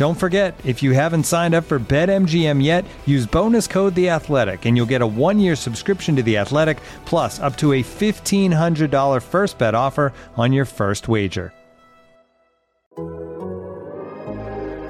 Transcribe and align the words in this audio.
Don't 0.00 0.14
forget, 0.14 0.58
if 0.64 0.82
you 0.82 0.92
haven't 0.92 1.24
signed 1.24 1.54
up 1.54 1.64
for 1.64 1.78
BetMGM 1.78 2.64
yet, 2.64 2.86
use 3.04 3.26
bonus 3.26 3.66
code 3.66 3.94
The 3.94 4.08
Athletic, 4.08 4.64
and 4.64 4.74
you'll 4.74 4.86
get 4.86 5.02
a 5.02 5.06
one-year 5.06 5.54
subscription 5.54 6.16
to 6.16 6.22
The 6.22 6.38
Athletic, 6.38 6.80
plus 7.04 7.38
up 7.38 7.54
to 7.58 7.74
a 7.74 7.82
fifteen 7.82 8.50
hundred 8.50 8.90
dollar 8.90 9.20
first 9.20 9.58
bet 9.58 9.74
offer 9.74 10.14
on 10.38 10.54
your 10.54 10.64
first 10.64 11.06
wager. 11.06 11.52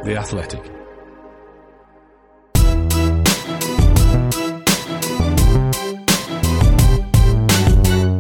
The 0.05 0.14
Athletic. 0.17 0.62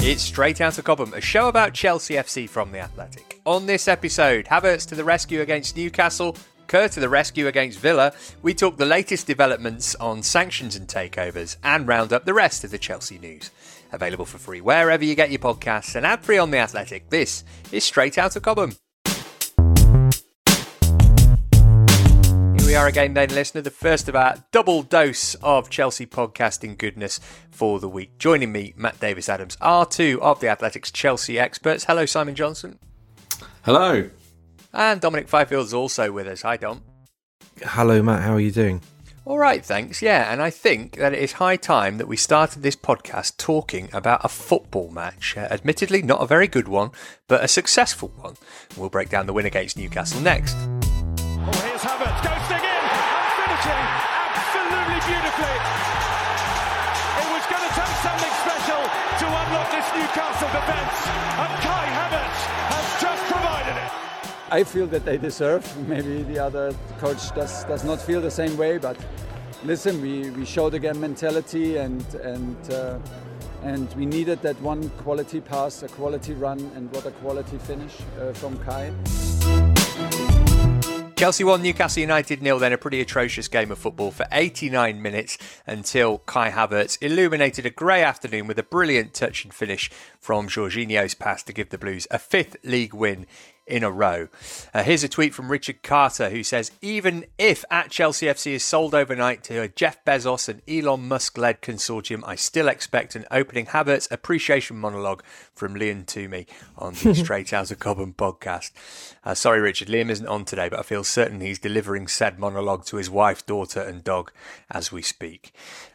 It's 0.02 0.22
Straight 0.22 0.60
Out 0.60 0.76
of 0.76 0.82
Cobham, 0.82 1.14
a 1.14 1.20
show 1.20 1.46
about 1.46 1.72
Chelsea 1.72 2.14
FC 2.14 2.48
from 2.48 2.72
The 2.72 2.80
Athletic. 2.80 3.40
On 3.46 3.66
this 3.66 3.86
episode, 3.86 4.46
Havertz 4.46 4.88
to 4.88 4.96
the 4.96 5.04
rescue 5.04 5.40
against 5.40 5.76
Newcastle, 5.76 6.36
Kerr 6.70 6.86
to 6.86 7.00
the 7.00 7.08
rescue 7.08 7.48
against 7.48 7.80
Villa. 7.80 8.12
We 8.42 8.54
talk 8.54 8.76
the 8.76 8.86
latest 8.86 9.26
developments 9.26 9.96
on 9.96 10.22
sanctions 10.22 10.76
and 10.76 10.86
takeovers 10.86 11.56
and 11.64 11.88
round 11.88 12.12
up 12.12 12.24
the 12.24 12.32
rest 12.32 12.62
of 12.62 12.70
the 12.70 12.78
Chelsea 12.78 13.18
news. 13.18 13.50
Available 13.90 14.24
for 14.24 14.38
free 14.38 14.60
wherever 14.60 15.04
you 15.04 15.16
get 15.16 15.32
your 15.32 15.40
podcasts 15.40 15.96
and 15.96 16.06
ad 16.06 16.24
free 16.24 16.38
on 16.38 16.52
The 16.52 16.58
Athletic. 16.58 17.10
This 17.10 17.42
is 17.72 17.82
Straight 17.82 18.18
Out 18.18 18.36
of 18.36 18.42
Cobham. 18.44 18.76
Here 22.56 22.66
we 22.68 22.76
are 22.76 22.86
again, 22.86 23.14
then, 23.14 23.30
listener. 23.30 23.62
The 23.62 23.72
first 23.72 24.08
of 24.08 24.14
our 24.14 24.36
double 24.52 24.84
dose 24.84 25.34
of 25.42 25.70
Chelsea 25.70 26.06
podcasting 26.06 26.78
goodness 26.78 27.18
for 27.50 27.80
the 27.80 27.88
week. 27.88 28.16
Joining 28.16 28.52
me, 28.52 28.74
Matt 28.76 29.00
Davis 29.00 29.28
Adams, 29.28 29.56
R2 29.56 30.20
of 30.20 30.38
the 30.38 30.46
Athletics 30.46 30.92
Chelsea 30.92 31.36
experts. 31.36 31.86
Hello, 31.86 32.06
Simon 32.06 32.36
Johnson. 32.36 32.78
Hello. 33.64 34.10
And 34.72 35.00
Dominic 35.00 35.28
Fifield 35.28 35.66
is 35.66 35.74
also 35.74 36.12
with 36.12 36.26
us. 36.26 36.42
Hi, 36.42 36.56
Dom. 36.56 36.82
Hello, 37.62 38.02
Matt. 38.02 38.22
How 38.22 38.34
are 38.34 38.40
you 38.40 38.52
doing? 38.52 38.80
All 39.26 39.38
right, 39.38 39.64
thanks. 39.64 40.00
Yeah, 40.02 40.32
and 40.32 40.40
I 40.40 40.50
think 40.50 40.96
that 40.96 41.12
it 41.12 41.18
is 41.20 41.32
high 41.32 41.56
time 41.56 41.98
that 41.98 42.08
we 42.08 42.16
started 42.16 42.62
this 42.62 42.74
podcast 42.74 43.36
talking 43.36 43.90
about 43.92 44.24
a 44.24 44.28
football 44.28 44.90
match. 44.90 45.36
Uh, 45.36 45.46
admittedly, 45.50 46.02
not 46.02 46.22
a 46.22 46.26
very 46.26 46.48
good 46.48 46.68
one, 46.68 46.90
but 47.28 47.44
a 47.44 47.48
successful 47.48 48.08
one. 48.16 48.36
We'll 48.76 48.88
break 48.88 49.10
down 49.10 49.26
the 49.26 49.32
win 49.32 49.46
against 49.46 49.76
Newcastle 49.76 50.20
next. 50.20 50.56
Oh, 50.56 51.52
here's 51.62 51.84
Havertz 51.84 52.20
ghosting 52.24 52.64
in 52.64 52.82
and 52.90 53.30
finishing 53.38 53.86
absolutely 54.34 55.00
beautifully. 55.04 55.56
It 57.20 57.28
was 57.30 57.44
going 57.46 57.66
to 57.68 57.72
take 57.76 57.96
something 58.00 58.34
special 58.40 58.82
to 58.82 59.26
unlock 59.28 59.68
this 59.68 59.88
Newcastle 59.94 60.48
defence, 60.48 60.96
and 61.38 61.52
Kai 61.60 61.86
Havertz 61.92 62.40
has 62.72 62.86
just 62.88 62.88
provided 62.88 62.88
it. 62.88 62.89
I 64.52 64.64
feel 64.64 64.88
that 64.88 65.04
they 65.04 65.16
deserve. 65.16 65.64
Maybe 65.88 66.22
the 66.22 66.38
other 66.40 66.74
coach 66.98 67.32
does 67.34 67.64
does 67.64 67.84
not 67.84 68.00
feel 68.00 68.20
the 68.20 68.30
same 68.30 68.56
way, 68.56 68.78
but 68.78 68.96
listen, 69.64 70.00
we, 70.02 70.30
we 70.30 70.44
showed 70.44 70.74
again 70.74 71.00
mentality 71.00 71.76
and 71.76 72.02
and 72.16 72.70
uh, 72.72 72.98
and 73.62 73.92
we 73.94 74.06
needed 74.06 74.42
that 74.42 74.60
one 74.60 74.88
quality 75.04 75.40
pass, 75.40 75.82
a 75.82 75.88
quality 75.88 76.32
run, 76.34 76.58
and 76.74 76.90
what 76.92 77.06
a 77.06 77.12
quality 77.12 77.58
finish 77.58 77.98
uh, 78.20 78.32
from 78.32 78.58
Kai. 78.64 78.92
Chelsea 81.20 81.44
won 81.44 81.60
Newcastle 81.60 82.00
United 82.00 82.40
nil, 82.40 82.58
then 82.58 82.72
a 82.72 82.78
pretty 82.78 82.98
atrocious 83.02 83.46
game 83.46 83.70
of 83.70 83.78
football 83.78 84.10
for 84.10 84.24
89 84.32 85.02
minutes 85.02 85.36
until 85.66 86.16
Kai 86.20 86.50
Havertz 86.50 86.96
illuminated 87.02 87.66
a 87.66 87.70
grey 87.70 88.02
afternoon 88.02 88.46
with 88.46 88.58
a 88.58 88.62
brilliant 88.62 89.12
touch 89.12 89.44
and 89.44 89.52
finish 89.52 89.90
from 90.18 90.48
Jorginho's 90.48 91.12
pass 91.12 91.42
to 91.42 91.52
give 91.52 91.68
the 91.68 91.76
Blues 91.76 92.06
a 92.10 92.18
fifth 92.18 92.56
league 92.64 92.94
win 92.94 93.26
in 93.70 93.84
a 93.84 93.90
row. 93.90 94.28
Uh, 94.74 94.82
here's 94.82 95.04
a 95.04 95.08
tweet 95.08 95.34
from 95.34 95.50
Richard 95.50 95.82
Carter 95.82 96.30
who 96.30 96.42
says 96.42 96.70
Even 96.82 97.26
if 97.38 97.64
at 97.70 97.90
Chelsea 97.90 98.26
FC 98.26 98.52
is 98.52 98.64
sold 98.64 98.94
overnight 98.94 99.42
to 99.44 99.62
a 99.62 99.68
Jeff 99.68 100.04
Bezos 100.04 100.48
and 100.48 100.62
Elon 100.68 101.08
Musk 101.08 101.38
led 101.38 101.62
consortium, 101.62 102.22
I 102.26 102.34
still 102.34 102.68
expect 102.68 103.14
an 103.14 103.24
opening 103.30 103.66
Havertz 103.66 104.10
appreciation 104.10 104.76
monologue 104.76 105.22
from 105.54 105.74
Liam 105.74 106.06
Toomey 106.06 106.46
on 106.76 106.94
the 106.94 107.14
Straight 107.14 107.52
Out 107.52 107.70
of 107.70 107.78
Cobham 107.78 108.14
podcast. 108.14 108.72
Uh, 109.24 109.34
sorry, 109.34 109.60
Richard, 109.60 109.88
Liam 109.88 110.10
isn't 110.10 110.26
on 110.26 110.44
today, 110.44 110.68
but 110.68 110.78
I 110.78 110.82
feel 110.82 111.04
certain 111.04 111.40
he's 111.40 111.58
delivering 111.58 112.08
said 112.08 112.38
monologue 112.38 112.84
to 112.86 112.96
his 112.96 113.10
wife, 113.10 113.46
daughter, 113.46 113.80
and 113.80 114.02
dog 114.02 114.32
as 114.70 114.90
we 114.90 115.02
speak. 115.02 115.52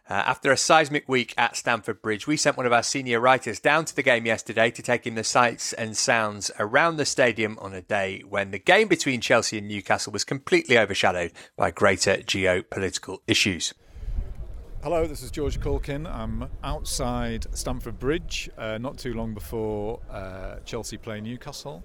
Uh, 0.08 0.14
after 0.14 0.52
a 0.52 0.58
seismic 0.58 1.10
week 1.10 1.34
at 1.36 1.56
Stamford 1.56 2.00
Bridge, 2.00 2.28
we 2.28 2.38
sent 2.38 2.58
one 2.58 2.68
of 2.68 2.72
our 2.72 2.84
senior 2.84 3.20
writers 3.20 3.60
down 3.60 3.86
to 3.86 3.96
the 3.96 4.04
game 4.04 4.28
yesterday 4.28 4.70
to 4.70 4.84
take 4.84 5.08
in 5.08 5.16
the 5.16 5.24
sights 5.24 5.74
and 5.74 5.98
sounds 5.98 6.52
around 6.60 6.98
the 6.98 7.06
stadium 7.06 7.58
on 7.60 7.74
a 7.74 7.82
day 7.82 8.22
when 8.30 8.52
the 8.52 8.60
game 8.60 8.88
between 8.88 9.20
Chelsea 9.20 9.58
and 9.58 9.68
Newcastle 9.68 10.14
was 10.14 10.24
completely 10.24 10.78
overshadowed 10.78 11.32
by 11.58 11.72
greater 11.72 12.18
geopolitical 12.18 13.18
issues. 13.26 13.74
Hello, 14.84 15.08
this 15.08 15.24
is 15.24 15.32
George 15.32 15.60
Caulkin. 15.60 16.06
I'm 16.06 16.52
outside 16.64 17.48
Stamford 17.58 17.98
Bridge, 17.98 18.48
uh, 18.60 18.78
not 18.78 19.00
too 19.00 19.16
long 19.16 19.34
before 19.34 20.02
uh, 20.12 20.58
Chelsea 20.66 20.98
play 20.98 21.20
Newcastle. 21.20 21.84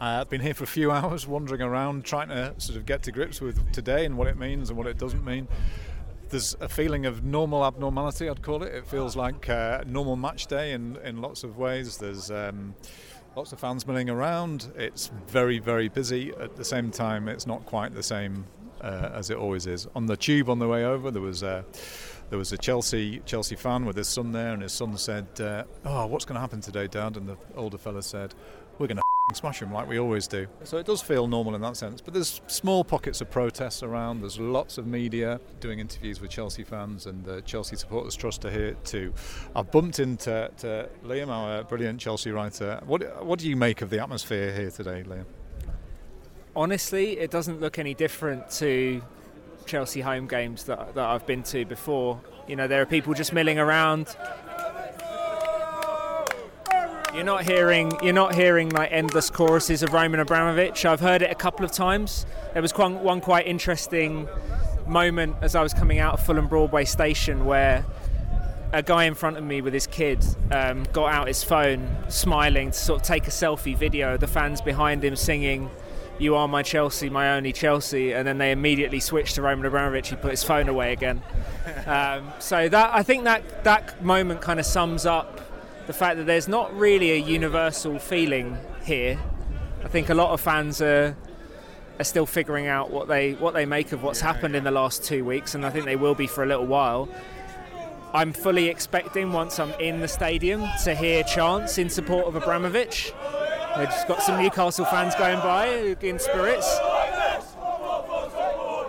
Uh, 0.00 0.22
I've 0.22 0.28
been 0.28 0.40
here 0.40 0.54
for 0.54 0.64
a 0.64 0.66
few 0.66 0.90
hours, 0.90 1.28
wandering 1.28 1.62
around, 1.62 2.04
trying 2.04 2.30
to 2.30 2.54
sort 2.58 2.76
of 2.76 2.86
get 2.86 3.04
to 3.04 3.12
grips 3.12 3.40
with 3.40 3.70
today 3.70 4.04
and 4.04 4.18
what 4.18 4.26
it 4.26 4.36
means 4.36 4.68
and 4.68 4.76
what 4.76 4.88
it 4.88 4.98
doesn't 4.98 5.24
mean 5.24 5.46
there's 6.32 6.56
a 6.60 6.68
feeling 6.68 7.04
of 7.04 7.22
normal 7.22 7.64
abnormality, 7.64 8.28
I'd 8.28 8.42
call 8.42 8.62
it. 8.62 8.74
It 8.74 8.86
feels 8.86 9.14
like 9.14 9.48
a 9.48 9.84
normal 9.86 10.16
match 10.16 10.46
day 10.46 10.72
in, 10.72 10.96
in 11.04 11.20
lots 11.20 11.44
of 11.44 11.58
ways. 11.58 11.98
There's 11.98 12.30
um, 12.30 12.74
lots 13.36 13.52
of 13.52 13.60
fans 13.60 13.86
milling 13.86 14.08
around. 14.08 14.72
It's 14.74 15.10
very, 15.26 15.58
very 15.58 15.88
busy. 15.88 16.32
At 16.40 16.56
the 16.56 16.64
same 16.64 16.90
time, 16.90 17.28
it's 17.28 17.46
not 17.46 17.66
quite 17.66 17.94
the 17.94 18.02
same 18.02 18.46
uh, 18.80 19.10
as 19.12 19.28
it 19.28 19.36
always 19.36 19.66
is. 19.66 19.86
On 19.94 20.06
the 20.06 20.16
tube 20.16 20.48
on 20.48 20.58
the 20.58 20.66
way 20.66 20.86
over, 20.86 21.10
there 21.10 21.20
was 21.20 21.42
a, 21.42 21.66
there 22.30 22.38
was 22.38 22.50
a 22.50 22.56
Chelsea 22.56 23.20
Chelsea 23.26 23.54
fan 23.54 23.84
with 23.84 23.96
his 23.96 24.08
son 24.08 24.32
there, 24.32 24.54
and 24.54 24.62
his 24.62 24.72
son 24.72 24.96
said, 24.96 25.26
uh, 25.38 25.64
"Oh, 25.84 26.06
what's 26.06 26.24
going 26.24 26.36
to 26.36 26.40
happen 26.40 26.62
today, 26.62 26.86
Dad?" 26.86 27.18
And 27.18 27.28
the 27.28 27.36
older 27.56 27.76
fella 27.76 28.02
said, 28.02 28.34
"We're 28.78 28.86
going 28.86 28.96
to 28.96 29.02
smash 29.32 29.60
them 29.60 29.72
like 29.72 29.88
we 29.88 29.98
always 29.98 30.26
do." 30.26 30.46
So 30.64 30.78
it 30.78 30.86
does 30.86 31.02
feel 31.02 31.26
normal 31.26 31.54
in 31.54 31.60
that 31.60 31.76
sense. 31.76 32.00
But 32.00 32.14
there's 32.14 32.40
small 32.46 32.84
pockets 32.84 33.20
of 33.20 33.30
protests 33.30 33.82
around. 33.82 34.20
There's 34.20 34.38
lots 34.38 34.78
of 34.78 34.86
media 34.86 35.40
doing 35.60 35.78
interviews 35.78 36.20
with 36.20 36.30
Chelsea 36.30 36.64
fans 36.64 37.06
and 37.06 37.24
the 37.24 37.40
Chelsea 37.42 37.76
Supporters 37.76 38.14
Trust 38.16 38.44
are 38.44 38.50
here 38.50 38.74
too. 38.84 39.12
I've 39.54 39.70
bumped 39.70 39.98
into 39.98 40.50
to 40.58 40.88
Liam, 41.04 41.28
our 41.28 41.60
uh, 41.60 41.62
brilliant 41.62 42.00
Chelsea 42.00 42.30
writer. 42.30 42.80
What 42.84 43.24
what 43.24 43.38
do 43.38 43.48
you 43.48 43.56
make 43.56 43.82
of 43.82 43.90
the 43.90 44.00
atmosphere 44.00 44.52
here 44.52 44.70
today, 44.70 45.04
Liam? 45.06 45.24
honestly, 46.54 47.18
it 47.18 47.30
doesn't 47.30 47.60
look 47.60 47.78
any 47.78 47.94
different 47.94 48.50
to 48.50 49.02
Chelsea 49.66 50.00
home 50.00 50.26
games 50.26 50.64
that, 50.64 50.94
that 50.94 51.04
I've 51.04 51.26
been 51.26 51.42
to 51.44 51.64
before. 51.64 52.20
You 52.48 52.56
know, 52.56 52.66
there 52.66 52.82
are 52.82 52.86
people 52.86 53.14
just 53.14 53.32
milling 53.32 53.58
around. 53.58 54.16
You're 57.14 57.24
not 57.24 57.44
hearing 57.44 57.92
you're 58.02 58.14
not 58.14 58.34
hearing 58.34 58.70
like 58.70 58.90
endless 58.90 59.28
choruses 59.28 59.82
of 59.82 59.92
Roman 59.92 60.20
Abramovich. 60.20 60.86
I've 60.86 61.00
heard 61.00 61.20
it 61.20 61.30
a 61.30 61.34
couple 61.34 61.64
of 61.64 61.70
times. 61.70 62.24
There 62.54 62.62
was 62.62 62.72
one, 62.76 63.02
one 63.02 63.20
quite 63.20 63.46
interesting 63.46 64.28
moment 64.86 65.36
as 65.42 65.54
I 65.54 65.62
was 65.62 65.74
coming 65.74 65.98
out 65.98 66.14
of 66.14 66.24
Fulham 66.24 66.48
Broadway 66.48 66.86
station 66.86 67.44
where 67.44 67.84
a 68.72 68.82
guy 68.82 69.04
in 69.04 69.14
front 69.14 69.36
of 69.36 69.44
me 69.44 69.60
with 69.60 69.74
his 69.74 69.86
kid 69.86 70.24
um, 70.50 70.84
got 70.94 71.12
out 71.12 71.28
his 71.28 71.44
phone, 71.44 71.86
smiling 72.08 72.70
to 72.70 72.78
sort 72.78 73.02
of 73.02 73.06
take 73.06 73.26
a 73.26 73.30
selfie 73.30 73.76
video 73.76 74.14
of 74.14 74.20
the 74.20 74.26
fans 74.26 74.62
behind 74.62 75.04
him 75.04 75.14
singing 75.14 75.70
you 76.18 76.36
are 76.36 76.46
my 76.46 76.62
Chelsea, 76.62 77.10
my 77.10 77.36
only 77.36 77.52
Chelsea, 77.52 78.12
and 78.12 78.26
then 78.26 78.38
they 78.38 78.52
immediately 78.52 79.00
switched 79.00 79.34
to 79.34 79.42
Roman 79.42 79.66
Abramovich. 79.66 80.08
He 80.08 80.16
put 80.16 80.30
his 80.30 80.44
phone 80.44 80.68
away 80.68 80.92
again. 80.92 81.22
Um, 81.84 82.32
so 82.38 82.68
that 82.68 82.94
I 82.94 83.02
think 83.02 83.24
that 83.24 83.64
that 83.64 84.04
moment 84.04 84.40
kind 84.40 84.60
of 84.60 84.66
sums 84.66 85.04
up 85.06 85.40
the 85.86 85.92
fact 85.92 86.16
that 86.16 86.24
there's 86.26 86.48
not 86.48 86.74
really 86.76 87.12
a 87.12 87.16
universal 87.16 87.98
feeling 87.98 88.56
here. 88.84 89.18
I 89.84 89.88
think 89.88 90.08
a 90.10 90.14
lot 90.14 90.30
of 90.30 90.40
fans 90.40 90.80
are 90.80 91.16
are 91.98 92.04
still 92.04 92.26
figuring 92.26 92.66
out 92.66 92.90
what 92.90 93.08
they 93.08 93.32
what 93.34 93.54
they 93.54 93.66
make 93.66 93.92
of 93.92 94.02
what's 94.02 94.20
happened 94.20 94.56
in 94.56 94.64
the 94.64 94.70
last 94.70 95.04
two 95.04 95.24
weeks, 95.24 95.54
and 95.54 95.66
I 95.66 95.70
think 95.70 95.84
they 95.84 95.96
will 95.96 96.14
be 96.14 96.26
for 96.26 96.42
a 96.42 96.46
little 96.46 96.66
while. 96.66 97.08
I'm 98.14 98.32
fully 98.32 98.68
expecting 98.68 99.32
once 99.32 99.58
I'm 99.58 99.72
in 99.80 100.00
the 100.00 100.08
stadium 100.08 100.66
to 100.84 100.94
hear 100.94 101.22
chants 101.24 101.78
in 101.78 101.88
support 101.88 102.26
of 102.26 102.36
Abramovich. 102.36 103.12
They've 103.76 103.88
just 103.88 104.06
got 104.06 104.22
some 104.22 104.42
Newcastle 104.42 104.84
fans 104.84 105.14
going 105.14 105.38
by 105.38 105.96
in 106.02 106.18
spirits. 106.18 106.78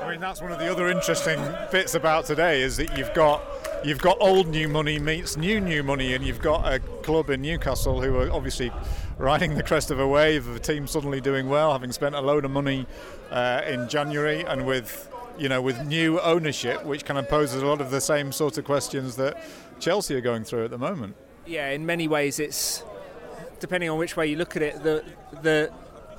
I 0.01 0.07
mean, 0.09 0.19
that's 0.19 0.41
one 0.41 0.51
of 0.51 0.59
the 0.59 0.69
other 0.69 0.89
interesting 0.89 1.39
bits 1.71 1.95
about 1.95 2.25
today 2.25 2.61
is 2.61 2.75
that 2.77 2.97
you've 2.97 3.13
got 3.13 3.41
you've 3.83 4.01
got 4.01 4.17
old 4.19 4.47
new 4.47 4.67
money 4.67 4.99
meets 4.99 5.37
new 5.37 5.59
new 5.59 5.83
money, 5.83 6.13
and 6.13 6.25
you've 6.25 6.41
got 6.41 6.71
a 6.71 6.79
club 6.79 7.29
in 7.29 7.41
Newcastle 7.41 8.01
who 8.01 8.15
are 8.17 8.31
obviously 8.31 8.71
riding 9.17 9.55
the 9.55 9.63
crest 9.63 9.91
of 9.91 9.99
a 9.99 10.07
wave 10.07 10.47
of 10.47 10.55
a 10.55 10.59
team 10.59 10.87
suddenly 10.87 11.21
doing 11.21 11.49
well, 11.49 11.71
having 11.71 11.91
spent 11.91 12.15
a 12.15 12.21
load 12.21 12.45
of 12.45 12.51
money 12.51 12.85
uh, 13.31 13.61
in 13.67 13.87
January, 13.89 14.43
and 14.43 14.65
with 14.65 15.09
you 15.37 15.49
know 15.49 15.61
with 15.61 15.85
new 15.85 16.19
ownership, 16.21 16.83
which 16.85 17.05
kind 17.05 17.19
of 17.19 17.27
poses 17.27 17.61
a 17.61 17.65
lot 17.65 17.81
of 17.81 17.91
the 17.91 18.01
same 18.01 18.31
sort 18.31 18.57
of 18.57 18.65
questions 18.65 19.15
that 19.17 19.43
Chelsea 19.79 20.15
are 20.15 20.21
going 20.21 20.43
through 20.43 20.65
at 20.65 20.71
the 20.71 20.77
moment. 20.77 21.15
Yeah, 21.45 21.69
in 21.69 21.85
many 21.85 22.07
ways, 22.07 22.39
it's 22.39 22.83
depending 23.59 23.89
on 23.89 23.97
which 23.97 24.15
way 24.15 24.27
you 24.27 24.37
look 24.37 24.55
at 24.55 24.61
it, 24.61 24.83
the 24.83 25.03
the 25.41 25.71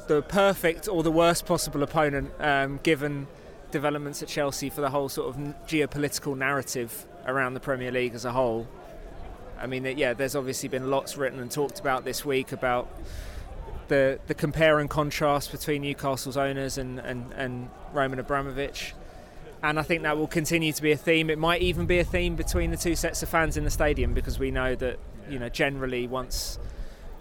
the 0.06 0.22
perfect 0.22 0.86
or 0.86 1.02
the 1.02 1.12
worst 1.12 1.46
possible 1.46 1.82
opponent, 1.82 2.30
um, 2.38 2.78
given 2.82 3.26
developments 3.70 4.22
at 4.22 4.28
Chelsea 4.28 4.70
for 4.70 4.82
the 4.82 4.90
whole 4.90 5.08
sort 5.08 5.28
of 5.28 5.36
geopolitical 5.66 6.36
narrative 6.36 7.06
around 7.26 7.54
the 7.54 7.60
Premier 7.60 7.90
League 7.90 8.14
as 8.14 8.24
a 8.24 8.32
whole. 8.32 8.66
I 9.58 9.66
mean, 9.66 9.84
yeah, 9.96 10.14
there's 10.14 10.36
obviously 10.36 10.68
been 10.68 10.90
lots 10.90 11.16
written 11.16 11.40
and 11.40 11.50
talked 11.50 11.80
about 11.80 12.04
this 12.04 12.24
week 12.24 12.52
about 12.52 12.88
the 13.88 14.18
the 14.26 14.34
compare 14.34 14.78
and 14.78 14.88
contrast 14.88 15.52
between 15.52 15.82
Newcastle's 15.82 16.36
owners 16.36 16.78
and, 16.78 16.98
and, 16.98 17.32
and 17.32 17.70
Roman 17.92 18.18
Abramovich. 18.18 18.94
And 19.62 19.78
I 19.78 19.82
think 19.82 20.02
that 20.02 20.18
will 20.18 20.26
continue 20.26 20.72
to 20.72 20.82
be 20.82 20.92
a 20.92 20.96
theme. 20.96 21.30
It 21.30 21.38
might 21.38 21.62
even 21.62 21.86
be 21.86 21.98
a 21.98 22.04
theme 22.04 22.36
between 22.36 22.70
the 22.70 22.76
two 22.76 22.94
sets 22.94 23.22
of 23.22 23.30
fans 23.30 23.56
in 23.56 23.64
the 23.64 23.70
stadium 23.70 24.12
because 24.12 24.38
we 24.38 24.50
know 24.50 24.74
that, 24.74 24.98
you 25.30 25.38
know, 25.38 25.48
generally 25.48 26.06
once 26.06 26.58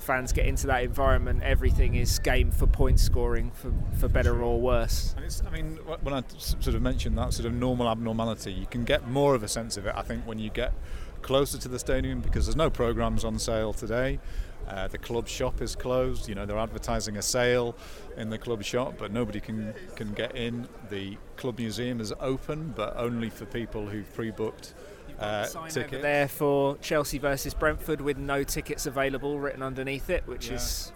fans 0.03 0.31
get 0.33 0.45
into 0.45 0.67
that 0.67 0.83
environment, 0.83 1.41
everything 1.44 1.95
is 1.95 2.19
game 2.19 2.51
for 2.51 2.67
point 2.67 3.00
scoring, 3.00 3.51
for, 3.51 3.73
for 3.97 4.07
better 4.07 4.44
or 4.44 4.59
worse. 4.59 5.15
I 5.45 5.50
mean, 5.50 5.77
when 6.01 6.13
I 6.13 6.23
sort 6.38 6.75
of 6.75 6.81
mentioned 6.81 7.17
that 7.17 7.33
sort 7.33 7.45
of 7.45 7.53
normal 7.53 7.89
abnormality, 7.89 8.51
you 8.51 8.65
can 8.65 8.83
get 8.83 9.07
more 9.07 9.33
of 9.33 9.44
a 9.44 9.47
sense 9.47 9.77
of 9.77 9.85
it, 9.85 9.94
I 9.95 10.01
think, 10.01 10.25
when 10.25 10.39
you 10.39 10.50
get 10.50 10.73
closer 11.21 11.57
to 11.57 11.67
the 11.67 11.79
stadium 11.79 12.19
because 12.19 12.45
there's 12.45 12.55
no 12.55 12.69
programs 12.69 13.23
on 13.23 13.39
sale 13.39 13.73
today. 13.73 14.19
Uh, 14.68 14.88
the 14.88 14.98
club 14.98 15.27
shop 15.27 15.62
is 15.62 15.75
closed. 15.75 16.30
You 16.30 16.36
know 16.36 16.45
they're 16.45 16.57
advertising 16.57 17.18
a 17.18 17.21
sale 17.21 17.75
in 18.18 18.30
the 18.30 18.38
club 18.38 18.63
shop, 18.63 18.95
but 18.98 19.12
nobody 19.12 19.39
can 19.39 19.74
can 19.95 20.13
get 20.13 20.36
in. 20.36 20.68
The 20.89 21.18
club 21.36 21.57
museum 21.60 22.00
is 22.00 22.13
open, 22.19 22.74
but 22.75 22.95
only 22.98 23.30
for 23.30 23.45
people 23.45 23.88
who've 23.88 24.12
pre-booked 24.13 24.74
uh, 25.19 25.48
tickets. 25.69 26.01
there 26.01 26.27
for 26.27 26.77
Chelsea 26.77 27.18
versus 27.18 27.54
Brentford 27.54 28.01
with 28.01 28.18
no 28.18 28.44
tickets 28.44 28.86
available 28.86 29.39
written 29.39 29.62
underneath 29.62 30.10
it, 30.10 30.25
which 30.27 30.48
yeah. 30.48 30.56
is 30.56 30.92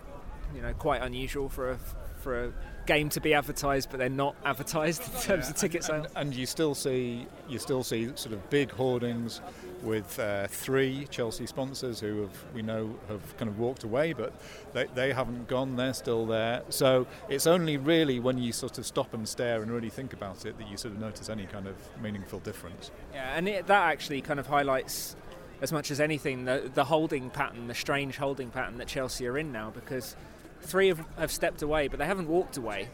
you 0.56 0.62
know 0.62 0.74
quite 0.74 1.02
unusual 1.02 1.50
for 1.50 1.72
a 1.72 1.80
for 2.18 2.46
a 2.46 2.54
game 2.86 3.10
to 3.10 3.22
be 3.22 3.34
advertised, 3.34 3.90
but 3.90 4.00
they're 4.00 4.10
not 4.10 4.36
advertised 4.46 5.02
in 5.04 5.22
terms 5.22 5.46
yeah, 5.46 5.52
of 5.52 5.56
ticket 5.56 5.84
sales. 5.84 6.08
And, 6.16 6.28
and, 6.28 6.36
you 6.36 6.46
still 6.46 6.74
see 6.74 7.28
you 7.48 7.60
still 7.60 7.84
see 7.84 8.12
sort 8.16 8.34
of 8.34 8.50
big 8.50 8.72
hoardings 8.72 9.42
with 9.83 10.19
uh, 10.19 10.47
three 10.47 11.07
Chelsea 11.09 11.45
sponsors 11.45 12.00
who 12.00 12.21
have 12.21 12.53
we 12.53 12.62
know 12.62 12.95
have 13.07 13.38
kind 13.38 13.50
of 13.50 13.59
walked 13.59 13.83
away, 13.83 14.13
but 14.13 14.33
they, 14.74 14.85
they 14.95 15.13
haven't 15.13 15.47
gone. 15.47 15.75
They're 15.75 15.94
still 15.94 16.25
there. 16.25 16.63
So 16.69 17.07
it's 17.29 17.47
only 17.47 17.77
really 17.77 18.19
when 18.19 18.38
you 18.38 18.51
sort 18.51 18.77
of 18.77 18.85
stop 18.85 19.13
and 19.13 19.27
stare 19.27 19.62
and 19.62 19.71
really 19.71 19.89
think 19.89 20.13
about 20.13 20.45
it 20.45 20.57
that 20.57 20.68
you 20.69 20.77
sort 20.77 20.94
of 20.94 21.00
notice 21.00 21.29
any 21.29 21.45
kind 21.45 21.68
of 21.68 21.75
meaningful 22.01 22.39
difference. 22.39 22.91
Yeah, 23.13 23.33
and 23.35 23.47
it, 23.47 23.68
that 23.68 23.91
actually 23.91 24.21
kind 24.21 24.39
of 24.39 24.47
highlights 24.47 25.15
as 25.62 25.71
much 25.71 25.89
as 25.91 26.00
anything 26.00 26.45
the, 26.45 26.69
the 26.73 26.85
holding 26.85 27.30
pattern, 27.30 27.68
the 27.68 27.75
strange 27.75 28.18
holding 28.18 28.50
pattern 28.50 28.77
that 28.77 28.88
Chelsea 28.88 29.27
are 29.27 29.38
in 29.38 29.51
now, 29.51 29.71
because 29.71 30.15
three 30.62 30.88
have, 30.89 31.03
have 31.18 31.31
stepped 31.31 31.62
away, 31.62 31.88
but 31.88 32.00
they 32.00 32.06
haven't 32.06 32.27
walked 32.27 32.57
away. 32.57 32.89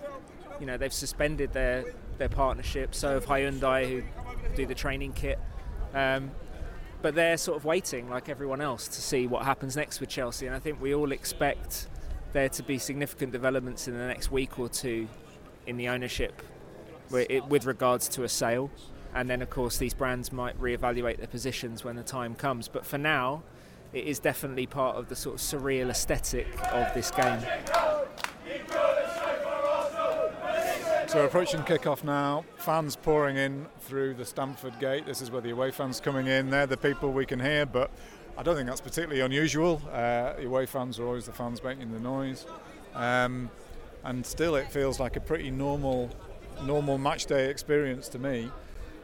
You 0.60 0.66
know, 0.66 0.78
they've 0.78 0.94
suspended 0.94 1.54
their 1.54 1.86
their 2.18 2.30
partnership. 2.30 2.94
So 2.94 3.16
have 3.16 3.26
Hyundai, 3.26 3.90
who 3.90 4.04
do 4.56 4.66
the 4.66 4.76
training 4.76 5.14
kit. 5.14 5.40
Um, 5.94 6.32
but 7.04 7.16
they're 7.16 7.38
sort 7.38 7.58
of 7.58 7.66
waiting, 7.66 8.10
like 8.10 8.30
everyone 8.30 8.62
else, 8.62 8.88
to 8.88 9.02
see 9.02 9.28
what 9.28 9.44
happens 9.44 9.76
next 9.76 10.00
with 10.00 10.08
Chelsea. 10.08 10.48
And 10.48 10.56
I 10.56 10.60
think 10.60 10.82
we 10.82 10.96
all 10.96 11.12
expect 11.12 11.90
there 12.32 12.48
to 12.50 12.64
be 12.64 12.78
significant 12.80 13.34
developments 13.34 13.90
in 13.90 13.96
the 13.96 14.08
next 14.08 14.32
week 14.32 14.58
or 14.58 14.70
two 14.70 15.10
in 15.68 15.76
the 15.76 15.90
ownership 15.90 16.42
with 17.10 17.66
regards 17.66 18.08
to 18.08 18.24
a 18.24 18.30
sale. 18.30 18.72
And 19.14 19.30
then, 19.30 19.42
of 19.42 19.50
course, 19.50 19.78
these 19.78 19.94
brands 19.94 20.32
might 20.32 20.60
reevaluate 20.60 21.18
their 21.18 21.28
positions 21.28 21.84
when 21.84 21.98
the 21.98 22.04
time 22.04 22.36
comes. 22.36 22.70
But 22.70 22.86
for 22.86 22.98
now, 22.98 23.44
it 23.92 24.06
is 24.06 24.18
definitely 24.20 24.66
part 24.66 24.96
of 24.96 25.10
the 25.10 25.16
sort 25.16 25.36
of 25.36 25.42
surreal 25.42 25.90
aesthetic 25.90 26.48
of 26.72 26.92
this 26.94 27.12
game. 27.12 27.44
So 31.14 31.20
we're 31.20 31.28
approaching 31.28 31.62
kick-off 31.62 32.04
now. 32.04 32.44
Fans 32.58 32.96
pouring 32.96 33.38
in 33.38 33.68
through 33.82 34.16
the 34.16 34.26
Stamford 34.26 34.80
Gate. 34.80 35.06
This 35.06 35.22
is 35.22 35.30
where 35.30 35.42
the 35.42 35.52
away 35.52 35.70
fans 35.70 36.00
coming 36.00 36.26
in. 36.26 36.50
They're 36.50 36.66
the 36.66 36.76
people 36.76 37.12
we 37.12 37.24
can 37.24 37.40
hear, 37.40 37.68
but 37.68 37.92
I 38.36 38.42
don't 38.42 38.56
think 38.56 38.68
that's 38.68 38.82
particularly 38.82 39.22
unusual. 39.22 39.80
Uh, 39.92 40.34
the 40.34 40.48
away 40.48 40.66
fans 40.66 40.98
are 40.98 41.06
always 41.06 41.28
the 41.28 41.32
fans 41.32 41.64
making 41.64 41.92
the 41.92 42.00
noise, 42.00 42.48
um, 42.96 43.52
and 44.04 44.26
still 44.26 44.56
it 44.56 44.72
feels 44.72 45.00
like 45.00 45.16
a 45.16 45.20
pretty 45.20 45.52
normal, 45.52 46.10
normal 46.64 46.98
match 46.98 47.28
day 47.28 47.48
experience 47.48 48.08
to 48.08 48.18
me. 48.18 48.50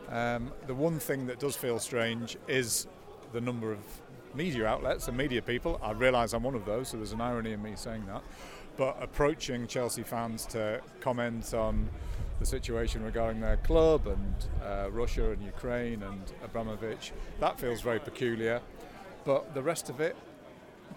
Um, 0.10 0.52
the 0.66 0.74
one 0.74 0.98
thing 0.98 1.28
that 1.28 1.38
does 1.38 1.56
feel 1.56 1.78
strange 1.78 2.38
is 2.48 2.88
the 3.34 3.42
number 3.42 3.72
of 3.72 3.99
media 4.34 4.66
outlets 4.66 5.08
and 5.08 5.18
media 5.18 5.42
people. 5.42 5.80
I 5.84 5.92
realise 5.92 6.34
I'm 6.34 6.44
one 6.44 6.56
of 6.56 6.66
those, 6.66 6.90
so 6.90 6.98
there's 6.98 7.12
an 7.12 7.22
irony 7.22 7.54
in 7.54 7.62
me 7.62 7.74
saying 7.76 8.06
that. 8.08 8.24
But 8.78 8.98
approaching 9.02 9.68
Chelsea 9.68 10.04
fans 10.04 10.46
to 10.48 10.82
comment 11.02 11.54
on 11.54 11.90
the 12.40 12.46
situation 12.46 13.04
regarding 13.04 13.42
their 13.42 13.58
club 13.58 14.08
and 14.08 14.36
uh, 14.64 14.90
Russia 14.92 15.32
and 15.32 15.44
Ukraine 15.44 16.02
and 16.04 16.22
Abramovich, 16.44 17.12
that 17.40 17.60
feels 17.60 17.82
very 17.82 18.00
peculiar. 18.00 18.62
But 19.26 19.54
the 19.54 19.62
rest 19.62 19.90
of 19.90 20.00
it 20.00 20.16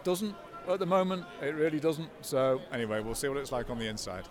doesn't 0.05 0.37
at 0.69 0.79
the 0.79 0.87
moment. 0.87 1.25
It 1.41 1.55
really 1.55 1.81
doesn't. 1.81 2.09
So, 2.23 2.61
anyway, 2.73 3.01
we'll 3.01 3.15
see 3.15 3.29
what 3.29 3.39
it's 3.39 3.53
like 3.53 3.71
on 3.71 3.79
the 3.79 3.89
inside. 3.89 4.25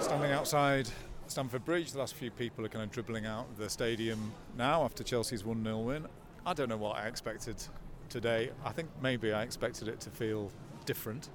Standing 0.00 0.32
outside 0.32 0.88
Stamford 1.26 1.64
Bridge. 1.64 1.92
The 1.92 1.98
last 1.98 2.14
few 2.14 2.30
people 2.30 2.64
are 2.64 2.68
kind 2.68 2.84
of 2.84 2.90
dribbling 2.90 3.26
out 3.26 3.56
the 3.56 3.68
stadium 3.68 4.32
now 4.56 4.84
after 4.84 5.02
Chelsea's 5.02 5.44
1 5.44 5.64
0 5.64 5.78
win. 5.78 6.06
I 6.46 6.52
don't 6.52 6.68
know 6.68 6.76
what 6.76 6.96
I 6.96 7.06
expected 7.06 7.56
today. 8.08 8.50
I 8.64 8.72
think 8.72 8.88
maybe 9.02 9.32
I 9.32 9.42
expected 9.42 9.88
it 9.88 10.00
to 10.00 10.10
feel 10.10 10.50
different, 10.84 11.30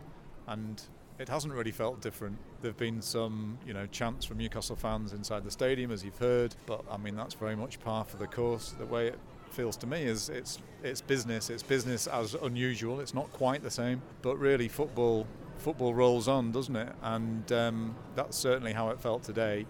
and 0.48 0.82
it 1.18 1.28
hasn't 1.28 1.54
really 1.54 1.72
felt 1.72 2.02
different. 2.02 2.38
There 2.62 2.70
have 2.70 2.78
been 2.78 3.02
some, 3.02 3.58
you 3.66 3.74
know, 3.74 3.88
chants 3.88 4.26
from 4.26 4.38
Newcastle 4.38 4.76
fans 4.76 5.14
inside 5.14 5.44
the 5.44 5.52
stadium, 5.52 5.92
as 5.92 6.04
you've 6.04 6.18
heard, 6.18 6.56
but 6.66 6.84
I 6.90 6.98
mean 6.98 7.16
that's 7.16 7.34
very 7.34 7.56
much 7.56 7.80
par 7.80 8.06
for 8.06 8.18
the 8.18 8.28
course. 8.28 8.76
The 8.78 8.86
way 8.86 9.08
it 9.08 9.20
feels 9.52 9.76
to 9.78 9.88
me 9.88 10.04
is 10.04 10.30
it's 10.30 10.60
it's 10.84 11.02
business. 11.02 11.50
It's 11.50 11.64
business 11.64 12.08
as 12.08 12.36
unusual. 12.36 13.00
It's 13.00 13.14
not 13.14 13.32
quite 13.34 13.64
the 13.64 13.72
same, 13.72 14.02
but 14.22 14.38
really 14.38 14.68
football 14.68 15.28
football 15.60 15.94
rolls 15.94 16.28
on, 16.28 16.52
doesn't 16.52 16.76
it? 16.76 16.94
And 17.02 17.52
um, 17.52 17.96
that's 18.16 18.38
certainly 18.38 18.74
how 18.74 18.90
it 18.90 19.00
felt 19.00 19.24
today. 19.24 19.66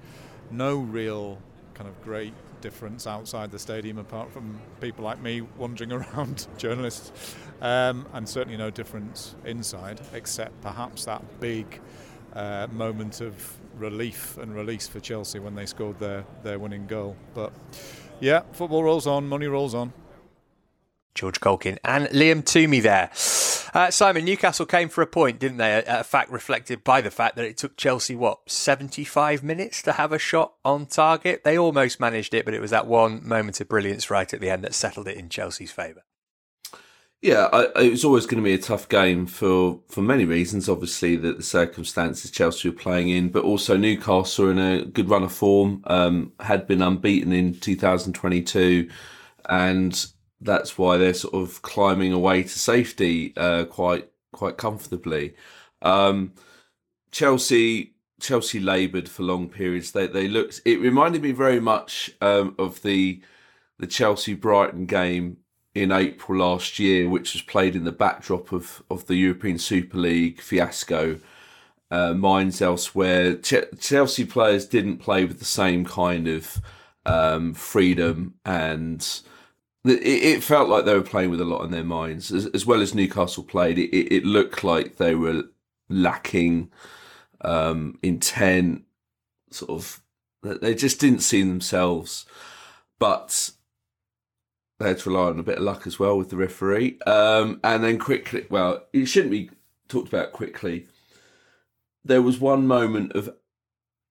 No 0.51 0.77
real 0.77 1.39
kind 1.73 1.89
of 1.89 2.01
great 2.03 2.33
difference 2.61 3.07
outside 3.07 3.51
the 3.51 3.59
stadium 3.59 3.97
apart 3.97 4.31
from 4.31 4.59
people 4.81 5.03
like 5.03 5.21
me 5.21 5.41
wandering 5.57 5.91
around, 5.93 6.47
journalists, 6.57 7.35
um, 7.61 8.05
and 8.13 8.27
certainly 8.27 8.57
no 8.57 8.69
difference 8.69 9.35
inside, 9.45 10.01
except 10.13 10.59
perhaps 10.61 11.05
that 11.05 11.23
big 11.39 11.79
uh, 12.33 12.67
moment 12.71 13.21
of 13.21 13.57
relief 13.77 14.37
and 14.37 14.53
release 14.53 14.87
for 14.87 14.99
Chelsea 14.99 15.39
when 15.39 15.55
they 15.55 15.65
scored 15.65 15.99
their, 15.99 16.25
their 16.43 16.59
winning 16.59 16.85
goal. 16.85 17.15
But 17.33 17.53
yeah, 18.19 18.41
football 18.51 18.83
rolls 18.83 19.07
on, 19.07 19.27
money 19.27 19.47
rolls 19.47 19.73
on. 19.73 19.93
George 21.15 21.39
Caulkin 21.39 21.79
and 21.83 22.07
Liam 22.07 22.45
Toomey 22.45 22.79
there. 22.79 23.09
Uh, 23.73 23.91
Simon, 23.91 24.25
Newcastle 24.25 24.65
came 24.65 24.89
for 24.89 25.01
a 25.01 25.07
point, 25.07 25.39
didn't 25.39 25.57
they? 25.57 25.73
A, 25.73 25.99
a, 25.99 26.03
fact 26.03 26.31
reflected 26.31 26.83
by 26.83 27.01
the 27.01 27.11
fact 27.11 27.35
that 27.35 27.45
it 27.45 27.57
took 27.57 27.77
Chelsea, 27.77 28.15
what, 28.15 28.49
75 28.49 29.43
minutes 29.43 29.81
to 29.83 29.93
have 29.93 30.11
a 30.11 30.19
shot 30.19 30.53
on 30.65 30.85
target? 30.85 31.43
They 31.43 31.57
almost 31.57 31.99
managed 31.99 32.33
it, 32.33 32.45
but 32.45 32.53
it 32.53 32.61
was 32.61 32.71
that 32.71 32.87
one 32.87 33.27
moment 33.27 33.61
of 33.61 33.67
brilliance 33.67 34.09
right 34.09 34.33
at 34.33 34.39
the 34.39 34.49
end 34.49 34.63
that 34.63 34.73
settled 34.73 35.07
it 35.07 35.17
in 35.17 35.29
Chelsea's 35.29 35.71
favour. 35.71 36.03
Yeah, 37.21 37.49
I, 37.51 37.81
it 37.81 37.91
was 37.91 38.05
always 38.05 38.25
going 38.25 38.41
to 38.41 38.47
be 38.47 38.53
a 38.53 38.57
tough 38.57 38.87
game 38.87 39.25
for, 39.25 39.81
for 39.89 40.01
many 40.01 40.23
reasons. 40.23 40.69
Obviously, 40.69 41.17
that 41.17 41.35
the 41.35 41.43
circumstances 41.43 42.31
Chelsea 42.31 42.69
were 42.69 42.75
playing 42.75 43.09
in, 43.09 43.29
but 43.29 43.43
also 43.43 43.75
Newcastle 43.75 44.49
in 44.49 44.57
a 44.57 44.85
good 44.85 45.09
run 45.09 45.23
of 45.23 45.33
form. 45.33 45.83
Um, 45.85 46.31
had 46.39 46.65
been 46.65 46.81
unbeaten 46.81 47.33
in 47.33 47.59
2022, 47.59 48.89
and 49.49 50.05
that's 50.41 50.77
why 50.77 50.97
they're 50.97 51.13
sort 51.13 51.33
of 51.33 51.61
climbing 51.61 52.13
away 52.13 52.43
to 52.43 52.49
safety 52.49 53.33
uh, 53.37 53.65
quite 53.65 54.09
quite 54.31 54.57
comfortably. 54.57 55.35
Um, 55.81 56.33
Chelsea 57.11 57.93
Chelsea 58.19 58.59
laboured 58.59 59.09
for 59.09 59.23
long 59.23 59.49
periods. 59.49 59.91
They 59.91 60.07
they 60.07 60.27
looked. 60.27 60.61
It 60.65 60.79
reminded 60.79 61.21
me 61.21 61.31
very 61.31 61.59
much 61.59 62.11
um, 62.21 62.55
of 62.57 62.81
the 62.81 63.21
the 63.77 63.87
Chelsea 63.87 64.33
Brighton 64.33 64.85
game 64.85 65.37
in 65.73 65.91
April 65.91 66.39
last 66.39 66.79
year, 66.79 67.07
which 67.07 67.33
was 67.33 67.41
played 67.41 67.75
in 67.75 67.85
the 67.85 67.91
backdrop 67.91 68.51
of, 68.51 68.83
of 68.89 69.07
the 69.07 69.15
European 69.15 69.57
Super 69.57 69.97
League 69.97 70.41
fiasco. 70.41 71.19
Uh, 71.91 72.13
minds 72.13 72.61
elsewhere. 72.61 73.35
Ch- 73.37 73.65
Chelsea 73.79 74.23
players 74.23 74.67
didn't 74.67 74.97
play 74.97 75.25
with 75.25 75.39
the 75.39 75.45
same 75.45 75.85
kind 75.85 76.27
of 76.27 76.61
um, 77.05 77.55
freedom, 77.55 78.35
and 78.45 79.21
it, 79.85 80.43
felt 80.43 80.69
like 80.69 80.85
they 80.85 80.93
were 80.93 81.01
playing 81.01 81.29
with 81.29 81.41
a 81.41 81.45
lot 81.45 81.61
on 81.61 81.71
their 81.71 81.83
minds. 81.83 82.31
As, 82.31 82.47
as 82.47 82.65
well 82.65 82.81
as 82.81 82.93
Newcastle 82.93 83.43
played, 83.43 83.77
it, 83.77 83.95
it, 83.95 84.25
looked 84.25 84.63
like 84.63 84.97
they 84.97 85.15
were 85.15 85.43
lacking 85.87 86.71
um, 87.41 87.97
intent. 88.03 88.83
Sort 89.51 89.71
of, 89.71 90.01
they 90.43 90.75
just 90.75 90.99
didn't 90.99 91.21
see 91.21 91.41
themselves. 91.41 92.25
But 92.99 93.51
they 94.79 94.89
had 94.89 94.99
to 94.99 95.09
rely 95.09 95.29
on 95.29 95.39
a 95.39 95.43
bit 95.43 95.57
of 95.57 95.63
luck 95.63 95.87
as 95.87 95.97
well 95.97 96.17
with 96.17 96.29
the 96.29 96.37
referee. 96.37 96.99
Um, 97.01 97.59
and 97.63 97.83
then 97.83 97.97
quickly, 97.99 98.45
well, 98.49 98.85
it 98.91 99.05
shouldn't 99.05 99.31
be 99.31 99.49
talked 99.87 100.09
about 100.09 100.33
quickly. 100.33 100.87
There 102.03 102.21
was 102.21 102.39
one 102.39 102.67
moment 102.67 103.13
of 103.13 103.33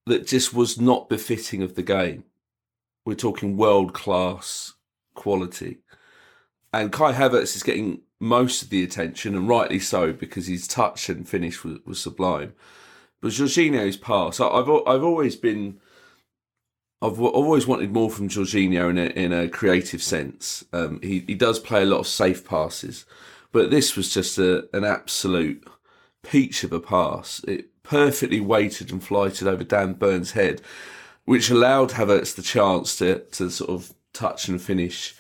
that 0.07 0.27
just 0.27 0.55
was 0.55 0.81
not 0.81 1.09
befitting 1.09 1.63
of 1.63 1.75
the 1.75 1.83
game. 1.83 2.25
We're 3.05 3.15
talking 3.15 3.57
world 3.57 3.93
class 3.93 4.75
quality, 5.19 5.79
and 6.73 6.93
Kai 6.93 7.13
Havertz 7.13 7.57
is 7.57 7.63
getting 7.63 8.03
most 8.21 8.63
of 8.63 8.71
the 8.71 8.83
attention, 8.83 9.35
and 9.35 9.49
rightly 9.49 9.79
so 9.79 10.13
because 10.13 10.47
his 10.47 10.67
touch 10.67 11.09
and 11.09 11.29
finish 11.29 11.63
was, 11.65 11.79
was 11.85 12.01
sublime. 12.01 12.55
But 13.21 13.33
Jorginho's 13.33 13.97
pass, 13.97 14.41
I've 14.41 14.69
I've 14.69 15.05
always 15.05 15.37
been 15.37 15.81
I've, 17.01 17.13
I've 17.13 17.21
always 17.21 17.67
wanted 17.67 17.93
more 17.93 18.11
from 18.11 18.29
Jorginho 18.29 18.91
in 18.91 18.99
a, 18.99 19.07
in 19.07 19.33
a 19.33 19.49
creative 19.49 20.03
sense. 20.03 20.65
Um, 20.73 21.01
he, 21.03 21.25
he 21.27 21.35
does 21.35 21.61
play 21.61 21.83
a 21.83 21.87
lot 21.87 22.01
of 22.01 22.09
safe 22.09 22.45
passes, 22.45 23.07
but 23.53 23.71
this 23.71 23.97
was 23.97 24.13
just 24.13 24.39
a, 24.39 24.69
an 24.77 24.85
absolute 24.85 25.67
peach 26.25 26.65
of 26.65 26.73
a 26.73 26.81
pass. 26.81 27.41
It 27.47 27.83
perfectly 27.85 28.41
weighted 28.41 28.91
and 28.91 29.03
flighted 29.03 29.47
over 29.47 29.63
Dan 29.63 29.95
Burns' 29.95 30.33
head, 30.33 30.61
which 31.25 31.51
allowed 31.51 31.91
Havertz 31.93 32.35
the 32.35 32.43
chance 32.43 32.97
to, 32.97 33.21
to 33.33 33.51
sort 33.51 33.71
of 33.71 33.93
touch 34.13 34.49
and 34.49 34.61
finish 34.61 35.15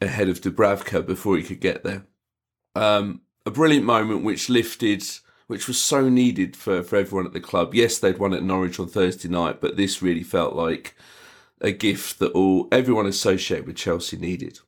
ahead 0.00 0.28
of 0.28 0.40
Dubravka 0.40 1.04
before 1.04 1.36
he 1.36 1.42
could 1.42 1.60
get 1.60 1.84
there. 1.84 2.06
Um, 2.74 3.22
a 3.46 3.50
brilliant 3.50 3.84
moment 3.84 4.24
which 4.24 4.48
lifted, 4.48 5.04
which 5.46 5.68
was 5.68 5.80
so 5.80 6.08
needed 6.08 6.56
for, 6.56 6.82
for 6.82 6.96
everyone 6.96 7.26
at 7.26 7.32
the 7.32 7.40
club. 7.40 7.74
Yes, 7.74 7.98
they'd 7.98 8.18
won 8.18 8.34
at 8.34 8.42
Norwich 8.42 8.80
on 8.80 8.88
Thursday 8.88 9.28
night, 9.28 9.60
but 9.60 9.76
this 9.76 10.02
really 10.02 10.22
felt 10.22 10.54
like 10.54 10.96
a 11.60 11.72
gift 11.72 12.18
that 12.18 12.32
all 12.32 12.68
everyone 12.72 13.06
associated 13.06 13.66
with 13.66 13.76
Chelsea 13.76 14.16
needed. 14.16 14.58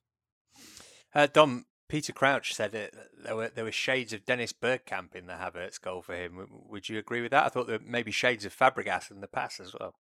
Uh, 1.14 1.26
Dom 1.26 1.66
Peter 1.88 2.12
Crouch 2.12 2.52
said 2.52 2.74
it, 2.74 2.94
there 3.22 3.36
were 3.36 3.48
there 3.48 3.64
were 3.64 3.72
shades 3.72 4.12
of 4.12 4.24
Dennis 4.24 4.52
Bergkamp 4.52 5.14
in 5.14 5.26
the 5.26 5.34
Havertz 5.34 5.80
goal 5.80 6.02
for 6.02 6.14
him. 6.14 6.46
Would 6.68 6.88
you 6.88 6.98
agree 6.98 7.22
with 7.22 7.30
that? 7.30 7.44
I 7.44 7.48
thought 7.48 7.66
there 7.66 7.78
were 7.78 7.84
maybe 7.84 8.10
shades 8.10 8.44
of 8.44 8.56
Fabregas 8.56 9.10
in 9.10 9.20
the 9.20 9.28
pass 9.28 9.60
as 9.60 9.74
well. 9.78 9.94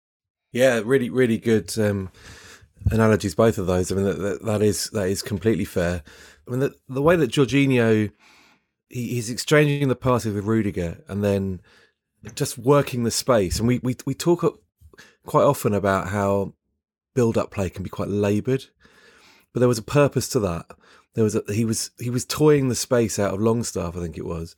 Yeah, 0.53 0.81
really, 0.85 1.11
really 1.11 1.39
good 1.39 1.77
um, 1.79 2.11
analogies. 2.91 3.35
Both 3.35 3.59
of 3.59 3.67
those. 3.67 3.91
I 3.91 3.95
mean, 3.95 4.05
that, 4.05 4.19
that, 4.19 4.45
that 4.45 4.63
is 4.63 4.91
that 4.91 5.09
is 5.09 5.23
completely 5.23 5.65
fair. 5.65 6.03
I 6.47 6.51
mean, 6.51 6.61
the, 6.61 6.75
the 6.89 7.03
way 7.03 7.17
that 7.17 7.31
Jorginho 7.31 8.11
he, 8.89 9.09
he's 9.09 9.31
exchanging 9.31 9.89
the 9.89 9.97
passes 9.97 10.35
with 10.35 10.45
Rudiger 10.45 11.03
and 11.09 11.25
then 11.25 11.61
just 12.35 12.57
working 12.57 13.05
the 13.05 13.11
space. 13.11 13.59
And 13.59 13.69
we 13.69 13.79
we 13.83 13.97
we 14.07 14.15
talk 14.15 14.61
quite 15.27 15.45
often 15.45 15.75
about 15.75 16.09
how 16.09 16.55
build 17.15 17.39
up 17.39 17.51
play 17.51 17.71
can 17.71 17.83
be 17.83 17.91
quite 17.91 18.09
laboured, 18.09 18.67
but 19.53 19.61
there 19.61 19.69
was 19.69 19.79
a 19.79 19.83
purpose 19.83 20.29
to 20.31 20.41
that. 20.41 20.67
There 21.15 21.25
was 21.25 21.37
a, 21.37 21.43
he 21.53 21.65
was 21.65 21.91
he 21.99 22.11
was 22.11 22.25
toying 22.25 22.69
the 22.69 22.75
space 22.75 23.19
out 23.19 23.35
of 23.35 23.41
Longstaff, 23.41 23.97
I 23.97 24.01
think 24.01 24.19
it 24.19 24.27
was, 24.27 24.57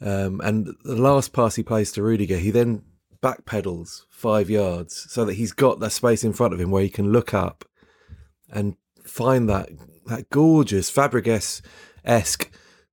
um, 0.00 0.40
and 0.42 0.74
the 0.84 0.96
last 0.96 1.32
pass 1.32 1.56
he 1.56 1.62
plays 1.62 1.92
to 1.92 2.02
Rudiger, 2.02 2.38
he 2.38 2.50
then 2.50 2.82
backpedals 3.22 4.02
five 4.08 4.48
yards 4.48 5.06
so 5.10 5.24
that 5.24 5.34
he's 5.34 5.52
got 5.52 5.80
that 5.80 5.90
space 5.90 6.24
in 6.24 6.32
front 6.32 6.54
of 6.54 6.60
him 6.60 6.70
where 6.70 6.82
he 6.82 6.88
can 6.88 7.12
look 7.12 7.34
up 7.34 7.64
and 8.50 8.76
find 9.04 9.48
that 9.48 9.68
that 10.06 10.30
gorgeous 10.30 10.90
Fabregas 10.90 11.60
esque 12.04 12.50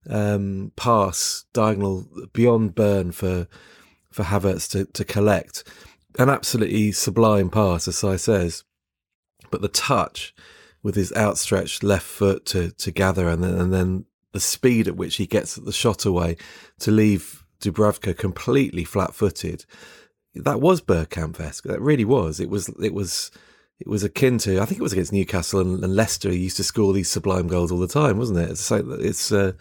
um, 0.10 0.72
pass 0.76 1.46
diagonal 1.54 2.08
beyond 2.34 2.76
burn 2.76 3.12
for 3.12 3.48
for 4.12 4.24
Havertz 4.24 4.70
to, 4.72 4.86
to 4.86 5.06
collect. 5.06 5.64
An 6.20 6.30
absolutely 6.30 6.92
sublime 6.92 7.50
pass, 7.50 7.88
as 7.88 8.04
I 8.04 8.16
says 8.16 8.64
but 9.50 9.62
the 9.62 9.68
touch 9.68 10.34
with 10.84 10.96
his 10.96 11.14
outstretched 11.14 11.84
left 11.84 12.06
foot 12.06 12.46
to 12.48 12.72
to 12.72 12.92
gather, 12.92 13.28
and 13.28 13.44
then 13.44 13.56
and 13.56 13.74
then 13.74 14.06
the 14.34 14.40
speed 14.40 14.88
at 14.88 14.96
which 14.96 15.16
he 15.16 15.26
gets 15.26 15.56
the 15.56 15.72
shot 15.72 16.06
away 16.06 16.38
to 16.80 16.92
leave 16.92 17.44
Dubravka 17.62 18.18
completely 18.18 18.84
flat-footed. 18.84 19.66
That 20.44 20.62
was 20.62 20.82
Bergkamp-esque. 20.82 21.64
That 21.66 21.82
really 21.82 22.06
was. 22.06 22.40
It 22.40 22.50
was. 22.50 22.70
It 22.82 22.94
was. 22.94 23.32
It 23.80 23.88
was 23.88 24.04
akin 24.04 24.40
to. 24.40 24.60
I 24.60 24.66
think 24.66 24.80
it 24.80 24.84
was 24.84 24.94
against 24.94 25.14
Newcastle 25.14 25.62
and, 25.62 25.84
and 25.84 25.96
Leicester. 25.96 26.32
He 26.32 26.40
used 26.40 26.58
to 26.58 26.64
score 26.64 26.94
these 26.94 27.10
sublime 27.10 27.48
goals 27.48 27.72
all 27.72 27.80
the 27.80 27.88
time, 27.88 28.18
wasn't 28.18 28.40
it? 28.40 28.50
It's. 28.50 28.72
like 28.72 28.86
it's 28.88 29.32
uh, 29.32 29.54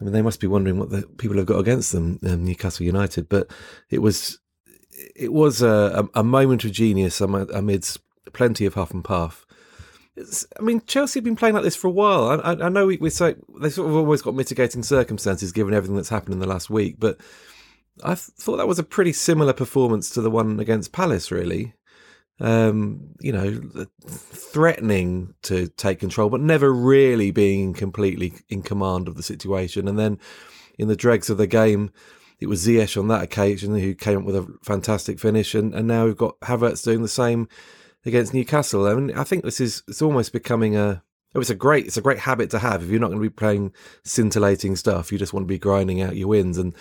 I 0.00 0.04
mean, 0.04 0.12
they 0.12 0.22
must 0.22 0.40
be 0.40 0.46
wondering 0.46 0.78
what 0.78 0.90
the 0.90 1.02
people 1.18 1.36
have 1.36 1.46
got 1.46 1.60
against 1.60 1.92
them, 1.92 2.18
um, 2.24 2.44
Newcastle 2.44 2.86
United. 2.86 3.28
But 3.28 3.50
it 3.90 3.98
was. 3.98 4.38
It 5.16 5.32
was 5.32 5.62
a, 5.62 6.08
a, 6.14 6.20
a 6.20 6.24
moment 6.24 6.64
of 6.64 6.72
genius 6.72 7.20
amidst 7.20 7.98
plenty 8.32 8.66
of 8.66 8.74
huff 8.74 8.92
and 8.92 9.04
puff. 9.04 9.46
It's, 10.16 10.46
I 10.58 10.62
mean, 10.62 10.82
Chelsea 10.86 11.18
have 11.18 11.24
been 11.24 11.36
playing 11.36 11.54
like 11.54 11.64
this 11.64 11.76
for 11.76 11.88
a 11.88 11.92
while. 11.92 12.28
I, 12.28 12.52
I, 12.52 12.66
I 12.66 12.68
know 12.68 12.86
we, 12.86 12.98
we 12.98 13.10
say 13.10 13.34
they 13.60 13.70
sort 13.70 13.88
of 13.88 13.96
always 13.96 14.22
got 14.22 14.34
mitigating 14.34 14.82
circumstances 14.82 15.52
given 15.52 15.74
everything 15.74 15.96
that's 15.96 16.10
happened 16.10 16.34
in 16.34 16.40
the 16.40 16.46
last 16.46 16.68
week, 16.68 16.96
but 16.98 17.18
I 18.02 18.14
thought 18.14 18.56
that 18.56 18.68
was 18.68 18.78
a 18.78 18.84
pretty 18.84 19.12
similar 19.12 19.52
performance 19.52 20.10
to 20.10 20.20
the 20.20 20.30
one 20.30 20.60
against 20.60 20.92
Palace, 20.92 21.30
really. 21.30 21.74
Um, 22.40 23.14
you 23.20 23.30
know, 23.30 23.86
threatening 24.06 25.34
to 25.42 25.68
take 25.68 26.00
control, 26.00 26.28
but 26.28 26.40
never 26.40 26.72
really 26.72 27.30
being 27.30 27.72
completely 27.72 28.32
in 28.48 28.62
command 28.62 29.06
of 29.06 29.16
the 29.16 29.22
situation. 29.22 29.86
And 29.86 29.98
then 29.98 30.18
in 30.78 30.88
the 30.88 30.96
dregs 30.96 31.30
of 31.30 31.36
the 31.36 31.46
game, 31.46 31.92
it 32.40 32.48
was 32.48 32.66
Ziyech 32.66 32.98
on 32.98 33.08
that 33.08 33.22
occasion 33.22 33.78
who 33.78 33.94
came 33.94 34.18
up 34.18 34.24
with 34.24 34.34
a 34.34 34.52
fantastic 34.62 35.20
finish, 35.20 35.54
and, 35.54 35.72
and 35.74 35.86
now 35.86 36.06
we've 36.06 36.16
got 36.16 36.40
Havertz 36.40 36.82
doing 36.82 37.02
the 37.02 37.08
same 37.08 37.48
against 38.04 38.34
Newcastle. 38.34 38.86
I 38.86 38.94
mean, 38.94 39.16
I 39.16 39.22
think 39.22 39.44
this 39.44 39.60
is 39.60 39.84
it's 39.86 40.02
almost 40.02 40.32
becoming 40.32 40.76
a 40.76 41.04
oh, 41.34 41.40
it's 41.40 41.50
a 41.50 41.54
great 41.54 41.86
it's 41.86 41.96
a 41.96 42.02
great 42.02 42.18
habit 42.18 42.50
to 42.50 42.58
have 42.58 42.82
if 42.82 42.90
you're 42.90 42.98
not 42.98 43.08
going 43.08 43.20
to 43.20 43.28
be 43.28 43.30
playing 43.30 43.72
scintillating 44.04 44.74
stuff. 44.74 45.12
You 45.12 45.18
just 45.18 45.32
want 45.32 45.44
to 45.44 45.48
be 45.54 45.58
grinding 45.58 46.02
out 46.02 46.16
your 46.16 46.28
wins, 46.28 46.58
and 46.58 46.74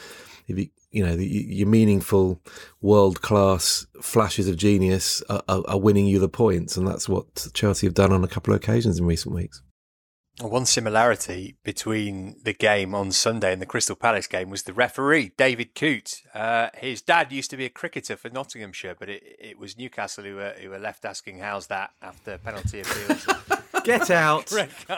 if 0.47 0.57
you 0.57 0.69
you 0.91 1.05
know 1.05 1.15
your 1.15 1.67
meaningful 1.67 2.41
world 2.81 3.21
class 3.21 3.86
flashes 4.01 4.48
of 4.48 4.57
genius 4.57 5.21
are, 5.29 5.41
are, 5.48 5.63
are 5.67 5.79
winning 5.79 6.05
you 6.05 6.19
the 6.19 6.29
points, 6.29 6.77
and 6.77 6.88
that's 6.88 7.07
what 7.07 7.48
Chelsea 7.53 7.88
have 7.88 7.93
done 7.93 8.12
on 8.12 8.24
a 8.24 8.27
couple 8.27 8.53
of 8.53 8.57
occasions 8.57 9.00
in 9.00 9.05
recent 9.05 9.33
weeks. 9.33 9.62
One 10.39 10.65
similarity 10.65 11.57
between 11.63 12.38
the 12.43 12.53
game 12.53 12.95
on 12.95 13.12
Sunday 13.12 13.51
and 13.53 13.62
the 13.62 13.65
Crystal 13.65 13.95
Palace 13.95 14.27
game 14.27 14.50
was 14.50 14.63
the 14.63 14.74
referee, 14.74 15.33
David 15.38 15.75
Coote. 15.75 16.21
Uh, 16.33 16.69
his 16.74 17.01
dad 17.01 17.31
used 17.31 17.51
to 17.51 17.57
be 17.57 17.65
a 17.65 17.69
cricketer 17.69 18.15
for 18.15 18.29
Nottinghamshire, 18.29 18.95
but 18.98 19.10
it, 19.10 19.21
it 19.39 19.60
was 19.60 19.77
Newcastle 19.77 20.24
who 20.24 20.36
were, 20.36 20.55
who 20.60 20.69
were 20.69 20.79
left 20.79 21.05
asking, 21.05 21.39
How's 21.39 21.67
that 21.67 21.91
after 22.01 22.38
penalty 22.39 22.81
appeals? 22.81 23.27
Get 23.85 24.09
out. 24.09 24.51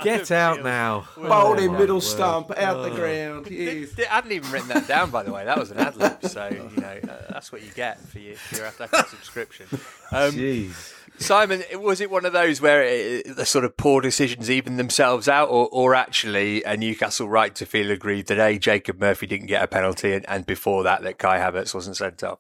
Get 0.04 0.32
out 0.32 0.64
now. 0.64 1.08
Bowling 1.16 1.74
middle 1.74 2.02
stump, 2.02 2.52
out 2.58 2.84
the 2.84 2.96
ground. 2.96 3.48
Yes. 3.50 3.98
I 4.00 4.16
hadn't 4.16 4.32
even 4.32 4.52
written 4.52 4.70
that 4.70 4.88
down, 4.88 5.10
by 5.10 5.24
the 5.24 5.32
way. 5.32 5.46
That 5.46 5.58
was 5.58 5.72
an 5.72 5.78
ad 5.78 5.96
lib. 5.96 6.24
So, 6.26 6.50
you 6.52 6.82
know, 6.82 7.00
uh, 7.04 7.32
that's 7.32 7.52
what 7.52 7.64
you 7.64 7.72
get 7.72 8.00
for 8.00 8.20
your, 8.20 8.36
for 8.36 8.56
your 8.58 8.66
athletic 8.66 9.08
subscription. 9.08 9.68
Um, 10.12 10.32
Jeez. 10.32 10.94
Simon, 11.20 11.64
was 11.76 12.02
it 12.02 12.10
one 12.10 12.26
of 12.26 12.34
those 12.34 12.60
where 12.60 12.84
it, 12.84 13.36
the 13.36 13.46
sort 13.46 13.66
of 13.66 13.78
poor 13.78 14.02
decisions 14.02 14.50
even 14.50 14.78
themselves 14.78 15.28
out, 15.28 15.50
or, 15.50 15.70
or 15.72 15.94
actually 15.96 16.64
a 16.64 16.76
Newcastle 16.76 17.30
right 17.30 17.54
to 17.56 17.66
feel 17.66 17.92
aggrieved 17.92 18.28
that 18.30 18.40
A, 18.40 18.58
Jacob 18.58 19.00
Murphy 19.00 19.28
didn't 19.28 19.48
get 19.48 19.64
a 19.64 19.68
penalty, 19.68 20.14
and, 20.14 20.28
and 20.28 20.46
before 20.46 20.84
that, 20.84 21.04
that 21.04 21.20
Kai 21.20 21.38
Havertz 21.38 21.74
wasn't 21.74 21.98
sent 21.98 22.24
off? 22.24 22.40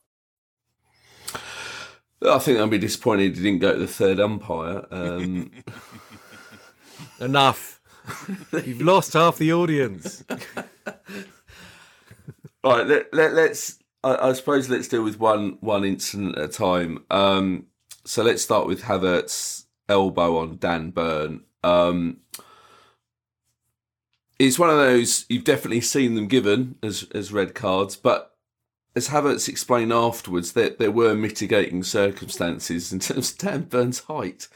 I 2.25 2.39
think 2.39 2.59
I'd 2.59 2.69
be 2.69 2.77
disappointed 2.77 3.35
he 3.35 3.43
didn't 3.43 3.59
go 3.59 3.73
to 3.73 3.79
the 3.79 3.87
third 3.87 4.19
umpire. 4.19 4.85
Um, 4.91 5.51
Enough. 7.19 7.79
You've 8.65 8.81
lost 8.81 9.13
half 9.13 9.37
the 9.37 9.53
audience. 9.53 10.23
right, 12.63 12.85
let, 12.87 13.13
let, 13.13 13.33
let's. 13.33 13.79
I, 14.03 14.29
I, 14.29 14.33
suppose 14.33 14.69
let's 14.69 14.87
deal 14.87 15.03
with 15.03 15.19
one 15.19 15.57
one 15.61 15.85
incident 15.85 16.37
at 16.37 16.43
a 16.45 16.47
time. 16.47 17.05
Um, 17.09 17.67
so 18.05 18.23
let's 18.23 18.41
start 18.41 18.67
with 18.67 18.83
Havertz's 18.83 19.67
elbow 19.87 20.37
on 20.37 20.57
Dan 20.57 20.91
Burn. 20.91 21.43
Um, 21.63 22.17
it's 24.37 24.59
one 24.59 24.69
of 24.69 24.77
those 24.77 25.25
you've 25.29 25.45
definitely 25.45 25.81
seen 25.81 26.15
them 26.15 26.27
given 26.27 26.75
as 26.83 27.07
as 27.13 27.31
red 27.31 27.55
cards, 27.55 27.95
but 27.95 28.35
as 28.95 29.09
Havertz 29.09 29.47
explained 29.49 29.91
afterwards, 29.91 30.53
that 30.53 30.77
there, 30.77 30.87
there 30.87 30.91
were 30.91 31.15
mitigating 31.15 31.83
circumstances 31.83 32.93
in 32.93 32.99
terms 32.99 33.31
of 33.31 33.37
Dan 33.37 33.63
Burn's 33.63 34.01
height. 34.01 34.47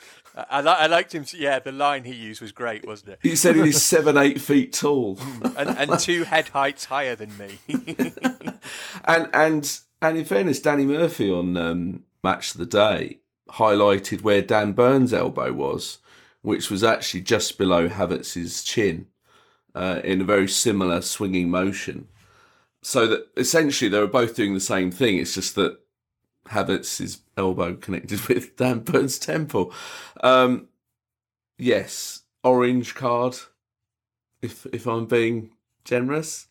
I, 0.49 0.61
li- 0.61 0.69
I 0.69 0.87
liked 0.87 1.13
him. 1.13 1.25
Yeah, 1.33 1.59
the 1.59 1.71
line 1.71 2.03
he 2.03 2.13
used 2.13 2.41
was 2.41 2.51
great, 2.51 2.85
wasn't 2.85 3.13
it? 3.13 3.19
He 3.23 3.35
said 3.35 3.55
he's 3.55 3.81
seven, 3.81 4.17
eight 4.17 4.39
feet 4.39 4.73
tall, 4.73 5.17
and, 5.57 5.69
and 5.69 5.99
two 5.99 6.23
head 6.23 6.49
heights 6.49 6.85
higher 6.85 7.15
than 7.15 7.35
me. 7.37 7.59
and 9.05 9.29
and 9.33 9.79
and 10.01 10.17
in 10.17 10.25
fairness, 10.25 10.59
Danny 10.59 10.85
Murphy 10.85 11.31
on 11.31 11.57
um, 11.57 12.03
Match 12.23 12.53
of 12.53 12.59
the 12.59 12.65
Day 12.65 13.19
highlighted 13.49 14.21
where 14.21 14.41
Dan 14.41 14.73
Burns' 14.73 15.13
elbow 15.13 15.53
was, 15.53 15.99
which 16.41 16.69
was 16.69 16.83
actually 16.83 17.21
just 17.21 17.57
below 17.57 17.87
Havertz's 17.87 18.63
chin, 18.63 19.07
uh, 19.73 20.01
in 20.03 20.21
a 20.21 20.25
very 20.25 20.47
similar 20.47 21.01
swinging 21.01 21.49
motion. 21.49 22.07
So 22.83 23.07
that 23.07 23.27
essentially 23.35 23.89
they 23.89 23.99
were 23.99 24.07
both 24.07 24.35
doing 24.35 24.53
the 24.53 24.59
same 24.59 24.91
thing. 24.91 25.17
It's 25.17 25.33
just 25.33 25.55
that 25.55 25.79
Havertz's 26.49 27.21
elbow 27.37 27.75
connected 27.75 28.21
with 28.27 28.55
Dan 28.55 28.79
Burns' 28.79 29.19
temple. 29.19 29.73
Um, 30.21 30.67
yes, 31.57 32.23
orange 32.43 32.95
card. 32.95 33.37
If 34.41 34.65
if 34.67 34.85
I'm 34.85 35.05
being 35.05 35.51
generous, 35.83 36.47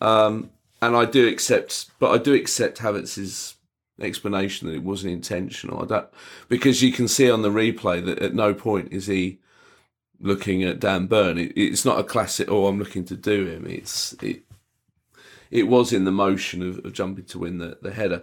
um, 0.00 0.50
and 0.82 0.96
I 0.96 1.04
do 1.04 1.28
accept, 1.28 1.90
but 1.98 2.10
I 2.10 2.18
do 2.18 2.34
accept 2.34 2.78
Havertz's 2.78 3.54
explanation 4.00 4.68
that 4.68 4.74
it 4.74 4.82
wasn't 4.82 5.12
intentional. 5.12 5.82
I 5.82 5.86
don't 5.86 6.08
because 6.48 6.82
you 6.82 6.92
can 6.92 7.08
see 7.08 7.30
on 7.30 7.42
the 7.42 7.50
replay 7.50 8.04
that 8.04 8.18
at 8.20 8.34
no 8.34 8.54
point 8.54 8.92
is 8.92 9.06
he 9.06 9.38
looking 10.20 10.62
at 10.64 10.80
Dan 10.80 11.06
Burn. 11.06 11.38
It, 11.38 11.52
it's 11.56 11.84
not 11.84 11.98
a 11.98 12.04
classic. 12.04 12.50
Oh, 12.50 12.66
I'm 12.66 12.78
looking 12.78 13.04
to 13.06 13.16
do 13.16 13.46
him. 13.46 13.66
It's 13.66 14.14
it. 14.22 14.42
It 15.50 15.66
was 15.66 15.92
in 15.94 16.04
the 16.04 16.12
motion 16.12 16.62
of, 16.62 16.84
of 16.84 16.92
jumping 16.92 17.24
to 17.26 17.38
win 17.38 17.58
the, 17.58 17.78
the 17.80 17.92
header. 17.92 18.22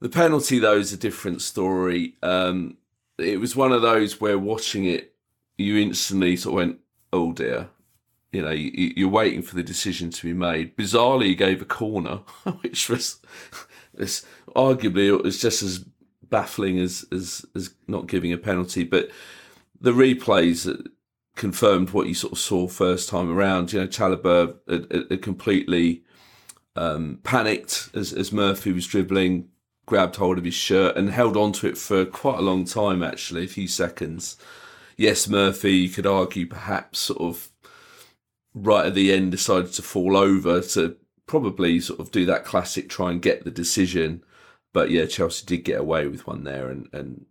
The 0.00 0.08
penalty, 0.08 0.58
though, 0.58 0.78
is 0.78 0.92
a 0.92 0.96
different 0.96 1.42
story. 1.42 2.14
Um, 2.22 2.76
it 3.18 3.40
was 3.40 3.56
one 3.56 3.72
of 3.72 3.82
those 3.82 4.20
where 4.20 4.38
watching 4.38 4.84
it, 4.84 5.14
you 5.56 5.76
instantly 5.76 6.36
sort 6.36 6.52
of 6.52 6.56
went, 6.56 6.80
"Oh 7.12 7.32
dear," 7.32 7.68
you 8.32 8.42
know, 8.42 8.50
you, 8.50 9.06
are 9.06 9.10
waiting 9.10 9.42
for 9.42 9.56
the 9.56 9.62
decision 9.62 10.10
to 10.10 10.26
be 10.26 10.32
made. 10.32 10.76
Bizarrely, 10.76 11.26
he 11.26 11.34
gave 11.34 11.60
a 11.60 11.64
corner, 11.64 12.20
which 12.60 12.88
was 12.88 13.20
this 13.94 14.24
arguably 14.54 15.08
it 15.08 15.22
was 15.22 15.40
just 15.40 15.62
as 15.62 15.84
baffling 16.22 16.78
as 16.78 17.04
as 17.10 17.44
as 17.56 17.74
not 17.86 18.06
giving 18.06 18.32
a 18.32 18.38
penalty. 18.38 18.84
But 18.84 19.10
the 19.80 19.92
replays 19.92 20.88
confirmed 21.34 21.90
what 21.90 22.06
you 22.06 22.14
sort 22.14 22.32
of 22.32 22.38
saw 22.38 22.68
first 22.68 23.08
time 23.08 23.30
around. 23.30 23.72
You 23.72 23.80
know, 23.80 23.86
Chalobah 23.86 24.56
had, 24.68 25.10
had 25.10 25.22
completely 25.22 26.04
um, 26.76 27.18
panicked 27.24 27.90
as 27.94 28.12
as 28.12 28.30
Murphy 28.30 28.72
was 28.72 28.86
dribbling, 28.86 29.48
grabbed 29.88 30.16
hold 30.16 30.36
of 30.36 30.44
his 30.44 30.54
shirt 30.54 30.96
and 30.96 31.10
held 31.10 31.36
on 31.36 31.50
to 31.50 31.66
it 31.66 31.78
for 31.78 32.04
quite 32.04 32.38
a 32.38 32.42
long 32.42 32.64
time. 32.64 33.02
Actually, 33.02 33.44
a 33.44 33.48
few 33.48 33.66
seconds. 33.66 34.36
Yes, 34.96 35.26
Murphy. 35.26 35.72
You 35.72 35.88
could 35.88 36.06
argue 36.06 36.46
perhaps 36.46 36.98
sort 36.98 37.20
of 37.20 37.48
right 38.54 38.86
at 38.86 38.94
the 38.94 39.12
end 39.12 39.30
decided 39.30 39.72
to 39.72 39.82
fall 39.82 40.16
over 40.16 40.60
to 40.60 40.96
probably 41.26 41.80
sort 41.80 42.00
of 42.00 42.10
do 42.10 42.26
that 42.26 42.44
classic 42.44 42.88
try 42.88 43.10
and 43.10 43.22
get 43.22 43.44
the 43.44 43.50
decision. 43.50 44.22
But 44.74 44.90
yeah, 44.90 45.06
Chelsea 45.06 45.46
did 45.46 45.64
get 45.64 45.80
away 45.80 46.06
with 46.06 46.26
one 46.26 46.44
there, 46.44 46.68
and, 46.68 46.88
and 46.92 47.24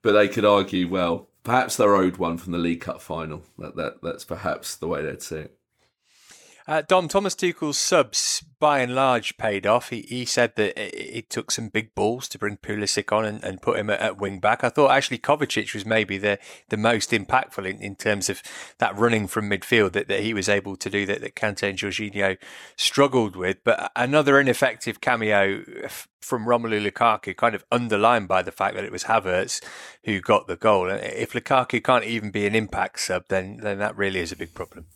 but 0.00 0.12
they 0.12 0.28
could 0.28 0.46
argue, 0.46 0.88
well, 0.88 1.28
perhaps 1.42 1.76
they're 1.76 1.94
owed 1.94 2.16
one 2.16 2.38
from 2.38 2.52
the 2.52 2.58
League 2.58 2.80
Cup 2.80 3.02
final. 3.02 3.42
That 3.58 3.76
that 3.76 4.02
that's 4.02 4.24
perhaps 4.24 4.76
the 4.76 4.88
way 4.88 5.02
they'd 5.02 5.22
see 5.22 5.36
it. 5.36 5.58
Uh, 6.66 6.80
Dom 6.80 7.08
Thomas 7.08 7.34
Tuchel's 7.34 7.76
subs, 7.76 8.42
by 8.58 8.78
and 8.78 8.94
large, 8.94 9.36
paid 9.36 9.66
off. 9.66 9.90
He 9.90 10.00
he 10.00 10.24
said 10.24 10.56
that 10.56 10.80
it, 10.80 11.16
it 11.16 11.30
took 11.30 11.50
some 11.50 11.68
big 11.68 11.94
balls 11.94 12.26
to 12.28 12.38
bring 12.38 12.56
Pulisic 12.56 13.14
on 13.14 13.26
and, 13.26 13.44
and 13.44 13.60
put 13.60 13.78
him 13.78 13.90
at, 13.90 14.00
at, 14.00 14.18
wing 14.18 14.40
back. 14.40 14.64
I 14.64 14.70
thought 14.70 14.90
actually 14.90 15.18
Kovacic 15.18 15.74
was 15.74 15.84
maybe 15.84 16.16
the, 16.16 16.38
the 16.70 16.78
most 16.78 17.10
impactful 17.10 17.68
in, 17.68 17.82
in 17.82 17.96
terms 17.96 18.30
of 18.30 18.42
that 18.78 18.96
running 18.96 19.26
from 19.26 19.50
midfield 19.50 19.92
that, 19.92 20.08
that 20.08 20.20
he 20.20 20.32
was 20.32 20.48
able 20.48 20.74
to 20.76 20.88
do 20.88 21.04
that, 21.04 21.20
that 21.20 21.36
Kante 21.36 21.68
and 21.68 21.78
Jorginho 21.78 22.38
struggled 22.76 23.36
with. 23.36 23.58
But 23.62 23.92
another 23.94 24.40
ineffective 24.40 25.02
cameo 25.02 25.62
from 26.22 26.46
Romelu 26.46 26.90
Lukaku, 26.90 27.36
kind 27.36 27.54
of 27.54 27.66
underlined 27.70 28.26
by 28.26 28.40
the 28.40 28.52
fact 28.52 28.74
that 28.76 28.84
it 28.84 28.92
was 28.92 29.04
Havertz 29.04 29.62
who 30.04 30.18
got 30.18 30.46
the 30.46 30.56
goal. 30.56 30.88
If 30.88 31.34
Lukaku 31.34 31.84
can't 31.84 32.04
even 32.04 32.30
be 32.30 32.46
an 32.46 32.54
impact 32.54 33.00
sub, 33.00 33.24
then 33.28 33.58
then 33.58 33.76
that 33.80 33.98
really 33.98 34.20
is 34.20 34.32
a 34.32 34.36
big 34.36 34.54
problem. 34.54 34.86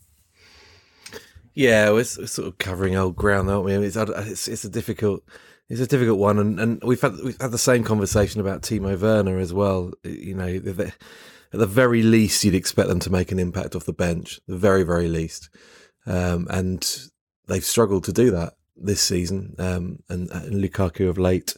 Yeah, 1.58 1.90
we're, 1.90 2.04
sort 2.04 2.46
of 2.46 2.58
covering 2.58 2.94
old 2.94 3.16
ground, 3.16 3.50
aren't 3.50 3.64
we? 3.64 3.74
It's, 3.74 3.96
it's, 3.96 4.46
it's 4.46 4.64
a 4.64 4.68
difficult 4.68 5.24
it's 5.68 5.80
a 5.80 5.88
difficult 5.88 6.20
one, 6.20 6.38
and, 6.38 6.60
and 6.60 6.80
we've 6.84 7.00
had 7.00 7.14
we've 7.24 7.40
had 7.40 7.50
the 7.50 7.58
same 7.58 7.82
conversation 7.82 8.40
about 8.40 8.62
Timo 8.62 8.96
Werner 8.96 9.40
as 9.40 9.52
well. 9.52 9.90
You 10.04 10.36
know, 10.36 10.46
at 10.46 10.92
the 11.50 11.66
very 11.66 12.04
least, 12.04 12.44
you'd 12.44 12.54
expect 12.54 12.88
them 12.88 13.00
to 13.00 13.10
make 13.10 13.32
an 13.32 13.40
impact 13.40 13.74
off 13.74 13.86
the 13.86 13.92
bench, 13.92 14.38
the 14.46 14.56
very 14.56 14.84
very 14.84 15.08
least, 15.08 15.50
um, 16.06 16.46
and 16.48 17.08
they've 17.48 17.64
struggled 17.64 18.04
to 18.04 18.12
do 18.12 18.30
that 18.30 18.52
this 18.76 19.02
season. 19.02 19.56
Um, 19.58 20.04
and, 20.08 20.30
and 20.30 20.62
Lukaku 20.62 21.08
of 21.08 21.18
late. 21.18 21.56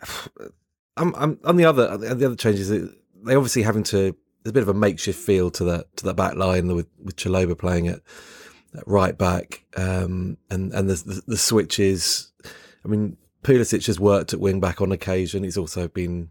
I'm, 0.96 1.14
I'm 1.14 1.38
on 1.44 1.56
the 1.56 1.66
other 1.66 1.98
the 1.98 2.24
other 2.24 2.36
changes. 2.36 2.70
They 2.70 3.34
obviously 3.34 3.64
having 3.64 3.84
to. 3.84 4.16
There's 4.42 4.50
a 4.50 4.54
bit 4.54 4.62
of 4.62 4.70
a 4.70 4.74
makeshift 4.74 5.18
feel 5.18 5.50
to 5.50 5.64
that 5.64 5.94
to 5.98 6.06
that 6.06 6.16
back 6.16 6.36
line 6.36 6.74
with 6.74 6.88
with 7.04 7.16
Chalobah 7.16 7.58
playing 7.58 7.84
it 7.84 8.02
right 8.86 9.16
back, 9.16 9.64
um, 9.76 10.36
and 10.50 10.72
and 10.72 10.90
the, 10.90 10.94
the, 10.94 11.22
the 11.26 11.36
switches. 11.36 12.32
I 12.84 12.88
mean, 12.88 13.16
Pulisic 13.42 13.86
has 13.86 13.98
worked 13.98 14.32
at 14.32 14.40
wing 14.40 14.60
back 14.60 14.80
on 14.80 14.92
occasion. 14.92 15.42
He's 15.42 15.56
also 15.56 15.88
been 15.88 16.30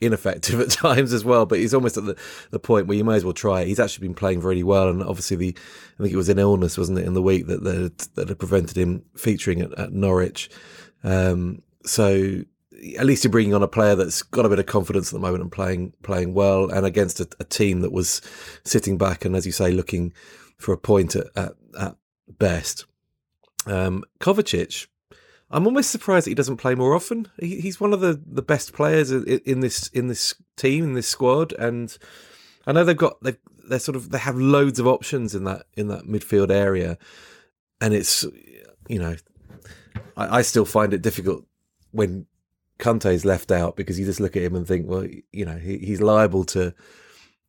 ineffective 0.00 0.60
at 0.60 0.70
times 0.70 1.12
as 1.12 1.24
well, 1.24 1.46
but 1.46 1.58
he's 1.58 1.74
almost 1.74 1.96
at 1.96 2.04
the, 2.04 2.16
the 2.50 2.58
point 2.58 2.86
where 2.86 2.96
you 2.96 3.04
may 3.04 3.16
as 3.16 3.24
well 3.24 3.34
try 3.34 3.62
it. 3.62 3.68
He's 3.68 3.80
actually 3.80 4.06
been 4.06 4.14
playing 4.14 4.40
really 4.40 4.62
well, 4.62 4.88
and 4.88 5.02
obviously 5.02 5.36
the 5.36 5.56
I 5.98 6.02
think 6.02 6.12
it 6.12 6.18
was 6.18 6.28
an 6.28 6.38
illness, 6.38 6.78
wasn't 6.78 6.98
it, 6.98 7.06
in 7.06 7.14
the 7.14 7.22
week 7.22 7.46
that 7.46 7.64
that, 7.64 7.98
that 8.14 8.28
had 8.28 8.38
prevented 8.38 8.76
him 8.76 9.04
featuring 9.16 9.60
at, 9.60 9.78
at 9.78 9.92
Norwich. 9.92 10.50
Um, 11.04 11.62
so 11.84 12.42
at 12.96 13.06
least 13.06 13.24
you're 13.24 13.30
bringing 13.30 13.54
on 13.54 13.62
a 13.62 13.68
player 13.68 13.96
that's 13.96 14.22
got 14.22 14.46
a 14.46 14.48
bit 14.48 14.58
of 14.58 14.66
confidence 14.66 15.08
at 15.08 15.14
the 15.14 15.26
moment 15.26 15.42
and 15.42 15.52
playing 15.52 15.92
playing 16.02 16.34
well, 16.34 16.70
and 16.70 16.86
against 16.86 17.20
a, 17.20 17.28
a 17.40 17.44
team 17.44 17.80
that 17.80 17.92
was 17.92 18.22
sitting 18.64 18.98
back 18.98 19.24
and, 19.24 19.34
as 19.34 19.46
you 19.46 19.52
say, 19.52 19.72
looking 19.72 20.12
for 20.58 20.72
a 20.72 20.78
point 20.78 21.16
at, 21.16 21.26
at, 21.36 21.52
at 21.78 21.96
best. 22.38 22.86
Um, 23.66 24.04
Kovacic, 24.20 24.86
I'm 25.50 25.66
almost 25.66 25.90
surprised 25.90 26.26
that 26.26 26.30
he 26.30 26.34
doesn't 26.34 26.58
play 26.58 26.74
more 26.74 26.94
often. 26.94 27.28
He, 27.38 27.60
he's 27.60 27.80
one 27.80 27.92
of 27.92 28.00
the, 28.00 28.20
the 28.26 28.42
best 28.42 28.72
players 28.72 29.10
in, 29.10 29.24
in, 29.44 29.60
this 29.60 29.88
in 29.88 30.08
this 30.08 30.34
team 30.56 30.84
in 30.84 30.92
this 30.94 31.08
squad, 31.08 31.52
and 31.52 31.96
I 32.66 32.72
know 32.72 32.84
they've 32.84 32.96
got 32.96 33.22
they 33.22 33.36
they 33.68 33.78
sort 33.78 33.96
of 33.96 34.10
they 34.10 34.18
have 34.18 34.36
loads 34.36 34.78
of 34.78 34.86
options 34.86 35.34
in 35.34 35.44
that 35.44 35.66
in 35.74 35.88
that 35.88 36.04
midfield 36.04 36.50
area, 36.50 36.98
and 37.80 37.94
it's 37.94 38.24
you 38.88 38.98
know 38.98 39.16
I, 40.16 40.38
I 40.38 40.42
still 40.42 40.64
find 40.64 40.92
it 40.92 41.02
difficult 41.02 41.46
when 41.92 42.26
Kante's 42.78 43.24
left 43.24 43.50
out 43.50 43.76
because 43.76 43.98
you 43.98 44.04
just 44.04 44.20
look 44.20 44.36
at 44.36 44.42
him 44.42 44.54
and 44.54 44.66
think, 44.66 44.86
well, 44.88 45.06
you 45.32 45.44
know, 45.44 45.56
he, 45.56 45.78
he's 45.78 46.00
liable 46.00 46.44
to 46.44 46.74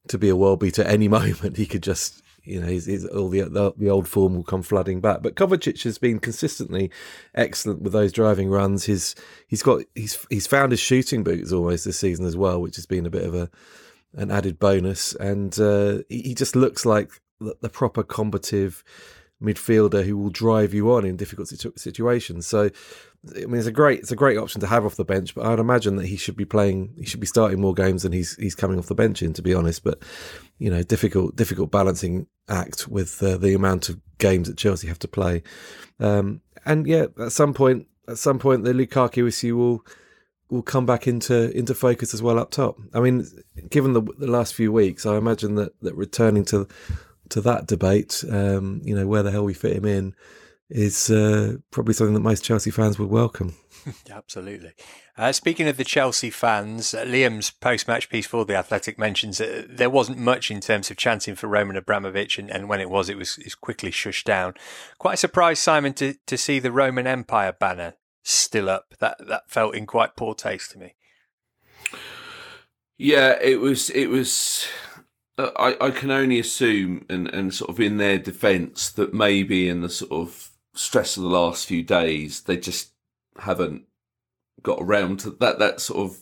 to 0.08 0.18
be 0.18 0.30
a 0.30 0.36
world 0.36 0.60
beater 0.60 0.84
any 0.84 1.08
moment. 1.20 1.58
He 1.58 1.66
could 1.66 1.84
just 1.84 2.22
you 2.50 2.60
know, 2.60 2.68
all 3.16 3.30
the, 3.30 3.42
the, 3.44 3.74
the 3.78 3.90
old 3.90 4.08
form 4.08 4.36
will 4.36 4.44
come 4.44 4.64
flooding 4.64 5.00
back. 5.00 5.22
But 5.22 5.36
Kovacic 5.36 5.84
has 5.84 5.98
been 5.98 6.20
consistently 6.20 6.90
excellent 7.36 7.82
with 7.82 7.94
those 7.94 8.12
driving 8.12 8.50
runs. 8.50 8.86
He's 8.86 9.16
he's 9.48 9.64
got 9.64 9.84
he's 9.96 10.26
he's 10.30 10.48
found 10.48 10.72
his 10.72 10.80
shooting 10.80 11.24
boots 11.24 11.52
almost 11.52 11.86
this 11.86 12.00
season 12.00 12.26
as 12.26 12.36
well, 12.36 12.60
which 12.62 12.76
has 12.76 12.86
been 12.86 13.06
a 13.06 13.12
bit 13.12 13.24
of 13.24 13.36
a 13.36 13.50
an 14.16 14.32
added 14.32 14.60
bonus. 14.60 15.14
And 15.16 15.58
uh, 15.60 16.00
he, 16.10 16.22
he, 16.22 16.34
just 16.34 16.56
looks 16.56 16.86
like 16.86 17.12
the, 17.40 17.56
the, 17.62 17.70
proper 17.70 18.02
combative 18.02 18.84
midfielder 19.42 20.04
who 20.04 20.18
will 20.18 20.32
drive 20.32 20.74
you 20.74 20.92
on 20.92 21.06
in 21.06 21.16
difficult 21.16 21.48
situ- 21.48 21.74
situations. 21.76 22.48
So 22.48 22.72
I 23.28 23.46
mean, 23.46 23.56
it's 23.56 23.68
a 23.68 23.72
great 23.72 24.00
it's 24.00 24.12
a 24.12 24.16
great 24.16 24.38
option 24.38 24.62
to 24.62 24.68
have 24.68 24.86
off 24.86 24.96
the 24.96 25.04
bench, 25.04 25.36
but 25.36 25.46
I'd 25.46 25.60
imagine 25.60 25.98
that 25.98 26.06
he 26.06 26.16
should 26.16 26.38
be 26.38 26.46
playing, 26.46 26.94
he 26.98 27.06
should 27.06 27.20
be 27.20 27.28
starting 27.28 27.60
more 27.60 27.74
games 27.74 28.04
than 28.04 28.14
he's 28.14 28.36
he's 28.38 28.56
coming 28.56 28.80
off 28.80 28.88
the 28.88 28.96
bench 28.96 29.22
in, 29.22 29.34
to 29.34 29.42
be 29.42 29.54
honest. 29.54 29.84
But 29.84 30.02
you 30.58 30.70
know, 30.70 30.82
difficult 30.84 31.36
difficult 31.36 31.70
balancing 31.70 32.28
act 32.48 32.88
with 32.88 33.22
uh, 33.22 33.38
the 33.38 33.54
amount 33.54 33.90
of 33.90 34.00
games 34.20 34.48
that 34.48 34.58
Chelsea 34.58 34.88
have 34.88 35.00
to 35.00 35.08
play. 35.08 35.44
Um, 36.00 36.42
and 36.66 36.88
yeah, 36.88 37.08
at 37.20 37.34
some 37.34 37.54
point, 37.54 37.88
at 38.08 38.18
some 38.18 38.40
point, 38.40 38.64
the 38.64 38.74
Lukaku 38.74 39.28
issue 39.28 39.58
will 39.58 39.86
will 40.50 40.64
come 40.64 40.86
back 40.86 41.06
into 41.08 41.56
into 41.58 41.76
focus 41.76 42.14
as 42.14 42.22
well 42.22 42.40
up 42.40 42.52
top. 42.52 42.78
I 42.94 43.02
mean, 43.02 43.28
given 43.70 43.94
the 43.94 44.02
the 44.02 44.28
last 44.28 44.54
few 44.54 44.72
weeks, 44.72 45.06
I 45.06 45.18
imagine 45.18 45.56
that 45.56 45.74
that 45.82 45.96
returning 45.96 46.46
to 46.46 46.68
to 47.30 47.42
that 47.42 47.68
debate, 47.68 48.24
um, 48.30 48.82
you 48.84 48.96
know, 48.96 49.08
where 49.08 49.24
the 49.24 49.32
hell 49.32 49.44
we 49.44 49.54
fit 49.54 49.76
him 49.76 49.86
in, 49.86 50.16
is 50.70 51.10
uh, 51.10 51.58
probably 51.72 51.94
something 51.94 52.14
that 52.14 52.20
most 52.20 52.44
Chelsea 52.44 52.72
fans 52.72 53.00
would 53.00 53.10
welcome. 53.10 53.56
Absolutely. 54.10 54.74
Uh, 55.18 55.32
speaking 55.32 55.68
of 55.68 55.78
the 55.78 55.84
Chelsea 55.84 56.30
fans, 56.30 56.94
uh, 56.94 57.04
Liam's 57.04 57.50
post-match 57.50 58.10
piece 58.10 58.28
for 58.28 58.46
the 58.46 58.56
Athletic 58.56 58.98
mentions 58.98 59.40
that 59.40 59.78
there 59.78 59.90
wasn't 59.90 60.18
much 60.18 60.52
in 60.52 60.62
terms 60.62 60.92
of 60.92 60.98
chanting 60.98 61.36
for 61.36 61.48
Roman 61.48 61.76
Abramovich, 61.76 62.38
and, 62.38 62.50
and 62.50 62.70
when 62.70 62.80
it 62.80 62.90
was, 62.90 63.10
it 63.10 63.18
was, 63.18 63.38
it 63.38 63.46
was 63.46 63.56
quickly 63.56 63.92
shushed 63.92 64.26
down. 64.26 64.54
Quite 64.98 65.20
surprised, 65.20 65.62
Simon, 65.62 65.94
to, 65.94 66.16
to 66.28 66.38
see 66.38 66.60
the 66.60 66.72
Roman 66.72 67.08
Empire 67.08 67.54
banner 67.58 67.96
still 68.24 68.70
up. 68.70 68.94
That 69.00 69.18
that 69.28 69.50
felt 69.50 69.76
in 69.76 69.86
quite 69.86 70.16
poor 70.16 70.34
taste 70.34 70.72
to 70.72 70.80
me. 70.80 70.96
Yeah, 72.98 73.38
it 73.42 73.60
was. 73.60 73.90
It 73.90 74.08
was. 74.08 74.68
Uh, 75.38 75.52
I, 75.56 75.88
I 75.88 75.92
can 75.92 76.12
only 76.12 76.40
assume, 76.40 77.06
and, 77.10 77.28
and 77.30 77.54
sort 77.54 77.70
of 77.70 77.80
in 77.80 77.98
their 77.98 78.18
defence, 78.18 78.92
that 78.92 79.14
maybe 79.14 79.70
in 79.70 79.82
the 79.82 79.90
sort 79.90 80.12
of 80.12 80.49
stress 80.80 81.18
of 81.18 81.24
the 81.24 81.30
last 81.30 81.66
few 81.66 81.84
days, 81.84 82.44
they 82.44 82.56
just 82.56 82.92
haven't 83.38 83.84
got 84.64 84.82
around 84.82 85.20
to 85.20 85.32
that. 85.32 85.60
That 85.60 85.82
sort 85.82 86.10
of 86.10 86.20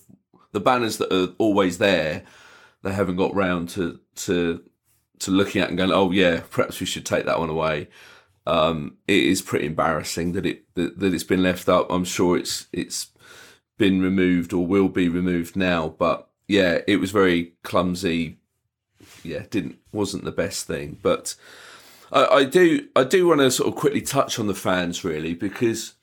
the 0.52 0.60
banners 0.60 0.98
that 0.98 1.13
are 1.13 1.34
always 1.38 1.78
there, 1.78 2.24
they 2.82 2.91
haven't 2.91 3.17
got 3.17 3.36
round 3.36 3.70
to 3.70 4.00
to 4.15 4.63
to 5.20 5.32
looking 5.32 5.62
at 5.62 5.70
and 5.70 5.78
going, 5.78 5.91
oh 5.91 6.12
yeah, 6.12 6.41
perhaps 6.50 6.80
we 6.80 6.88
should 6.88 7.06
take 7.06 7.26
that 7.26 7.39
one 7.39 7.50
away. 7.50 7.88
Um, 8.48 8.98
it 9.08 9.24
is 9.24 9.41
pretty 9.41 9.67
embarrassing 9.67 10.32
that 10.34 10.46
it 10.46 10.63
that, 10.74 11.00
that 11.00 11.13
it's 11.13 11.24
been 11.24 11.43
left 11.43 11.70
up. 11.70 11.88
I'm 11.91 12.06
sure 12.06 12.36
it's 12.36 12.65
it's 12.74 13.12
been 13.78 14.02
removed 14.02 14.54
or 14.54 14.65
will 14.65 14.89
be 14.89 15.08
removed 15.08 15.56
now, 15.56 15.89
but 15.89 16.30
yeah, 16.48 16.80
it 16.88 16.98
was 16.98 17.12
very 17.12 17.54
clumsy. 17.63 18.39
Yeah, 19.24 19.43
didn't 19.52 19.78
wasn't 19.91 20.24
the 20.24 20.32
best 20.32 20.65
thing, 20.65 20.98
but 21.04 21.36
I, 22.12 22.26
I 22.26 22.43
do 22.43 22.88
I 22.96 23.04
do 23.04 23.28
want 23.28 23.41
to 23.41 23.52
sort 23.52 23.70
of 23.70 23.76
quickly 23.76 24.02
touch 24.02 24.39
on 24.39 24.48
the 24.48 24.56
fans 24.56 25.04
really 25.04 25.34
because 25.34 25.93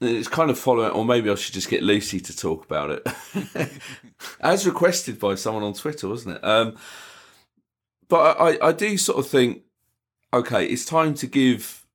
it's 0.00 0.28
kind 0.28 0.50
of 0.50 0.58
following, 0.58 0.90
or 0.90 1.04
maybe 1.04 1.30
I 1.30 1.34
should 1.34 1.54
just 1.54 1.70
get 1.70 1.82
Lucy 1.82 2.20
to 2.20 2.36
talk 2.36 2.64
about 2.64 2.90
it, 2.90 3.72
as 4.40 4.66
requested 4.66 5.18
by 5.18 5.34
someone 5.34 5.62
on 5.62 5.72
Twitter, 5.72 6.08
wasn't 6.08 6.36
it? 6.36 6.44
Um, 6.44 6.76
but 8.08 8.38
I, 8.40 8.68
I 8.68 8.72
do 8.72 8.98
sort 8.98 9.18
of 9.18 9.26
think, 9.26 9.62
okay, 10.32 10.66
it's 10.66 10.84
time 10.84 11.14
to 11.14 11.26
give 11.26 11.86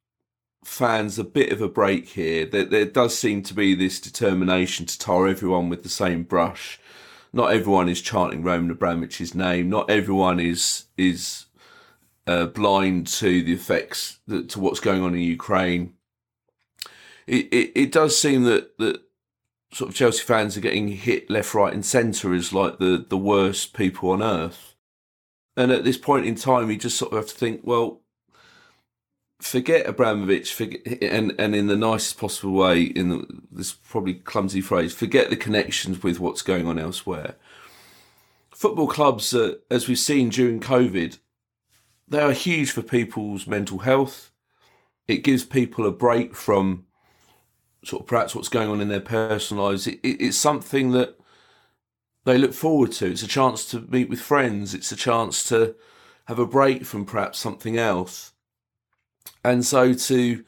fans 0.64 1.20
a 1.20 1.24
bit 1.24 1.52
of 1.52 1.62
a 1.62 1.70
break 1.70 2.10
here. 2.10 2.46
There, 2.46 2.66
there 2.66 2.86
does 2.86 3.18
seem 3.18 3.44
to 3.44 3.54
be 3.54 3.76
this 3.76 4.00
determination 4.00 4.86
to 4.88 4.98
tar 4.98 5.28
everyone 5.28 5.70
with 5.70 5.84
the 5.84 5.90
same 5.90 6.24
brush. 6.24 6.80
Not 7.32 7.52
everyone 7.54 7.90
is 7.90 8.02
chanting 8.02 8.44
Roman 8.44 8.76
Abramovich's 8.76 9.36
name. 9.36 9.70
Not 9.70 9.90
everyone 9.90 10.40
is 10.40 10.86
is 10.98 11.46
uh, 12.30 12.46
blind 12.46 13.08
to 13.08 13.44
the 13.44 13.54
effects 13.54 14.20
that, 14.28 14.50
to 14.50 14.60
what's 14.60 14.80
going 14.80 15.02
on 15.02 15.14
in 15.14 15.22
Ukraine 15.22 15.94
it, 17.30 17.48
it, 17.54 17.72
it 17.76 17.92
does 17.92 18.18
seem 18.18 18.44
that, 18.46 18.78
that 18.80 19.02
sort 19.72 19.90
of 19.90 19.96
Chelsea 19.96 20.24
fans 20.24 20.58
are 20.58 20.62
getting 20.62 20.88
hit 20.88 21.30
left, 21.30 21.54
right, 21.54 21.74
and 21.74 21.86
centre 21.86 22.34
as 22.34 22.52
like 22.52 22.80
the, 22.80 23.06
the 23.08 23.18
worst 23.18 23.74
people 23.74 24.10
on 24.10 24.24
earth. 24.24 24.76
And 25.56 25.72
at 25.72 25.84
this 25.84 25.98
point 25.98 26.26
in 26.26 26.36
time, 26.36 26.72
you 26.72 26.78
just 26.78 26.98
sort 26.98 27.12
of 27.12 27.20
have 27.20 27.28
to 27.28 27.36
think, 27.36 27.62
well, 27.64 28.02
forget 29.40 29.88
Abramovich, 29.88 30.54
forget, 30.54 30.82
and 31.04 31.36
and 31.38 31.54
in 31.54 31.68
the 31.68 31.76
nicest 31.76 32.18
possible 32.18 32.54
way, 32.54 32.82
in 32.82 33.10
the, 33.10 33.28
this 33.52 33.74
probably 33.74 34.16
clumsy 34.16 34.62
phrase, 34.62 34.94
forget 34.94 35.30
the 35.30 35.36
connections 35.36 36.02
with 36.02 36.20
what's 36.20 36.42
going 36.42 36.66
on 36.66 36.80
elsewhere. 36.80 37.36
Football 38.52 38.88
clubs, 38.88 39.34
uh, 39.34 39.56
as 39.70 39.88
we've 39.88 40.00
seen 40.00 40.30
during 40.30 40.60
COVID, 40.60 41.20
they 42.10 42.20
are 42.20 42.32
huge 42.32 42.72
for 42.72 42.82
people's 42.82 43.48
mental 43.48 43.80
health. 43.80 44.32
It 45.08 45.24
gives 45.24 45.44
people 45.44 45.86
a 45.86 45.92
break 45.92 46.36
from 46.36 46.86
sort 47.84 48.04
of 48.04 48.08
perhaps 48.08 48.36
what's 48.36 48.50
going 48.50 48.70
on 48.70 48.82
in 48.82 48.90
their 48.90 49.00
personal 49.00 49.66
lives. 49.66 49.88
It, 49.88 50.00
it, 50.04 50.22
it's 50.22 50.38
something 50.38 50.92
that 50.92 51.20
they 52.26 52.38
look 52.38 52.54
forward 52.54 52.92
to. 52.94 53.08
It's 53.08 53.24
a 53.24 53.28
chance 53.28 53.66
to 53.72 53.82
meet 53.90 54.10
with 54.10 54.22
friends. 54.22 54.74
It's 54.74 54.92
a 54.92 54.96
chance 54.96 55.44
to 55.46 55.76
have 56.26 56.40
a 56.40 56.46
break 56.46 56.86
from 56.86 57.06
perhaps 57.06 57.40
something 57.40 57.78
else. 57.78 58.34
And 59.44 59.66
so 59.66 59.94
to 59.94 60.44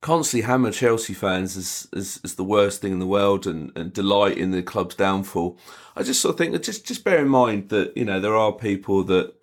constantly 0.00 0.46
hammer 0.46 0.70
Chelsea 0.70 1.14
fans 1.14 1.56
as, 1.56 1.88
as, 1.94 2.20
as 2.24 2.34
the 2.34 2.44
worst 2.44 2.82
thing 2.82 2.92
in 2.92 2.98
the 2.98 3.06
world 3.06 3.46
and, 3.46 3.72
and 3.76 3.92
delight 3.92 4.36
in 4.36 4.50
the 4.50 4.62
club's 4.62 4.96
downfall, 4.96 5.56
I 5.96 6.02
just 6.02 6.20
sort 6.20 6.34
of 6.34 6.38
think 6.38 6.52
that 6.52 6.62
just, 6.62 6.86
just 6.86 7.04
bear 7.04 7.20
in 7.22 7.28
mind 7.28 7.70
that, 7.70 7.96
you 7.96 8.04
know, 8.04 8.20
there 8.20 8.36
are 8.36 8.52
people 8.52 9.04
that, 9.04 9.34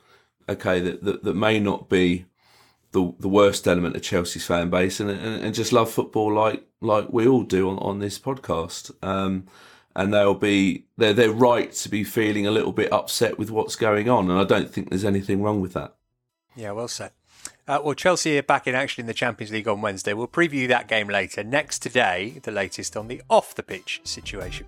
okay, 0.52 0.80
that, 0.80 1.04
that, 1.04 1.24
that 1.24 1.36
may 1.36 1.60
not 1.60 1.90
be 1.90 2.26
the 2.92 3.14
the 3.20 3.30
worst 3.30 3.68
element 3.68 3.96
of 3.96 4.02
Chelsea's 4.02 4.46
fan 4.46 4.70
base 4.70 5.00
and, 5.00 5.10
and, 5.10 5.44
and 5.44 5.56
just 5.56 5.72
love 5.72 5.90
football 5.90 6.34
like 6.34 6.66
like 6.82 7.12
we 7.12 7.28
all 7.28 7.44
do 7.44 7.70
on, 7.70 7.78
on 7.80 8.00
this 8.00 8.20
podcast. 8.20 8.92
Um, 9.04 9.48
and 9.96 10.14
they'll 10.14 10.34
be 10.34 10.86
they're 10.98 11.14
they're 11.14 11.32
right 11.32 11.72
to 11.74 11.90
be 11.90 12.04
feeling 12.04 12.48
a 12.48 12.52
little 12.52 12.72
bit 12.72 12.92
upset 12.94 13.38
with 13.38 13.52
what's 13.52 13.76
going 13.76 14.10
on, 14.10 14.30
and 14.30 14.40
I 14.40 14.44
don't 14.44 14.70
think 14.70 14.90
there's 14.90 15.06
anything 15.06 15.42
wrong 15.42 15.62
with 15.62 15.74
that. 15.74 15.96
Yeah, 16.56 16.72
well 16.72 16.88
said. 16.88 17.12
Uh, 17.68 17.80
well, 17.84 17.94
Chelsea 17.94 18.38
are 18.38 18.44
back 18.44 18.68
in 18.68 18.76
action 18.76 19.02
in 19.02 19.08
the 19.08 19.14
Champions 19.14 19.52
League 19.52 19.68
on 19.68 19.82
Wednesday. 19.82 20.14
We'll 20.14 20.28
preview 20.28 20.68
that 20.68 20.88
game 20.88 21.08
later. 21.08 21.44
Next 21.44 21.80
today, 21.80 22.40
the 22.44 22.52
latest 22.52 22.98
on 22.98 23.08
the 23.08 23.22
off 23.30 23.56
the 23.56 23.64
pitch 23.64 24.02
situation. 24.04 24.68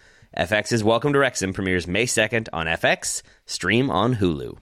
FX's 0.37 0.81
Welcome 0.81 1.11
to 1.11 1.19
Wrexham 1.19 1.51
premieres 1.51 1.87
May 1.87 2.05
2nd 2.05 2.47
on 2.53 2.65
FX, 2.65 3.21
stream 3.45 3.91
on 3.91 4.15
Hulu. 4.15 4.57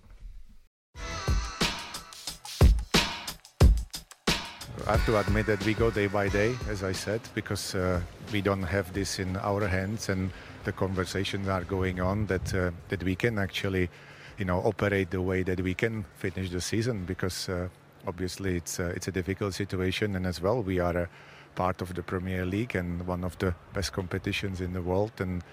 I 4.88 4.92
have 4.94 5.06
to 5.06 5.20
admit 5.20 5.46
that 5.46 5.64
we 5.64 5.76
go 5.76 5.92
day 5.92 6.08
by 6.08 6.28
day, 6.28 6.56
as 6.70 6.84
I 6.84 6.92
said, 6.92 7.22
because 7.36 7.76
uh, 7.76 8.02
we 8.34 8.42
don't 8.42 8.64
have 8.64 8.92
this 8.94 9.20
in 9.20 9.38
our 9.38 9.68
hands, 9.68 10.10
and 10.10 10.32
the 10.64 10.72
conversations 10.72 11.48
are 11.48 11.64
going 11.64 12.02
on 12.02 12.26
that 12.26 12.52
uh, 12.56 12.72
that 12.88 13.04
we 13.04 13.16
can 13.16 13.38
actually, 13.38 13.92
you 14.40 14.46
know, 14.46 14.62
operate 14.62 15.12
the 15.12 15.22
way 15.22 15.44
that 15.44 15.62
we 15.62 15.76
can 15.76 16.04
finish 16.18 16.50
the 16.50 16.62
season. 16.62 17.06
Because 17.06 17.48
uh, 17.48 17.68
obviously 18.08 18.58
it's 18.58 18.80
uh, 18.80 18.92
it's 18.96 19.08
a 19.08 19.12
difficult 19.12 19.54
situation, 19.54 20.16
and 20.16 20.26
as 20.26 20.42
well 20.42 20.64
we 20.64 20.80
are 20.80 21.08
part 21.56 21.82
of 21.82 21.94
the 21.94 22.04
Premier 22.04 22.46
League 22.46 22.76
and 22.76 23.06
one 23.08 23.24
of 23.24 23.38
the 23.38 23.54
best 23.74 23.94
competitions 23.94 24.62
in 24.62 24.74
the 24.74 24.82
world, 24.82 25.12
and 25.20 25.44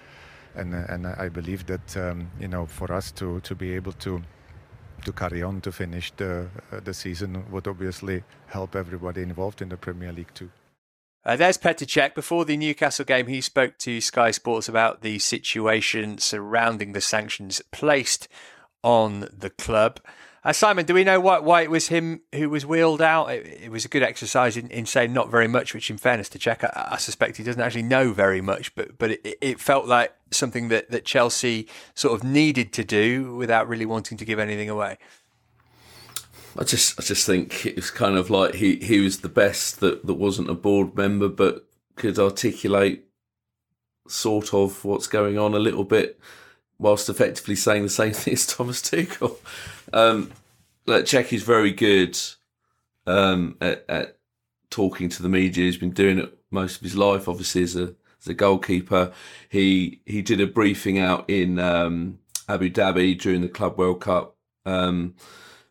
and 0.55 0.73
and 0.73 1.07
I 1.07 1.29
believe 1.29 1.65
that 1.65 1.97
um, 1.97 2.31
you 2.39 2.47
know 2.47 2.65
for 2.65 2.91
us 2.93 3.11
to 3.13 3.39
to 3.41 3.55
be 3.55 3.73
able 3.73 3.93
to 3.93 4.21
to 5.05 5.11
carry 5.11 5.43
on 5.43 5.61
to 5.61 5.71
finish 5.71 6.11
the 6.17 6.47
uh, 6.71 6.79
the 6.83 6.93
season 6.93 7.45
would 7.51 7.67
obviously 7.67 8.23
help 8.47 8.75
everybody 8.75 9.21
involved 9.21 9.61
in 9.61 9.69
the 9.69 9.77
Premier 9.77 10.11
League 10.11 10.33
too. 10.33 10.49
Uh, 11.25 11.35
there's 11.35 11.57
Petr 11.57 11.85
Cech. 11.85 12.15
Before 12.15 12.45
the 12.45 12.55
Newcastle 12.55 13.03
game, 13.03 13.27
he 13.27 13.41
spoke 13.41 13.77
to 13.79 13.99
Sky 13.99 14.31
Sports 14.31 14.69
about 14.69 15.01
the 15.01 15.19
situation 15.19 16.19
surrounding 16.19 16.93
the 16.93 17.01
sanctions 17.01 17.61
placed 17.71 18.29
on 18.81 19.27
the 19.37 19.49
club. 19.49 19.99
Uh, 20.47 20.53
Simon, 20.53 20.85
do 20.85 20.93
we 20.93 21.03
know 21.03 21.19
why, 21.19 21.39
why 21.39 21.61
it 21.63 21.69
was 21.69 21.89
him 21.89 22.21
who 22.33 22.49
was 22.49 22.65
wheeled 22.65 23.01
out? 23.01 23.29
It, 23.31 23.63
it 23.63 23.69
was 23.69 23.83
a 23.83 23.89
good 23.89 24.01
exercise 24.01 24.55
in, 24.55 24.69
in, 24.69 24.85
saying 24.85 25.11
not 25.11 25.29
very 25.29 25.49
much, 25.49 25.73
which, 25.73 25.89
in 25.89 25.97
fairness 25.97 26.29
to 26.29 26.39
Cech, 26.39 26.63
I, 26.63 26.93
I, 26.93 26.97
suspect 26.97 27.35
he 27.35 27.43
doesn't 27.43 27.61
actually 27.61 27.83
know 27.83 28.13
very 28.13 28.39
much, 28.39 28.73
but 28.73 28.97
but 28.97 29.11
it, 29.11 29.37
it 29.41 29.59
felt 29.59 29.87
like 29.87 30.15
something 30.31 30.69
that, 30.69 30.89
that 30.89 31.03
Chelsea 31.03 31.67
sort 31.95 32.17
of 32.17 32.25
needed 32.25 32.71
to 32.73 32.85
do 32.85 33.35
without 33.35 33.67
really 33.67 33.85
wanting 33.85 34.17
to 34.19 34.23
give 34.23 34.39
anything 34.39 34.69
away? 34.69 34.97
I 36.57 36.63
just 36.63 36.97
I 36.97 37.03
just 37.03 37.25
think 37.25 37.65
it 37.65 37.75
was 37.75 37.91
kind 37.91 38.15
of 38.15 38.29
like 38.29 38.55
he, 38.55 38.77
he 38.77 39.01
was 39.01 39.19
the 39.19 39.29
best 39.29 39.81
that, 39.81 40.05
that 40.05 40.13
wasn't 40.13 40.49
a 40.49 40.53
board 40.53 40.95
member 40.95 41.27
but 41.27 41.67
could 41.95 42.17
articulate 42.17 43.03
sort 44.07 44.53
of 44.53 44.85
what's 44.85 45.07
going 45.07 45.37
on 45.37 45.53
a 45.53 45.59
little 45.59 45.83
bit 45.83 46.17
whilst 46.79 47.09
effectively 47.09 47.55
saying 47.55 47.83
the 47.83 47.89
same 47.89 48.13
thing 48.13 48.33
as 48.33 48.47
Thomas 48.47 48.81
Tuchel. 48.81 49.35
Um, 49.93 50.31
like 50.85 51.05
Cech 51.05 51.33
is 51.33 51.43
very 51.43 51.71
good 51.71 52.17
um, 53.05 53.57
at, 53.61 53.85
at 53.89 54.17
talking 54.69 55.09
to 55.09 55.23
the 55.23 55.29
media. 55.29 55.65
He's 55.65 55.77
been 55.77 55.91
doing 55.91 56.19
it 56.19 56.37
most 56.51 56.77
of 56.77 56.81
his 56.81 56.95
life, 56.95 57.27
obviously 57.27 57.63
as 57.63 57.75
a 57.75 57.95
as 58.21 58.27
a 58.27 58.33
goalkeeper. 58.33 59.11
He 59.49 60.01
he 60.05 60.21
did 60.21 60.41
a 60.41 60.47
briefing 60.47 60.97
out 60.99 61.29
in 61.29 61.59
um, 61.59 62.19
Abu 62.47 62.69
Dhabi 62.69 63.19
during 63.19 63.41
the 63.41 63.49
Club 63.49 63.77
World 63.77 64.01
Cup. 64.01 64.35
Um, 64.65 65.15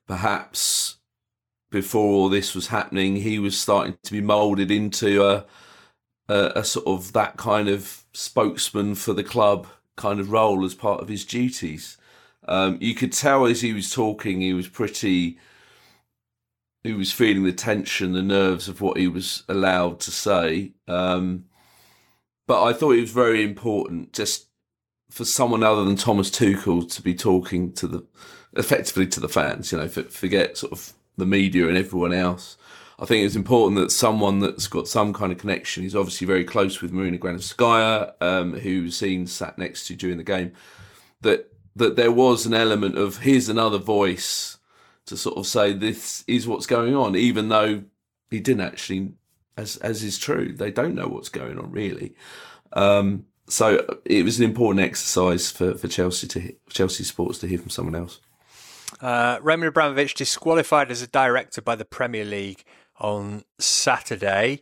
perhaps 0.07 0.97
before 1.71 2.13
all 2.13 2.29
this 2.29 2.55
was 2.55 2.69
happening, 2.69 3.17
he 3.17 3.39
was 3.39 3.59
starting 3.59 3.99
to 4.03 4.13
be 4.13 4.21
moulded 4.21 4.71
into 4.71 5.25
a, 5.25 5.45
a, 6.29 6.53
a 6.57 6.65
sort 6.65 6.87
of 6.87 7.13
that 7.13 7.37
kind 7.37 7.69
of 7.69 8.05
spokesman 8.15 8.95
for 8.95 9.13
the 9.13 9.25
club 9.25 9.67
kind 9.97 10.21
of 10.21 10.31
role 10.31 10.65
as 10.65 10.75
part 10.75 11.01
of 11.01 11.09
his 11.09 11.25
duties. 11.25 11.99
Um, 12.49 12.79
you 12.81 12.95
could 12.95 13.13
tell 13.13 13.47
as 13.47 13.61
he 13.61 13.73
was 13.73 13.91
talking, 13.91 14.41
he 14.41 14.53
was 14.53 14.69
pretty. 14.69 15.39
He 16.83 16.93
was 16.93 17.11
feeling 17.11 17.43
the 17.43 17.53
tension, 17.53 18.13
the 18.13 18.23
nerves 18.23 18.69
of 18.69 18.81
what 18.81 18.97
he 18.97 19.09
was 19.09 19.43
allowed 19.49 19.99
to 20.01 20.13
say. 20.13 20.73
Um, 20.87 21.47
but 22.47 22.63
I 22.63 22.73
thought 22.73 22.93
it 22.93 23.01
was 23.01 23.11
very 23.11 23.43
important 23.43 24.13
just 24.13 24.47
for 25.11 25.25
someone 25.25 25.65
other 25.65 25.85
than 25.85 25.97
Thomas 25.97 26.31
Tuchel 26.31 26.89
to 26.93 27.03
be 27.03 27.15
talking 27.15 27.73
to 27.73 27.89
the 27.89 28.07
effectively 28.57 29.07
to 29.09 29.21
the 29.21 29.29
fans. 29.29 29.73
You 29.73 29.79
know, 29.79 29.89
forget 29.89 30.57
sort 30.57 30.73
of 30.73 30.93
the 31.17 31.27
media 31.27 31.69
and 31.69 31.77
everyone 31.77 32.13
else. 32.13 32.57
I 32.99 33.05
think 33.05 33.27
it's 33.27 33.37
important 33.37 33.79
that 33.79 33.91
someone 33.91 34.39
that's 34.39 34.69
got 34.69 34.89
some 34.89 35.13
kind 35.13 35.31
of 35.31 35.39
connection. 35.39 35.83
He's 35.83 35.97
obviously 35.97 36.27
very 36.27 36.45
close 36.45 36.81
with 36.81 36.93
Marina 36.93 37.19
Granovskaya, 37.19 38.15
um, 38.23 38.55
who 38.55 38.91
seen 38.91 39.27
sat 39.27 39.59
next 39.59 39.87
to 39.89 39.97
during 39.97 40.17
the 40.17 40.25
game. 40.25 40.53
That 41.21 41.53
that 41.77 41.97
there 41.97 42.11
was 42.11 42.47
an 42.47 42.55
element 42.55 42.97
of 42.99 43.19
here's 43.19 43.49
another 43.49 43.79
voice 43.79 44.59
to 45.05 45.17
sort 45.17 45.37
of 45.37 45.47
say 45.47 45.73
this 45.73 46.25
is 46.27 46.49
what's 46.49 46.67
going 46.67 46.95
on, 46.97 47.15
even 47.15 47.49
though 47.49 47.85
he 48.31 48.41
didn't 48.41 48.63
actually, 48.63 49.13
as 49.57 49.77
as 49.77 50.03
is 50.03 50.19
true, 50.19 50.53
they 50.53 50.71
don't 50.71 50.95
know 50.95 51.07
what's 51.07 51.29
going 51.29 51.59
on 51.59 51.71
really. 51.71 52.15
Um, 52.73 53.27
so 53.49 53.87
it 54.05 54.25
was 54.25 54.39
an 54.41 54.45
important 54.45 54.85
exercise 54.85 55.51
for, 55.51 55.75
for 55.75 55.87
Chelsea 55.87 56.27
to 56.29 56.55
Chelsea 56.69 57.05
sports 57.05 57.39
to 57.39 57.47
hear 57.47 57.59
from 57.59 57.71
someone 57.71 57.95
else. 57.95 58.21
Uh, 59.01 59.39
Roman 59.43 59.69
Abramovich 59.69 60.15
disqualified 60.15 60.91
as 60.91 61.03
a 61.03 61.07
director 61.07 61.61
by 61.61 61.77
the 61.77 61.85
Premier 61.85 62.25
League 62.25 62.65
on 62.99 63.45
Saturday. 63.59 64.61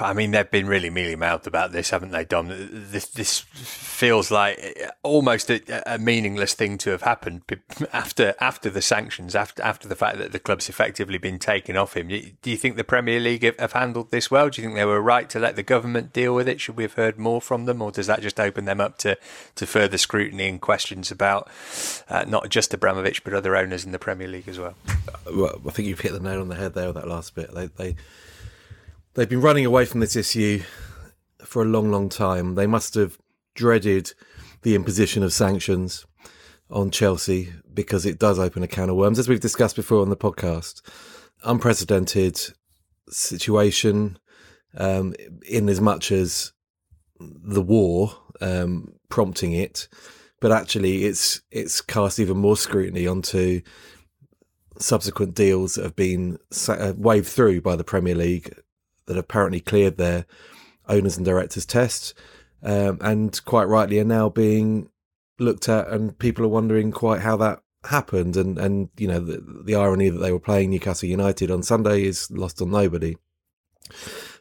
I 0.00 0.12
mean, 0.12 0.30
they've 0.30 0.50
been 0.50 0.66
really 0.66 0.90
mealy 0.90 1.16
mouthed 1.16 1.46
about 1.46 1.72
this, 1.72 1.90
haven't 1.90 2.10
they, 2.10 2.24
Dom? 2.24 2.48
This 2.48 3.06
this 3.08 3.40
feels 3.40 4.30
like 4.30 4.80
almost 5.02 5.50
a, 5.50 5.94
a, 5.94 5.98
meaningless 5.98 6.54
thing 6.54 6.78
to 6.78 6.90
have 6.90 7.02
happened 7.02 7.42
after 7.92 8.34
after 8.40 8.70
the 8.70 8.80
sanctions, 8.80 9.34
after 9.34 9.62
after 9.62 9.88
the 9.88 9.96
fact 9.96 10.18
that 10.18 10.30
the 10.30 10.38
club's 10.38 10.68
effectively 10.68 11.18
been 11.18 11.38
taken 11.38 11.76
off 11.76 11.96
him. 11.96 12.08
Do 12.08 12.50
you 12.50 12.56
think 12.56 12.76
the 12.76 12.84
Premier 12.84 13.18
League 13.18 13.42
have, 13.58 13.72
handled 13.72 14.12
this 14.12 14.30
well? 14.30 14.48
Do 14.48 14.60
you 14.60 14.68
think 14.68 14.76
they 14.76 14.84
were 14.84 15.00
right 15.00 15.28
to 15.30 15.38
let 15.40 15.56
the 15.56 15.62
government 15.64 16.12
deal 16.12 16.34
with 16.34 16.48
it? 16.48 16.60
Should 16.60 16.76
we 16.76 16.84
have 16.84 16.94
heard 16.94 17.18
more 17.18 17.40
from 17.40 17.64
them, 17.64 17.82
or 17.82 17.90
does 17.90 18.06
that 18.06 18.22
just 18.22 18.38
open 18.38 18.66
them 18.66 18.80
up 18.80 18.98
to, 18.98 19.18
to 19.56 19.66
further 19.66 19.98
scrutiny 19.98 20.48
and 20.48 20.60
questions 20.60 21.10
about 21.10 21.48
uh, 22.08 22.24
not 22.26 22.50
just 22.50 22.72
Abramovich 22.72 23.24
but 23.24 23.34
other 23.34 23.56
owners 23.56 23.84
in 23.84 23.90
the 23.90 23.98
Premier 23.98 24.28
League 24.28 24.48
as 24.48 24.60
well? 24.60 24.74
well 25.34 25.60
I 25.66 25.70
think 25.70 25.88
you've 25.88 26.00
hit 26.00 26.12
the 26.12 26.20
nail 26.20 26.40
on 26.40 26.48
the 26.48 26.54
head 26.54 26.74
there 26.74 26.86
with 26.86 26.96
that 26.96 27.08
last 27.08 27.34
bit. 27.34 27.52
They 27.52 27.66
they 27.66 27.96
They've 29.16 29.26
been 29.26 29.40
running 29.40 29.64
away 29.64 29.86
from 29.86 30.00
this 30.00 30.14
issue 30.14 30.62
for 31.42 31.62
a 31.62 31.66
long, 31.66 31.90
long 31.90 32.10
time. 32.10 32.54
They 32.54 32.66
must 32.66 32.92
have 32.96 33.16
dreaded 33.54 34.12
the 34.60 34.74
imposition 34.74 35.22
of 35.22 35.32
sanctions 35.32 36.04
on 36.68 36.90
Chelsea 36.90 37.50
because 37.72 38.04
it 38.04 38.18
does 38.18 38.38
open 38.38 38.62
a 38.62 38.68
can 38.68 38.90
of 38.90 38.96
worms, 38.96 39.18
as 39.18 39.26
we've 39.26 39.40
discussed 39.40 39.74
before 39.74 40.02
on 40.02 40.10
the 40.10 40.18
podcast. 40.18 40.82
Unprecedented 41.44 42.38
situation, 43.08 44.18
um, 44.76 45.14
in 45.48 45.70
as 45.70 45.80
much 45.80 46.12
as 46.12 46.52
the 47.18 47.62
war 47.62 48.12
um, 48.42 48.92
prompting 49.08 49.52
it, 49.52 49.88
but 50.42 50.52
actually 50.52 51.06
it's 51.06 51.40
it's 51.50 51.80
cast 51.80 52.20
even 52.20 52.36
more 52.36 52.56
scrutiny 52.58 53.06
onto 53.06 53.62
subsequent 54.78 55.34
deals 55.34 55.76
that 55.76 55.84
have 55.84 55.96
been 55.96 56.38
uh, 56.68 56.92
waved 56.98 57.28
through 57.28 57.62
by 57.62 57.76
the 57.76 57.84
Premier 57.84 58.14
League 58.14 58.54
that 59.06 59.18
apparently 59.18 59.60
cleared 59.60 59.96
their 59.96 60.26
owners 60.88 61.16
and 61.16 61.26
directors 61.26 61.66
tests, 61.66 62.14
um, 62.62 62.98
and 63.00 63.44
quite 63.44 63.64
rightly 63.64 63.98
are 63.98 64.04
now 64.04 64.28
being 64.28 64.88
looked 65.38 65.68
at, 65.68 65.88
and 65.88 66.18
people 66.18 66.44
are 66.44 66.48
wondering 66.48 66.92
quite 66.92 67.20
how 67.20 67.36
that 67.36 67.60
happened. 67.84 68.36
And 68.36 68.58
and 68.58 68.88
you 68.96 69.08
know 69.08 69.20
the, 69.20 69.62
the 69.64 69.74
irony 69.74 70.08
that 70.08 70.18
they 70.18 70.32
were 70.32 70.40
playing 70.40 70.70
Newcastle 70.70 71.08
United 71.08 71.50
on 71.50 71.62
Sunday 71.62 72.04
is 72.04 72.30
lost 72.30 72.60
on 72.60 72.70
nobody. 72.70 73.16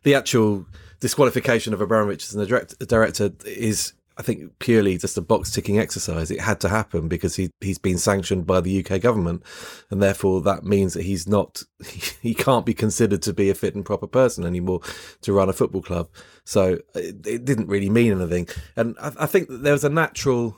The 0.04 0.15
actual 0.15 0.65
disqualification 0.99 1.73
of 1.73 1.82
Abramovich 1.82 2.23
as 2.23 2.36
a 2.36 2.86
director 2.86 3.32
is 3.45 3.93
I 4.17 4.21
think 4.21 4.60
purely 4.60 4.97
just 4.97 5.17
a 5.17 5.21
box 5.21 5.51
ticking 5.51 5.78
exercise. 5.78 6.32
It 6.32 6.39
had 6.39 6.62
to 6.62 6.69
happen 6.69 7.08
because 7.08 7.36
he 7.36 7.51
he's 7.60 7.78
been 7.78 7.97
sanctioned 7.97 8.47
by 8.47 8.62
the 8.62 8.86
UK 8.86 9.01
government, 9.01 9.43
and 9.89 10.01
therefore 10.01 10.41
that 10.41 10.63
means 10.63 10.93
that 10.93 11.04
he's 11.04 11.28
not 11.28 11.63
he 12.21 12.34
can't 12.34 12.65
be 12.65 12.73
considered 12.73 13.21
to 13.23 13.34
be 13.34 13.49
a 13.49 13.56
fit 13.56 13.75
and 13.75 13.86
proper 13.86 14.08
person 14.08 14.45
anymore 14.45 14.80
to 15.21 15.34
run 15.34 15.49
a 15.49 15.54
football 15.54 15.82
club. 15.82 16.10
So 16.45 16.80
it, 16.93 17.28
it 17.28 17.45
didn't 17.45 17.67
really 17.67 17.89
mean 17.89 18.13
anything, 18.13 18.47
and 18.75 18.95
I, 19.01 19.12
I 19.21 19.25
think 19.25 19.47
there 19.49 19.73
was 19.73 19.84
a 19.84 19.89
natural 19.89 20.58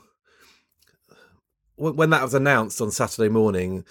when 1.76 2.10
that 2.10 2.22
was 2.22 2.34
announced 2.34 2.80
on 2.80 2.90
Saturday 2.90 3.28
morning. 3.28 3.84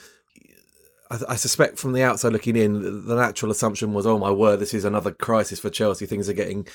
I, 1.09 1.19
I, 1.29 1.35
suspect 1.35 1.77
from 1.77 1.93
the 1.93 2.03
outside 2.03 2.33
looking 2.33 2.55
in, 2.55 3.05
the 3.05 3.15
natural 3.15 3.51
assumption 3.51 3.93
was, 3.93 4.05
"Oh 4.05 4.17
my 4.17 4.31
word, 4.31 4.59
this 4.59 4.73
is 4.73 4.85
another 4.85 5.11
crisis 5.11 5.59
for 5.59 5.69
Chelsea. 5.69 6.05
Things 6.05 6.29
are 6.29 6.33
getting 6.33 6.67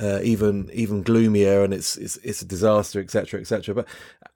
uh, 0.00 0.20
even 0.22 0.70
even 0.72 1.02
gloomier, 1.02 1.62
and 1.62 1.72
it's 1.72 1.96
it's, 1.96 2.16
it's 2.18 2.42
a 2.42 2.46
disaster, 2.46 3.00
etc., 3.00 3.40
etc." 3.40 3.74
But 3.74 3.88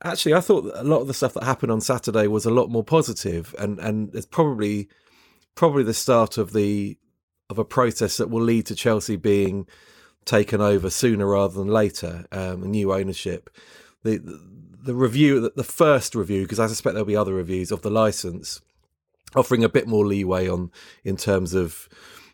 actually, 0.05 0.35
I 0.35 0.41
thought 0.41 0.71
a 0.75 0.85
lot 0.85 1.01
of 1.01 1.07
the 1.07 1.15
stuff 1.15 1.35
that 1.35 1.45
happened 1.45 1.73
on 1.73 1.81
Saturday 1.81 2.27
was 2.27 2.47
a 2.47 2.51
lot 2.51 2.71
more 2.71 2.85
positive, 2.85 3.55
and 3.59 3.79
and 3.79 4.15
it's 4.15 4.27
probably 4.27 4.89
probably 5.55 5.83
the 5.83 5.95
start 5.95 6.39
of 6.39 6.53
the 6.53 6.99
of 7.51 7.59
a 7.59 7.65
process 7.65 8.17
that 8.17 8.31
will 8.31 8.43
lead 8.43 8.67
to 8.67 8.75
Chelsea 8.75 9.17
being 9.17 9.67
taken 10.25 10.61
over 10.61 10.89
sooner 10.89 11.27
rather 11.27 11.55
than 11.55 11.69
later. 11.69 12.27
Um, 12.33 12.71
new 12.71 12.93
ownership, 12.93 13.51
the 14.03 14.19
the 14.85 14.95
review, 14.95 15.51
the 15.55 15.65
first 15.65 16.15
review, 16.15 16.43
because 16.43 16.61
I 16.61 16.67
suspect 16.67 16.95
there'll 16.95 17.07
be 17.07 17.17
other 17.17 17.35
reviews 17.35 17.71
of 17.71 17.83
the 17.83 17.91
license 17.91 18.61
offering 19.35 19.65
a 19.65 19.69
bit 19.69 19.87
more 19.87 20.07
leeway 20.07 20.49
on 20.49 20.71
in 21.05 21.17
terms 21.17 21.55
of 21.55 21.89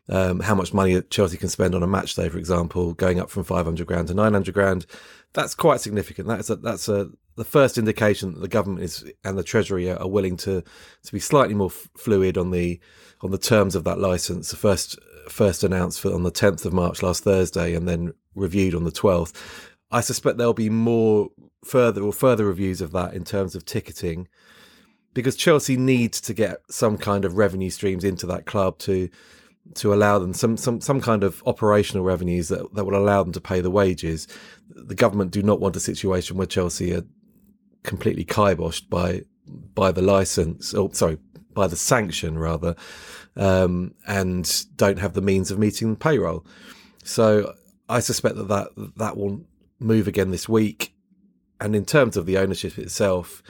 um, 0.08 0.40
how 0.40 0.54
much 0.54 0.72
money 0.72 1.00
Chelsea 1.02 1.36
can 1.36 1.48
spend 1.48 1.74
on 1.74 1.82
a 1.82 1.86
match 1.86 2.14
day, 2.14 2.28
for 2.28 2.38
example, 2.38 2.94
going 2.94 3.20
up 3.20 3.30
from 3.30 3.44
500 3.44 3.86
grand 3.86 4.08
to 4.08 4.14
900 4.14 4.54
grand. 4.54 4.86
That's 5.34 5.54
quite 5.54 5.80
significant. 5.80 6.28
That's 6.28 6.48
a, 6.50 6.56
that's 6.56 6.88
a 6.88 7.10
the 7.36 7.44
first 7.44 7.78
indication 7.78 8.34
that 8.34 8.40
the 8.40 8.48
government 8.48 8.82
is 8.82 9.04
and 9.22 9.38
the 9.38 9.44
treasury 9.44 9.90
are, 9.90 10.08
willing 10.08 10.36
to 10.38 10.62
to 11.02 11.12
be 11.12 11.20
slightly 11.20 11.54
more 11.54 11.70
f- 11.70 11.88
fluid 11.96 12.36
on 12.36 12.50
the 12.50 12.80
on 13.20 13.30
the 13.30 13.38
terms 13.38 13.74
of 13.74 13.84
that 13.84 14.00
license. 14.00 14.50
The 14.50 14.56
first 14.56 14.98
first 15.28 15.62
announced 15.62 16.00
for, 16.00 16.12
on 16.12 16.22
the 16.22 16.32
10th 16.32 16.64
of 16.64 16.72
March 16.72 17.02
last 17.02 17.22
Thursday, 17.22 17.74
and 17.74 17.86
then 17.86 18.12
reviewed 18.34 18.74
on 18.74 18.84
the 18.84 18.90
12th. 18.90 19.34
I 19.90 20.00
suspect 20.00 20.38
there'll 20.38 20.54
be 20.54 20.70
more 20.70 21.28
further 21.64 22.02
or 22.02 22.12
further 22.12 22.46
reviews 22.46 22.80
of 22.80 22.92
that 22.92 23.14
in 23.14 23.24
terms 23.24 23.54
of 23.54 23.64
ticketing 23.64 24.28
because 25.18 25.34
Chelsea 25.34 25.76
needs 25.76 26.20
to 26.20 26.32
get 26.32 26.60
some 26.70 26.96
kind 26.96 27.24
of 27.24 27.36
revenue 27.36 27.70
streams 27.70 28.04
into 28.04 28.24
that 28.24 28.46
club 28.46 28.78
to 28.78 29.08
to 29.74 29.92
allow 29.92 30.16
them 30.16 30.32
some 30.32 30.56
some 30.56 30.80
some 30.80 31.00
kind 31.00 31.24
of 31.24 31.42
operational 31.44 32.04
revenues 32.04 32.50
that, 32.50 32.72
that 32.74 32.84
will 32.84 32.94
allow 32.94 33.24
them 33.24 33.32
to 33.32 33.40
pay 33.40 33.60
the 33.60 33.68
wages. 33.68 34.28
The 34.70 34.94
government 34.94 35.32
do 35.32 35.42
not 35.42 35.58
want 35.58 35.74
a 35.74 35.80
situation 35.80 36.36
where 36.36 36.46
Chelsea 36.46 36.94
are 36.94 37.02
completely 37.82 38.24
kiboshed 38.24 38.88
by 38.88 39.22
by 39.74 39.90
the 39.90 40.02
license 40.02 40.72
or 40.72 40.94
sorry 40.94 41.18
by 41.52 41.66
the 41.66 41.74
sanction 41.74 42.38
rather 42.38 42.76
um, 43.34 43.96
and 44.06 44.66
don't 44.76 45.00
have 45.00 45.14
the 45.14 45.20
means 45.20 45.50
of 45.50 45.58
meeting 45.58 45.90
the 45.90 45.98
payroll. 45.98 46.46
So 47.02 47.54
I 47.88 47.98
suspect 47.98 48.36
that, 48.36 48.46
that 48.46 48.68
that 48.98 49.16
will 49.16 49.40
move 49.80 50.06
again 50.06 50.30
this 50.30 50.48
week. 50.48 50.94
And 51.60 51.74
in 51.74 51.84
terms 51.84 52.16
of 52.16 52.24
the 52.24 52.38
ownership 52.38 52.78
itself, 52.78 53.42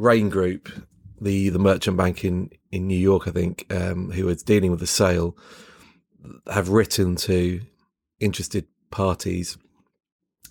Raine 0.00 0.30
Group, 0.30 0.70
the 1.20 1.50
the 1.50 1.58
merchant 1.58 1.96
bank 1.96 2.24
in 2.24 2.50
in 2.72 2.86
New 2.86 2.98
York, 2.98 3.28
I 3.28 3.32
think, 3.32 3.66
um, 3.70 4.10
who 4.10 4.28
is 4.28 4.42
dealing 4.42 4.70
with 4.70 4.80
the 4.80 4.86
sale, 4.86 5.36
have 6.50 6.70
written 6.70 7.16
to 7.16 7.60
interested 8.18 8.66
parties 8.90 9.58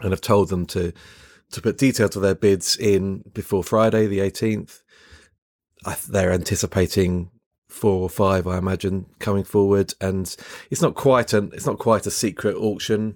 and 0.02 0.12
have 0.12 0.22
told 0.22 0.50
them 0.50 0.66
to 0.68 0.94
to 1.52 1.62
put 1.62 1.80
details 1.80 2.16
of 2.16 2.22
their 2.22 2.36
bids 2.36 2.78
in 2.78 3.24
before 3.34 3.64
Friday, 3.64 4.06
the 4.06 4.20
18th. 4.20 4.82
They're 6.08 6.32
anticipating 6.32 7.32
four 7.68 8.02
or 8.02 8.10
five, 8.10 8.46
I 8.46 8.60
imagine, 8.60 9.08
coming 9.18 9.44
forward, 9.44 9.96
and 10.00 10.36
it's 10.70 10.82
not 10.82 10.94
quite 10.94 11.34
an 11.34 11.50
it's 11.54 11.66
not 11.66 11.80
quite 11.80 12.06
a 12.06 12.12
secret 12.12 12.56
auction. 12.56 13.16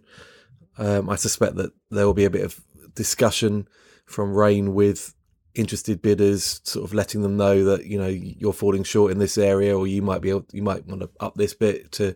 Um, 0.79 1.11
I 1.11 1.15
suspect 1.15 1.57
that 1.57 1.73
there 1.91 2.07
will 2.07 2.15
be 2.15 2.25
a 2.25 2.31
bit 2.31 2.43
of 2.43 2.59
discussion 2.95 3.67
from 4.07 4.33
Raine 4.33 4.73
with 4.73 5.13
interested 5.55 6.01
bidders, 6.01 6.61
sort 6.63 6.85
of 6.85 6.93
letting 6.93 7.21
them 7.21 7.37
know 7.37 7.63
that 7.65 7.85
you 7.85 7.97
know 7.97 8.07
you're 8.07 8.53
falling 8.53 8.83
short 8.83 9.11
in 9.11 9.19
this 9.19 9.37
area, 9.37 9.77
or 9.77 9.87
you 9.87 10.01
might 10.01 10.21
be 10.21 10.29
able, 10.29 10.45
you 10.51 10.63
might 10.63 10.85
want 10.87 11.01
to 11.01 11.09
up 11.19 11.35
this 11.35 11.53
bit 11.53 11.91
to 11.93 12.15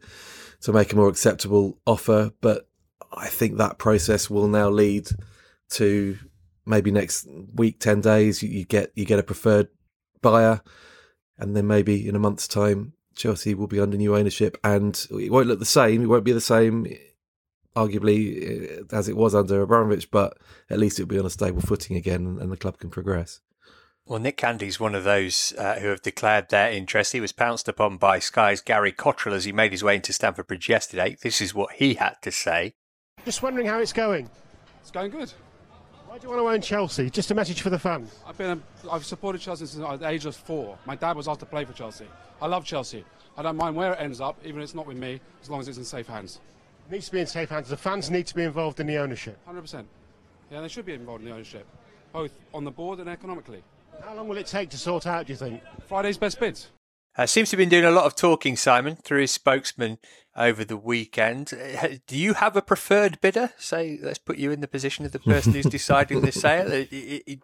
to 0.61 0.73
make 0.73 0.91
a 0.91 0.95
more 0.95 1.09
acceptable 1.09 1.79
offer. 1.85 2.31
But 2.41 2.67
I 3.13 3.27
think 3.27 3.57
that 3.57 3.77
process 3.77 4.29
will 4.29 4.47
now 4.47 4.69
lead 4.69 5.09
to 5.71 6.17
maybe 6.65 6.91
next 6.91 7.27
week, 7.53 7.79
ten 7.79 8.01
days, 8.01 8.43
you, 8.43 8.49
you 8.49 8.65
get 8.65 8.91
you 8.95 9.05
get 9.05 9.19
a 9.19 9.23
preferred 9.23 9.69
buyer, 10.21 10.61
and 11.37 11.55
then 11.55 11.67
maybe 11.67 12.07
in 12.07 12.15
a 12.15 12.19
month's 12.19 12.47
time, 12.47 12.93
Chelsea 13.15 13.53
will 13.53 13.67
be 13.67 13.79
under 13.79 13.97
new 13.97 14.15
ownership, 14.15 14.57
and 14.63 15.07
it 15.11 15.31
won't 15.31 15.47
look 15.47 15.59
the 15.59 15.65
same. 15.65 16.01
It 16.01 16.07
won't 16.07 16.23
be 16.23 16.31
the 16.31 16.41
same, 16.41 16.85
arguably, 17.77 18.81
uh, 18.81 18.95
as 18.95 19.07
it 19.07 19.15
was 19.15 19.35
under 19.35 19.61
Abramovich, 19.61 20.09
but 20.09 20.37
at 20.69 20.79
least 20.79 20.99
it'll 20.99 21.09
be 21.09 21.19
on 21.19 21.25
a 21.25 21.29
stable 21.29 21.61
footing 21.61 21.95
again, 21.95 22.37
and 22.41 22.51
the 22.51 22.57
club 22.57 22.77
can 22.79 22.89
progress. 22.89 23.39
Well, 24.05 24.19
Nick 24.19 24.37
Candy's 24.37 24.79
one 24.79 24.95
of 24.95 25.03
those 25.03 25.53
uh, 25.57 25.79
who 25.79 25.89
have 25.89 26.01
declared 26.01 26.49
their 26.49 26.71
interest. 26.71 27.11
He 27.11 27.19
was 27.19 27.33
pounced 27.33 27.67
upon 27.67 27.97
by 27.97 28.19
Sky's 28.19 28.61
Gary 28.61 28.93
Cotterill 28.93 29.33
as 29.33 29.43
he 29.43 29.51
made 29.51 29.73
his 29.73 29.83
way 29.83 29.95
into 29.95 30.13
Stamford 30.13 30.47
Bridge 30.47 30.69
yesterday. 30.69 31.17
This 31.21 31.41
is 31.41 31.53
what 31.53 31.73
he 31.73 31.95
had 31.95 32.15
to 32.21 32.31
say. 32.31 32.75
Just 33.25 33.43
wondering 33.43 33.67
how 33.67 33.79
it's 33.79 33.91
going. 33.91 34.29
It's 34.81 34.91
going 34.91 35.11
good. 35.11 35.33
Why 36.05 36.17
do 36.17 36.23
you 36.23 36.29
want 36.29 36.41
to 36.41 36.53
own 36.53 36.61
Chelsea? 36.61 37.09
Just 37.09 37.31
a 37.31 37.35
message 37.35 37.61
for 37.61 37.69
the 37.69 37.77
fans. 37.77 38.17
I've 38.25 38.37
been, 38.37 38.63
a, 38.85 38.91
I've 38.91 39.05
supported 39.05 39.41
Chelsea 39.41 39.65
since 39.65 39.99
the 39.99 40.07
age 40.07 40.25
of 40.25 40.37
four. 40.37 40.77
My 40.85 40.95
dad 40.95 41.17
was 41.17 41.27
asked 41.27 41.41
to 41.41 41.45
play 41.45 41.65
for 41.65 41.73
Chelsea. 41.73 42.07
I 42.41 42.47
love 42.47 42.63
Chelsea. 42.63 43.03
I 43.35 43.41
don't 43.41 43.57
mind 43.57 43.75
where 43.75 43.91
it 43.91 43.99
ends 43.99 44.21
up, 44.21 44.39
even 44.45 44.61
if 44.61 44.63
it's 44.63 44.73
not 44.73 44.87
with 44.87 44.97
me, 44.97 45.19
as 45.41 45.49
long 45.49 45.59
as 45.59 45.67
it's 45.67 45.77
in 45.77 45.83
safe 45.83 46.07
hands. 46.07 46.39
It 46.87 46.93
needs 46.93 47.07
to 47.07 47.11
be 47.11 47.19
in 47.19 47.27
safe 47.27 47.49
hands. 47.49 47.67
The 47.67 47.75
fans 47.75 48.09
need 48.09 48.27
to 48.27 48.35
be 48.35 48.43
involved 48.43 48.79
in 48.79 48.87
the 48.87 48.97
ownership. 48.97 49.37
100%. 49.49 49.83
Yeah, 50.49 50.61
they 50.61 50.69
should 50.69 50.85
be 50.85 50.93
involved 50.93 51.21
in 51.21 51.29
the 51.29 51.35
ownership, 51.35 51.67
both 52.13 52.31
on 52.53 52.63
the 52.63 52.71
board 52.71 52.99
and 52.99 53.09
economically. 53.09 53.61
How 54.01 54.15
long 54.15 54.29
will 54.29 54.37
it 54.37 54.47
take 54.47 54.69
to 54.69 54.77
sort 54.77 55.05
out, 55.05 55.25
do 55.25 55.33
you 55.33 55.37
think? 55.37 55.61
Friday's 55.85 56.17
best 56.17 56.39
bids. 56.39 56.69
Uh, 57.17 57.25
seems 57.25 57.49
to 57.49 57.55
have 57.55 57.57
been 57.57 57.67
doing 57.67 57.83
a 57.83 57.91
lot 57.91 58.05
of 58.05 58.15
talking, 58.15 58.55
Simon, 58.55 58.95
through 58.95 59.19
his 59.21 59.31
spokesman 59.31 59.97
over 60.37 60.63
the 60.63 60.77
weekend. 60.77 61.51
Uh, 61.51 61.87
do 62.05 62.15
you 62.15 62.35
have 62.35 62.55
a 62.55 62.61
preferred 62.61 63.19
bidder? 63.19 63.49
Say, 63.57 63.99
let's 64.01 64.19
put 64.19 64.37
you 64.37 64.51
in 64.51 64.61
the 64.61 64.67
position 64.67 65.03
of 65.03 65.11
the 65.11 65.19
person 65.19 65.51
who's 65.51 65.65
deciding 65.69 66.21
the 66.21 66.31
sale. 66.31 66.67
Uh, 66.67 66.85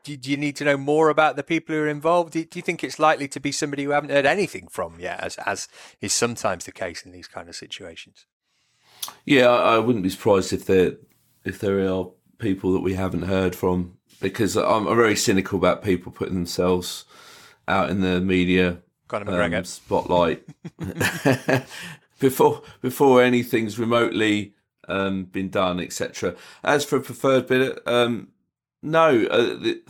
do 0.03 0.32
you 0.32 0.38
need 0.38 0.56
to 0.58 0.63
know 0.63 0.77
more 0.77 1.10
about 1.10 1.36
the 1.36 1.43
people 1.43 1.75
who 1.75 1.82
are 1.82 1.89
involved? 1.89 2.32
Do 2.32 2.47
you 2.53 2.62
think 2.62 2.82
it's 2.82 2.99
likely 2.99 3.27
to 3.27 3.41
be 3.41 3.51
somebody 3.51 3.84
who 3.84 3.89
haven't 3.89 4.12
heard 4.12 4.27
anything 4.27 4.67
from 4.69 5.01
yet, 5.01 5.19
as, 5.21 5.36
as 5.45 5.67
is 5.99 6.13
sometimes 6.13 6.63
the 6.63 6.71
case 6.71 7.01
in 7.01 7.12
these 7.12 7.27
kind 7.27 7.49
of 7.49 7.56
situations? 7.56 8.27
Yeah, 9.26 9.50
I 9.50 9.80
wouldn't 9.80 10.04
be 10.04 10.10
surprised 10.10 10.54
if 10.54 10.66
there 10.66 10.98
if 11.44 11.60
there 11.60 11.88
are 11.88 12.10
people 12.38 12.74
that 12.74 12.82
we 12.82 12.94
haven't 12.94 13.24
heard 13.24 13.56
from 13.56 13.98
because 14.22 14.56
I'm, 14.56 14.88
I'm 14.88 14.98
very 14.98 15.16
cynical 15.16 15.58
about 15.58 15.84
people 15.84 16.12
putting 16.12 16.36
themselves 16.36 17.06
out 17.68 17.89
in 17.89 18.02
the 18.02 18.22
media 18.22 18.82
um, 19.12 19.66
spotlight 19.66 20.44
before 22.20 22.62
before 22.82 23.22
anything's 23.22 23.78
remotely 23.78 24.54
um, 24.88 25.26
been 25.26 25.50
done, 25.50 25.80
etc. 25.80 26.36
As 26.63 26.86
for 26.86 26.98
a 26.98 27.02
preferred 27.02 27.48
bidder, 27.48 27.80
um, 27.86 28.30
no. 28.82 29.26
Uh, 29.26 29.58
the, 29.58 29.82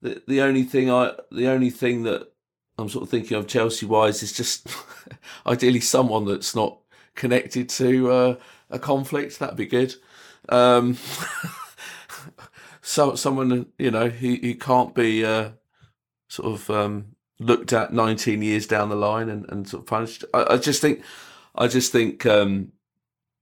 the 0.00 0.22
the 0.26 0.40
only 0.42 0.64
thing 0.64 0.90
I 0.90 1.12
the 1.30 1.48
only 1.48 1.70
thing 1.70 2.02
that 2.04 2.32
I'm 2.78 2.88
sort 2.88 3.02
of 3.04 3.10
thinking 3.10 3.36
of 3.36 3.46
Chelsea 3.46 3.86
wise 3.86 4.22
is 4.22 4.32
just 4.32 4.68
ideally 5.46 5.80
someone 5.80 6.24
that's 6.24 6.54
not 6.54 6.78
connected 7.18 7.68
to 7.68 8.10
uh, 8.10 8.36
a 8.70 8.78
conflict. 8.78 9.38
That'd 9.38 9.56
be 9.56 9.66
good. 9.66 9.94
Um, 10.48 10.96
so 12.80 13.14
someone 13.16 13.66
you 13.78 13.90
know 13.90 14.08
he 14.08 14.36
he 14.36 14.54
can't 14.54 14.94
be 14.94 15.24
uh, 15.24 15.50
sort 16.28 16.54
of 16.54 16.70
um, 16.70 17.16
looked 17.38 17.72
at 17.72 17.92
19 17.92 18.40
years 18.40 18.66
down 18.66 18.88
the 18.88 18.96
line 18.96 19.28
and, 19.28 19.44
and 19.50 19.68
sort 19.68 19.82
of 19.82 19.86
punished. 19.86 20.24
I, 20.32 20.54
I 20.54 20.56
just 20.56 20.80
think 20.80 21.02
I 21.54 21.66
just 21.68 21.92
think 21.92 22.24
um, 22.24 22.72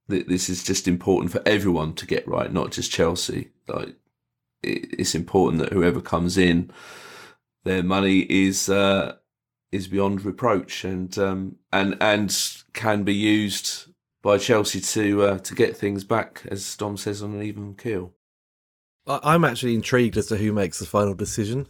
that 0.07 0.27
this 0.27 0.49
is 0.49 0.63
just 0.63 0.87
important 0.87 1.31
for 1.31 1.41
everyone 1.45 1.93
to 1.93 2.05
get 2.05 2.27
right, 2.27 2.51
not 2.51 2.71
just 2.71 2.91
Chelsea. 2.91 3.51
Like 3.67 3.95
it, 4.63 4.99
it's 4.99 5.15
important 5.15 5.61
that 5.61 5.71
whoever 5.71 6.01
comes 6.01 6.37
in, 6.37 6.71
their 7.63 7.83
money 7.83 8.19
is 8.29 8.69
uh, 8.69 9.15
is 9.71 9.87
beyond 9.87 10.25
reproach 10.25 10.83
and 10.83 11.17
um, 11.17 11.57
and 11.71 11.95
and 12.01 12.31
can 12.77 13.03
be 13.03 13.13
used 13.13 13.87
by 14.21 14.37
Chelsea 14.37 14.79
to 14.79 15.23
uh, 15.23 15.37
to 15.39 15.55
get 15.55 15.75
things 15.75 16.05
back, 16.05 16.43
as 16.49 16.77
Dom 16.77 16.95
says, 16.95 17.21
on 17.21 17.33
an 17.33 17.43
even 17.43 17.75
keel. 17.75 18.13
I'm 19.07 19.45
actually 19.45 19.73
intrigued 19.73 20.17
as 20.17 20.27
to 20.27 20.37
who 20.37 20.51
makes 20.51 20.79
the 20.79 20.85
final 20.85 21.13
decision 21.13 21.67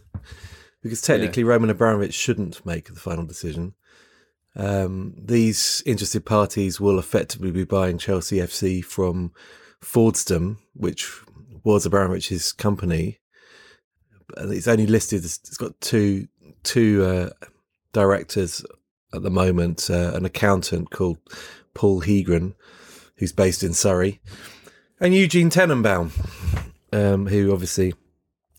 because 0.82 1.00
technically 1.00 1.44
yeah. 1.44 1.50
Roman 1.50 1.70
Abramovich 1.70 2.14
shouldn't 2.14 2.64
make 2.66 2.92
the 2.92 3.00
final 3.00 3.24
decision. 3.24 3.74
Um, 4.56 5.14
these 5.16 5.82
interested 5.86 6.26
parties 6.26 6.80
will 6.80 6.98
effectively 6.98 7.52
be 7.52 7.64
buying 7.64 7.96
Chelsea 7.96 8.38
FC 8.38 8.84
from 8.84 9.32
Fordstam, 9.80 10.58
which 10.74 11.08
was 11.62 11.86
Abramovich's 11.86 12.52
company. 12.52 13.18
It's 14.36 14.68
only 14.68 14.86
listed. 14.86 15.24
It's 15.24 15.56
got 15.56 15.80
two 15.80 16.26
two 16.64 17.04
uh, 17.04 17.46
directors 17.92 18.64
at 19.12 19.22
the 19.22 19.30
moment. 19.30 19.88
Uh, 19.90 20.12
an 20.14 20.24
accountant 20.24 20.90
called 20.90 21.18
Paul 21.74 22.02
Heegren, 22.02 22.54
who's 23.16 23.32
based 23.32 23.62
in 23.62 23.72
Surrey, 23.72 24.20
and 25.00 25.14
Eugene 25.14 25.50
Tenenbaum, 25.50 26.10
um, 26.92 27.26
who 27.26 27.52
obviously 27.52 27.94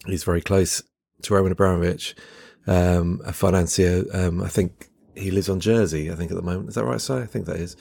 is 0.08 0.24
very 0.24 0.42
close 0.42 0.82
to 1.24 1.34
Roman 1.34 1.52
Abramovich, 1.52 2.16
um, 2.68 3.22
a 3.26 3.34
financier. 3.34 4.06
Um, 4.14 4.42
I 4.42 4.48
think 4.48 4.90
he 5.16 5.32
lives 5.32 5.50
on 5.50 5.60
Jersey. 5.60 6.12
I 6.12 6.16
think 6.16 6.32
at 6.32 6.38
the 6.38 6.44
moment 6.44 6.70
is 6.70 6.76
that 6.76 6.86
right? 6.86 7.02
So 7.02 7.18
I 7.18 7.26
think 7.26 7.46
that 7.46 7.58
is. 7.58 7.76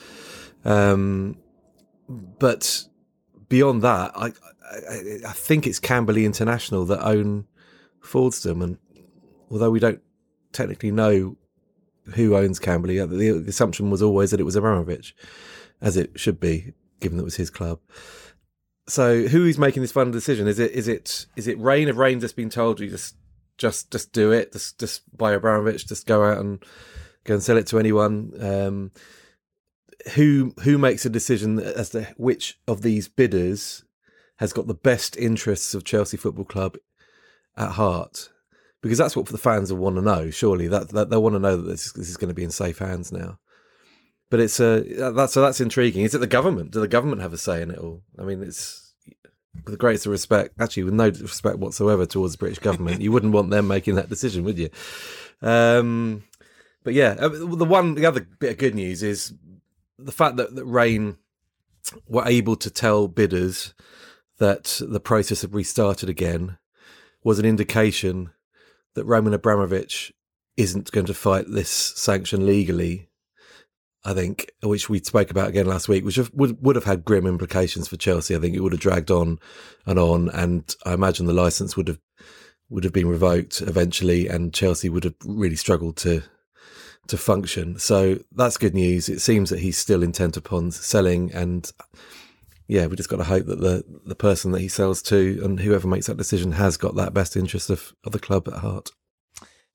Um, 0.65 1.37
but 2.07 2.85
beyond 3.47 3.81
that, 3.83 4.11
I, 4.15 4.27
I, 4.27 5.19
I 5.27 5.31
think 5.31 5.67
it's 5.67 5.79
Camberley 5.79 6.25
International 6.25 6.85
that 6.85 7.05
own 7.05 7.45
Fordstam, 8.03 8.63
and 8.63 8.77
although 9.49 9.71
we 9.71 9.79
don't 9.79 10.01
technically 10.51 10.91
know 10.91 11.37
who 12.15 12.35
owns 12.35 12.59
Camberley, 12.59 12.99
uh, 12.99 13.05
the, 13.05 13.31
the 13.31 13.49
assumption 13.49 13.89
was 13.89 14.01
always 14.01 14.31
that 14.31 14.39
it 14.39 14.45
was 14.45 14.55
Abramovich, 14.55 15.15
as 15.81 15.97
it 15.97 16.19
should 16.19 16.39
be, 16.39 16.73
given 16.99 17.17
that 17.17 17.23
it 17.23 17.25
was 17.25 17.35
his 17.35 17.49
club. 17.49 17.79
So 18.87 19.27
who 19.27 19.45
is 19.45 19.57
making 19.57 19.83
this 19.83 19.91
final 19.91 20.11
decision? 20.11 20.47
Is 20.47 20.57
it 20.57 20.71
is 20.71 20.87
it 20.87 21.27
is 21.35 21.47
it 21.47 21.59
Raine? 21.59 21.87
Have 21.87 21.97
Raine 21.97 22.19
just 22.19 22.35
been 22.35 22.49
told 22.49 22.79
you 22.79 22.89
just 22.89 23.15
just 23.57 23.91
just 23.91 24.11
do 24.13 24.31
it? 24.31 24.51
Just 24.51 24.79
just 24.79 25.03
buy 25.15 25.33
Abramovich, 25.33 25.87
just 25.87 26.07
go 26.07 26.23
out 26.23 26.39
and 26.39 26.63
go 27.23 27.35
and 27.35 27.43
sell 27.43 27.57
it 27.57 27.67
to 27.67 27.79
anyone. 27.79 28.33
Um, 28.39 28.91
who 30.15 30.53
who 30.63 30.77
makes 30.77 31.05
a 31.05 31.09
decision 31.09 31.59
as 31.59 31.91
to 31.91 32.07
which 32.17 32.59
of 32.67 32.81
these 32.81 33.07
bidders 33.07 33.83
has 34.37 34.53
got 34.53 34.67
the 34.67 34.73
best 34.73 35.15
interests 35.17 35.73
of 35.73 35.83
Chelsea 35.83 36.17
Football 36.17 36.45
Club 36.45 36.77
at 37.55 37.73
heart? 37.73 38.29
Because 38.81 38.97
that's 38.97 39.15
what 39.15 39.25
the 39.25 39.37
fans 39.37 39.71
will 39.71 39.79
want 39.79 39.97
to 39.97 40.01
know. 40.01 40.29
Surely 40.29 40.67
that, 40.67 40.89
that 40.89 41.09
they 41.09 41.17
want 41.17 41.35
to 41.35 41.39
know 41.39 41.57
that 41.57 41.69
this, 41.69 41.91
this 41.91 42.09
is 42.09 42.17
going 42.17 42.29
to 42.29 42.35
be 42.35 42.43
in 42.43 42.51
safe 42.51 42.79
hands 42.79 43.11
now. 43.11 43.39
But 44.29 44.39
it's 44.39 44.59
a 44.59 45.07
uh, 45.07 45.11
that's 45.11 45.33
so 45.33 45.41
that's 45.41 45.59
intriguing. 45.59 46.03
Is 46.03 46.13
it 46.13 46.19
the 46.19 46.27
government? 46.27 46.71
Do 46.71 46.79
the 46.79 46.87
government 46.87 47.21
have 47.21 47.33
a 47.33 47.37
say 47.37 47.61
in 47.61 47.71
it 47.71 47.79
all? 47.79 48.03
I 48.17 48.23
mean, 48.23 48.43
it's 48.43 48.89
with 49.55 49.73
the 49.73 49.77
greatest 49.77 50.05
respect, 50.05 50.53
actually, 50.59 50.83
with 50.83 50.93
no 50.93 51.05
respect 51.05 51.57
whatsoever 51.57 52.05
towards 52.05 52.33
the 52.33 52.37
British 52.37 52.59
government, 52.59 53.01
you 53.01 53.11
wouldn't 53.11 53.33
want 53.33 53.49
them 53.49 53.67
making 53.67 53.95
that 53.95 54.09
decision, 54.09 54.43
would 54.43 54.57
you? 54.57 54.69
Um, 55.41 56.23
but 56.83 56.93
yeah, 56.93 57.15
uh, 57.19 57.29
the 57.29 57.65
one, 57.65 57.95
the 57.95 58.05
other 58.05 58.27
bit 58.39 58.51
of 58.51 58.57
good 58.57 58.75
news 58.75 59.03
is 59.03 59.33
the 59.97 60.11
fact 60.11 60.37
that, 60.37 60.55
that 60.55 60.65
Raine 60.65 61.17
were 62.07 62.27
able 62.27 62.55
to 62.57 62.69
tell 62.69 63.07
bidders 63.07 63.73
that 64.37 64.81
the 64.81 64.99
process 64.99 65.41
had 65.41 65.53
restarted 65.53 66.09
again 66.09 66.57
was 67.23 67.39
an 67.39 67.45
indication 67.45 68.31
that 68.99 69.05
Roman 69.05 69.33
Abramovich 69.33 70.13
isn't 70.57 70.91
going 70.91 71.07
to 71.07 71.13
fight 71.13 71.45
this 71.47 71.69
sanction 71.69 72.45
legally 72.45 73.09
I 74.05 74.13
think, 74.13 74.51
which 74.63 74.89
we 74.89 74.99
spoke 74.99 75.29
about 75.29 75.49
again 75.49 75.65
last 75.65 75.89
week, 75.89 76.05
which 76.05 76.15
have, 76.15 76.31
would 76.33 76.63
would 76.63 76.75
have 76.75 76.85
had 76.85 77.03
grim 77.03 77.27
implications 77.27 77.87
for 77.87 77.97
Chelsea. 77.97 78.35
I 78.35 78.39
think 78.39 78.55
it 78.55 78.61
would 78.61 78.71
have 78.71 78.81
dragged 78.81 79.11
on 79.11 79.39
and 79.85 79.99
on, 79.99 80.29
and 80.29 80.73
I 80.85 80.93
imagine 80.93 81.25
the 81.25 81.33
license 81.33 81.75
would 81.75 81.89
have 81.89 81.99
would 82.69 82.83
have 82.83 82.93
been 82.93 83.09
revoked 83.09 83.61
eventually, 83.61 84.27
and 84.27 84.53
Chelsea 84.53 84.87
would 84.87 85.03
have 85.03 85.15
really 85.25 85.57
struggled 85.57 85.97
to 85.97 86.23
to 87.07 87.17
function. 87.17 87.77
So 87.77 88.19
that's 88.31 88.57
good 88.57 88.73
news. 88.73 89.09
It 89.09 89.19
seems 89.19 89.49
that 89.49 89.59
he's 89.59 89.77
still 89.77 90.01
intent 90.01 90.37
upon 90.37 90.71
selling, 90.71 91.33
and 91.33 91.69
yeah, 92.69 92.85
we 92.85 92.95
just 92.95 93.09
got 93.09 93.17
to 93.17 93.23
hope 93.23 93.47
that 93.47 93.59
the 93.59 93.83
the 94.05 94.15
person 94.15 94.51
that 94.51 94.61
he 94.61 94.67
sells 94.67 95.01
to 95.03 95.41
and 95.43 95.59
whoever 95.59 95.87
makes 95.87 96.05
that 96.05 96.17
decision 96.17 96.53
has 96.53 96.77
got 96.77 96.95
that 96.95 97.15
best 97.15 97.35
interest 97.35 97.71
of, 97.71 97.93
of 98.05 98.11
the 98.11 98.19
club 98.19 98.47
at 98.47 98.59
heart. 98.59 98.91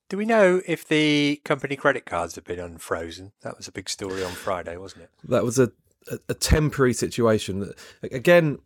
Do 0.07 0.17
we 0.17 0.25
know 0.25 0.61
if 0.65 0.87
the 0.87 1.41
company 1.43 1.75
credit 1.75 2.05
cards 2.05 2.35
have 2.35 2.45
been 2.45 2.59
unfrozen? 2.59 3.33
That 3.41 3.57
was 3.57 3.67
a 3.67 3.73
big 3.73 3.89
story 3.89 4.23
on 4.23 4.31
Friday, 4.31 4.77
wasn't 4.77 5.03
it? 5.03 5.09
That 5.27 5.43
was 5.43 5.59
a 5.59 5.73
a, 6.09 6.19
a 6.29 6.33
temporary 6.33 6.93
situation. 6.93 7.73
Again, 8.01 8.59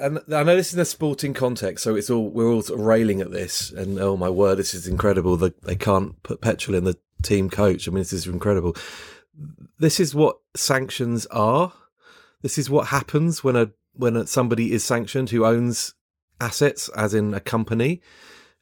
and 0.00 0.20
I 0.32 0.42
know 0.42 0.56
this 0.56 0.68
is 0.68 0.74
in 0.74 0.80
a 0.80 0.86
sporting 0.86 1.34
context, 1.34 1.84
so 1.84 1.94
it's 1.94 2.08
all 2.08 2.30
we're 2.30 2.50
all 2.50 2.62
sort 2.62 2.80
of 2.80 2.86
railing 2.86 3.20
at 3.20 3.30
this, 3.30 3.70
and 3.72 3.98
oh 4.00 4.16
my 4.16 4.30
word, 4.30 4.56
this 4.56 4.72
is 4.72 4.88
incredible. 4.88 5.36
That 5.36 5.60
they 5.62 5.76
can't 5.76 6.22
put 6.22 6.40
petrol 6.40 6.78
in 6.78 6.84
the 6.84 6.96
team 7.22 7.50
coach. 7.50 7.86
I 7.86 7.90
mean, 7.90 8.00
this 8.00 8.14
is 8.14 8.26
incredible. 8.26 8.74
This 9.78 10.00
is 10.00 10.14
what 10.14 10.38
sanctions 10.56 11.26
are. 11.26 11.74
This 12.44 12.58
is 12.58 12.68
what 12.68 12.88
happens 12.88 13.42
when 13.42 13.56
a 13.56 13.70
when 13.94 14.26
somebody 14.26 14.70
is 14.72 14.84
sanctioned 14.84 15.30
who 15.30 15.46
owns 15.46 15.94
assets, 16.42 16.90
as 16.90 17.14
in 17.14 17.32
a 17.32 17.40
company. 17.40 18.02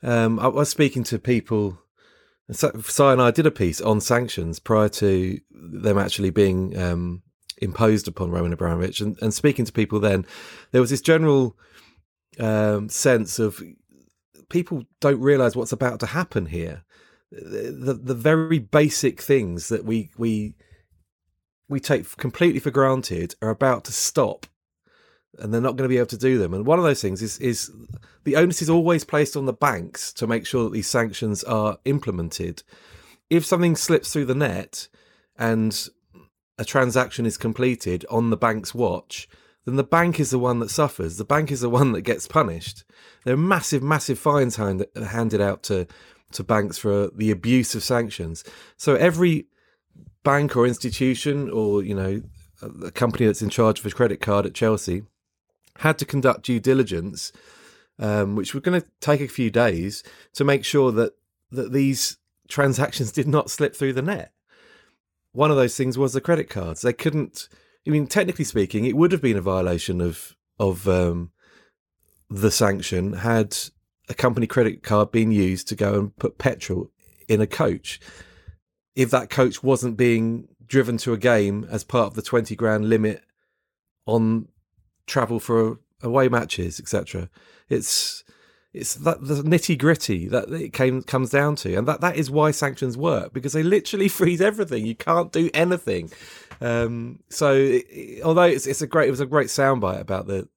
Um, 0.04 0.38
I 0.38 0.46
was 0.46 0.68
speaking 0.68 1.02
to 1.04 1.18
people. 1.18 1.80
Si 2.52 2.68
and 3.02 3.20
I 3.20 3.32
did 3.32 3.44
a 3.44 3.50
piece 3.50 3.80
on 3.80 4.00
sanctions 4.00 4.60
prior 4.60 4.88
to 4.90 5.40
them 5.50 5.98
actually 5.98 6.30
being 6.30 6.78
um, 6.78 7.22
imposed 7.58 8.06
upon 8.06 8.30
Roman 8.30 8.52
Abramovich. 8.52 9.00
And, 9.00 9.18
and 9.20 9.34
speaking 9.34 9.64
to 9.64 9.72
people 9.72 9.98
then, 9.98 10.26
there 10.70 10.80
was 10.80 10.90
this 10.90 11.00
general 11.00 11.56
um, 12.38 12.88
sense 12.88 13.40
of 13.40 13.60
people 14.48 14.84
don't 15.00 15.20
realize 15.20 15.56
what's 15.56 15.72
about 15.72 15.98
to 16.00 16.06
happen 16.06 16.46
here. 16.46 16.84
The, 17.32 17.98
the 18.00 18.14
very 18.14 18.60
basic 18.60 19.20
things 19.20 19.70
that 19.70 19.84
we 19.84 20.12
we 20.16 20.54
we 21.72 21.80
take 21.80 22.16
completely 22.18 22.60
for 22.60 22.70
granted 22.70 23.34
are 23.42 23.50
about 23.50 23.84
to 23.84 23.92
stop 23.92 24.46
and 25.38 25.52
they're 25.52 25.60
not 25.60 25.76
going 25.76 25.88
to 25.88 25.92
be 25.92 25.96
able 25.96 26.06
to 26.06 26.18
do 26.18 26.38
them. 26.38 26.52
And 26.52 26.66
one 26.66 26.78
of 26.78 26.84
those 26.84 27.00
things 27.00 27.22
is 27.22 27.38
is 27.38 27.72
the 28.24 28.36
onus 28.36 28.62
is 28.62 28.70
always 28.70 29.04
placed 29.04 29.36
on 29.36 29.46
the 29.46 29.52
banks 29.52 30.12
to 30.14 30.26
make 30.26 30.46
sure 30.46 30.64
that 30.64 30.72
these 30.72 30.88
sanctions 30.88 31.42
are 31.44 31.78
implemented. 31.84 32.62
If 33.30 33.46
something 33.46 33.74
slips 33.74 34.12
through 34.12 34.26
the 34.26 34.34
net 34.34 34.88
and 35.36 35.88
a 36.58 36.64
transaction 36.64 37.24
is 37.24 37.38
completed 37.38 38.04
on 38.10 38.28
the 38.28 38.36
bank's 38.36 38.74
watch, 38.74 39.26
then 39.64 39.76
the 39.76 39.84
bank 39.84 40.20
is 40.20 40.30
the 40.30 40.38
one 40.38 40.58
that 40.58 40.70
suffers. 40.70 41.16
The 41.16 41.24
bank 41.24 41.50
is 41.50 41.62
the 41.62 41.70
one 41.70 41.92
that 41.92 42.02
gets 42.02 42.28
punished. 42.28 42.84
There 43.24 43.32
are 43.32 43.38
massive, 43.38 43.82
massive 43.82 44.18
fines 44.18 44.56
hand, 44.56 44.84
handed 44.94 45.40
out 45.40 45.62
to 45.64 45.86
to 46.32 46.44
banks 46.44 46.78
for 46.78 47.08
the 47.14 47.30
abuse 47.30 47.74
of 47.74 47.82
sanctions. 47.82 48.44
So 48.76 48.94
every 48.94 49.46
bank 50.24 50.56
or 50.56 50.66
institution, 50.66 51.50
or 51.50 51.82
you 51.82 51.94
know, 51.94 52.22
a 52.82 52.90
company 52.90 53.26
that's 53.26 53.42
in 53.42 53.50
charge 53.50 53.80
of 53.80 53.86
a 53.86 53.90
credit 53.90 54.20
card 54.20 54.46
at 54.46 54.54
Chelsea, 54.54 55.02
had 55.78 55.98
to 55.98 56.04
conduct 56.04 56.44
due 56.44 56.60
diligence, 56.60 57.32
um, 57.98 58.36
which 58.36 58.54
was 58.54 58.62
going 58.62 58.80
to 58.80 58.86
take 59.00 59.20
a 59.20 59.28
few 59.28 59.50
days 59.50 60.02
to 60.34 60.44
make 60.44 60.64
sure 60.64 60.92
that 60.92 61.14
that 61.50 61.72
these 61.72 62.18
transactions 62.48 63.12
did 63.20 63.28
not 63.28 63.50
slip 63.50 63.74
through 63.74 63.92
the 63.92 64.02
net 64.02 64.32
one 65.32 65.50
of 65.50 65.56
those 65.56 65.76
things 65.76 65.98
was 65.98 66.12
the 66.12 66.20
credit 66.20 66.48
cards. 66.48 66.82
They 66.82 66.92
couldn't. 66.92 67.48
I 67.86 67.90
mean, 67.90 68.06
technically 68.06 68.44
speaking, 68.44 68.84
it 68.84 68.96
would 68.96 69.12
have 69.12 69.22
been 69.22 69.36
a 69.36 69.42
violation 69.42 70.00
of 70.00 70.36
of 70.58 70.88
um, 70.88 71.32
the 72.30 72.50
sanction 72.50 73.14
had 73.14 73.56
a 74.08 74.14
company 74.14 74.46
credit 74.46 74.82
card 74.82 75.10
been 75.10 75.32
used 75.32 75.68
to 75.68 75.74
go 75.74 75.94
and 75.94 76.16
put 76.16 76.38
petrol 76.38 76.90
in 77.28 77.40
a 77.40 77.46
coach. 77.46 77.98
If 78.94 79.10
that 79.10 79.30
coach 79.30 79.62
wasn't 79.62 79.96
being 79.96 80.48
driven 80.66 80.96
to 80.98 81.12
a 81.12 81.18
game 81.18 81.66
as 81.70 81.84
part 81.84 82.08
of 82.08 82.14
the 82.14 82.22
twenty 82.22 82.56
grand 82.56 82.88
limit 82.88 83.22
on 84.06 84.48
travel 85.06 85.40
for 85.40 85.78
away 86.02 86.28
matches, 86.28 86.78
etc., 86.78 87.28
it's 87.68 88.24
it's 88.72 88.94
that 88.94 89.22
the 89.22 89.42
nitty 89.42 89.76
gritty 89.76 90.28
that 90.28 90.50
it 90.50 90.72
came 90.72 91.02
comes 91.02 91.30
down 91.30 91.56
to, 91.56 91.74
and 91.74 91.86
that 91.86 92.00
that 92.00 92.16
is 92.16 92.30
why 92.30 92.50
sanctions 92.50 92.96
work 92.96 93.32
because 93.32 93.52
they 93.52 93.62
literally 93.62 94.08
freeze 94.18 94.40
everything. 94.40 94.86
You 94.86 94.94
can't 94.94 95.32
do 95.32 95.50
anything. 95.52 96.10
Um, 96.60 97.18
so, 97.28 97.54
it, 97.54 98.22
although 98.22 98.42
it's 98.42 98.66
it's 98.66 98.82
a 98.82 98.86
great, 98.86 99.08
it 99.08 99.10
was 99.10 99.20
a 99.20 99.26
great 99.26 99.48
soundbite 99.48 100.00
about 100.00 100.26
the 100.26 100.48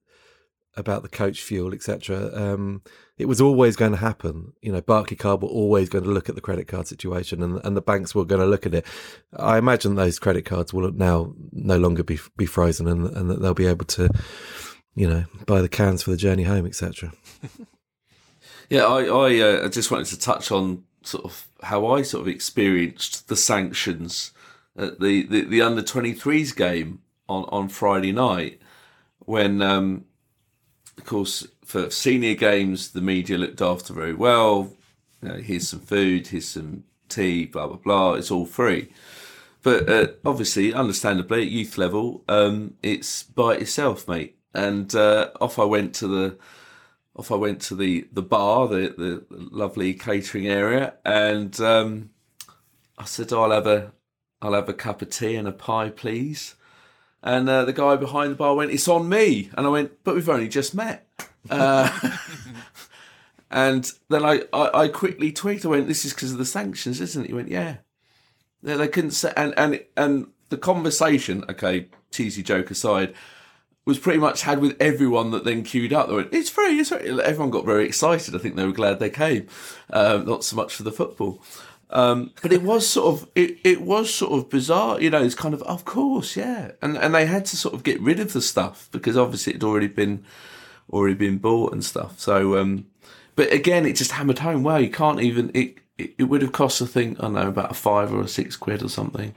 about 0.78 1.04
the 1.04 1.10
coach 1.10 1.42
fuel, 1.42 1.74
etc. 1.74 2.32
Um, 2.34 2.82
it 3.18 3.26
was 3.26 3.40
always 3.40 3.76
going 3.76 3.92
to 3.92 3.98
happen. 3.98 4.54
You 4.62 4.72
know, 4.72 4.82
Barclaycard 4.82 5.42
were 5.42 5.48
always 5.48 5.90
going 5.90 6.04
to 6.04 6.10
look 6.10 6.28
at 6.30 6.36
the 6.36 6.42
credit 6.42 6.68
card 6.68 6.88
situation, 6.88 7.42
and 7.42 7.62
and 7.64 7.78
the 7.78 7.82
banks 7.82 8.14
were 8.14 8.26
going 8.26 8.42
to 8.42 8.48
look 8.48 8.66
at 8.66 8.74
it. 8.74 8.86
I 9.36 9.58
imagine 9.58 9.96
those 9.96 10.20
credit 10.20 10.46
cards 10.46 10.74
will 10.74 10.92
now 10.92 11.34
no 11.52 11.78
longer 11.78 12.04
be 12.04 12.20
be 12.38 12.46
frozen, 12.46 12.88
and 12.88 13.08
and 13.16 13.30
that 13.30 13.42
they'll 13.42 13.54
be 13.54 13.68
able 13.68 13.86
to, 13.86 14.10
you 14.96 15.08
know, 15.08 15.26
buy 15.46 15.62
the 15.62 15.70
cans 15.70 16.04
for 16.04 16.12
the 16.12 16.18
journey 16.18 16.44
home, 16.44 16.66
etc. 16.66 17.12
Yeah, 18.70 18.86
I 18.86 19.04
I, 19.04 19.40
uh, 19.40 19.70
just 19.70 19.92
wanted 19.92 20.08
to 20.08 20.20
touch 20.20 20.52
on 20.52 20.86
sort 21.04 21.26
of 21.26 21.48
how 21.62 21.86
I 21.88 22.02
sort 22.02 22.22
of 22.22 22.28
experienced 22.28 23.28
the 23.28 23.36
sanctions 23.36 24.32
at 24.78 25.00
the, 25.00 25.24
the, 25.28 25.42
the 25.42 25.62
under 25.62 25.82
23s 25.82 26.56
game 26.56 27.02
on, 27.30 27.46
on 27.50 27.70
Friday 27.70 28.12
night 28.12 28.60
when, 29.20 29.62
um, 29.62 30.06
of 30.98 31.06
course, 31.06 31.48
for 31.64 31.90
senior 31.90 32.36
games, 32.36 32.92
the 32.92 33.02
media 33.02 33.38
looked 33.38 33.62
after 33.62 33.94
very 33.94 34.14
well. 34.14 34.74
You 35.22 35.30
know, 35.30 35.36
here's 35.36 35.70
some 35.70 35.80
food, 35.80 36.28
here's 36.28 36.48
some 36.48 36.84
tea, 37.10 37.46
blah, 37.46 37.68
blah, 37.68 37.78
blah. 37.78 38.14
It's 38.14 38.32
all 38.32 38.46
free. 38.46 38.92
But 39.64 39.90
uh, 39.90 40.08
obviously, 40.24 40.74
understandably, 40.74 41.42
at 41.42 41.48
youth 41.48 41.78
level, 41.78 42.24
um, 42.28 42.76
it's 42.84 43.24
by 43.24 43.56
itself, 43.56 44.08
mate. 44.08 44.38
And 44.54 44.94
uh, 44.94 45.32
off 45.42 45.58
I 45.58 45.64
went 45.64 45.96
to 45.96 46.08
the 46.08 46.38
off 47.16 47.32
I 47.32 47.36
went 47.36 47.62
to 47.64 47.76
the 47.76 48.08
the 48.12 48.22
bar, 48.22 48.68
the 48.68 48.94
the, 48.96 49.26
lovely 49.30 49.94
catering 49.94 50.48
area, 50.48 50.94
and 51.04 51.60
um, 51.62 52.12
I 52.98 53.06
said, 53.06 53.34
"I'll 53.34 53.52
have 53.52 53.68
a 53.68 53.92
I'll 54.42 54.54
have 54.54 54.70
a 54.70 54.74
cup 54.74 55.02
of 55.02 55.10
tea 55.10 55.36
and 55.36 55.48
a 55.48 55.52
pie, 55.52 55.90
please." 55.90 56.56
And 57.26 57.50
uh, 57.50 57.66
the 57.66 57.74
guy 57.74 57.96
behind 57.96 58.32
the 58.32 58.36
bar 58.36 58.54
went, 58.54 58.72
"It's 58.72 58.88
on 58.88 59.10
me," 59.10 59.50
and 59.58 59.66
I 59.66 59.70
went, 59.70 60.04
"But 60.04 60.14
we've 60.14 60.30
only 60.30 60.48
just 60.48 60.76
met." 60.76 61.08
Uh, 61.50 61.90
and 63.50 63.92
then 64.10 64.24
I, 64.24 64.44
I, 64.54 64.84
I 64.84 64.88
quickly 64.88 65.34
tweeted, 65.34 65.66
I 65.66 65.70
went, 65.70 65.88
"This 65.88 66.06
is 66.06 66.14
because 66.14 66.32
of 66.32 66.38
the 66.38 66.46
sanctions, 66.46 67.02
isn't 67.02 67.26
it?" 67.26 67.28
He 67.30 67.34
went, 67.34 67.50
"Yeah." 67.50 67.78
They, 68.62 68.78
they 68.78 68.88
couldn't 68.88 69.12
say, 69.12 69.34
and 69.36 69.56
and 69.58 69.84
and 69.98 70.28
the 70.50 70.58
conversation, 70.58 71.44
okay, 71.50 71.88
cheesy 72.12 72.44
joke 72.44 72.70
aside, 72.70 73.16
was 73.86 73.98
pretty 73.98 74.20
much 74.20 74.44
had 74.44 74.60
with 74.60 74.80
everyone 74.80 75.32
that 75.32 75.46
then 75.46 75.64
queued 75.64 75.94
up. 75.94 76.08
They 76.08 76.16
went, 76.16 76.32
"It's 76.32 76.52
free, 76.52 76.80
it's 76.80 76.90
free." 76.90 77.20
Everyone 77.22 77.50
got 77.50 77.66
very 77.66 77.88
excited. 77.88 78.36
I 78.36 78.38
think 78.38 78.56
they 78.56 78.66
were 78.66 78.72
glad 78.72 79.00
they 79.00 79.10
came. 79.10 79.48
Um, 79.90 80.28
not 80.28 80.44
so 80.44 80.56
much 80.56 80.76
for 80.76 80.84
the 80.84 80.92
football, 80.92 81.42
um, 81.90 82.32
but 82.42 82.52
it 82.52 82.64
was 82.64 82.88
sort 82.88 83.14
of 83.14 83.30
it, 83.36 83.60
it 83.64 83.82
was 83.82 84.14
sort 84.14 84.34
of 84.34 84.50
bizarre. 84.50 85.00
You 85.00 85.10
know, 85.10 85.22
it's 85.22 85.36
kind 85.36 85.54
of 85.54 85.62
of 85.64 85.86
course, 85.86 86.36
yeah, 86.36 86.72
and 86.82 86.98
and 86.98 87.14
they 87.14 87.26
had 87.26 87.46
to 87.46 87.58
sort 87.58 87.76
of 87.76 87.84
get 87.84 88.02
rid 88.02 88.20
of 88.20 88.34
the 88.34 88.42
stuff 88.42 88.90
because 88.92 89.16
obviously 89.16 89.54
it 89.54 89.58
had 89.58 89.64
already 89.64 89.88
been 89.88 90.26
already 90.92 91.16
been 91.16 91.38
bought 91.38 91.74
and 91.74 91.84
stuff. 91.84 92.20
So, 92.20 92.58
um, 92.58 92.88
but 93.36 93.52
again, 93.54 93.86
it 93.86 93.96
just 93.96 94.12
hammered 94.12 94.40
home. 94.40 94.64
Wow, 94.64 94.78
you 94.78 94.90
can't 94.90 95.22
even 95.22 95.52
it. 95.54 95.78
It, 95.98 96.16
it 96.18 96.24
would 96.24 96.42
have 96.42 96.52
cost 96.52 96.82
I 96.82 96.86
think 96.86 97.20
I 97.20 97.24
don't 97.24 97.34
know 97.34 97.48
about 97.48 97.72
a 97.72 97.76
five 97.76 98.12
or 98.14 98.22
a 98.22 98.28
six 98.28 98.58
quid 98.58 98.84
or 98.84 98.90
something, 98.90 99.34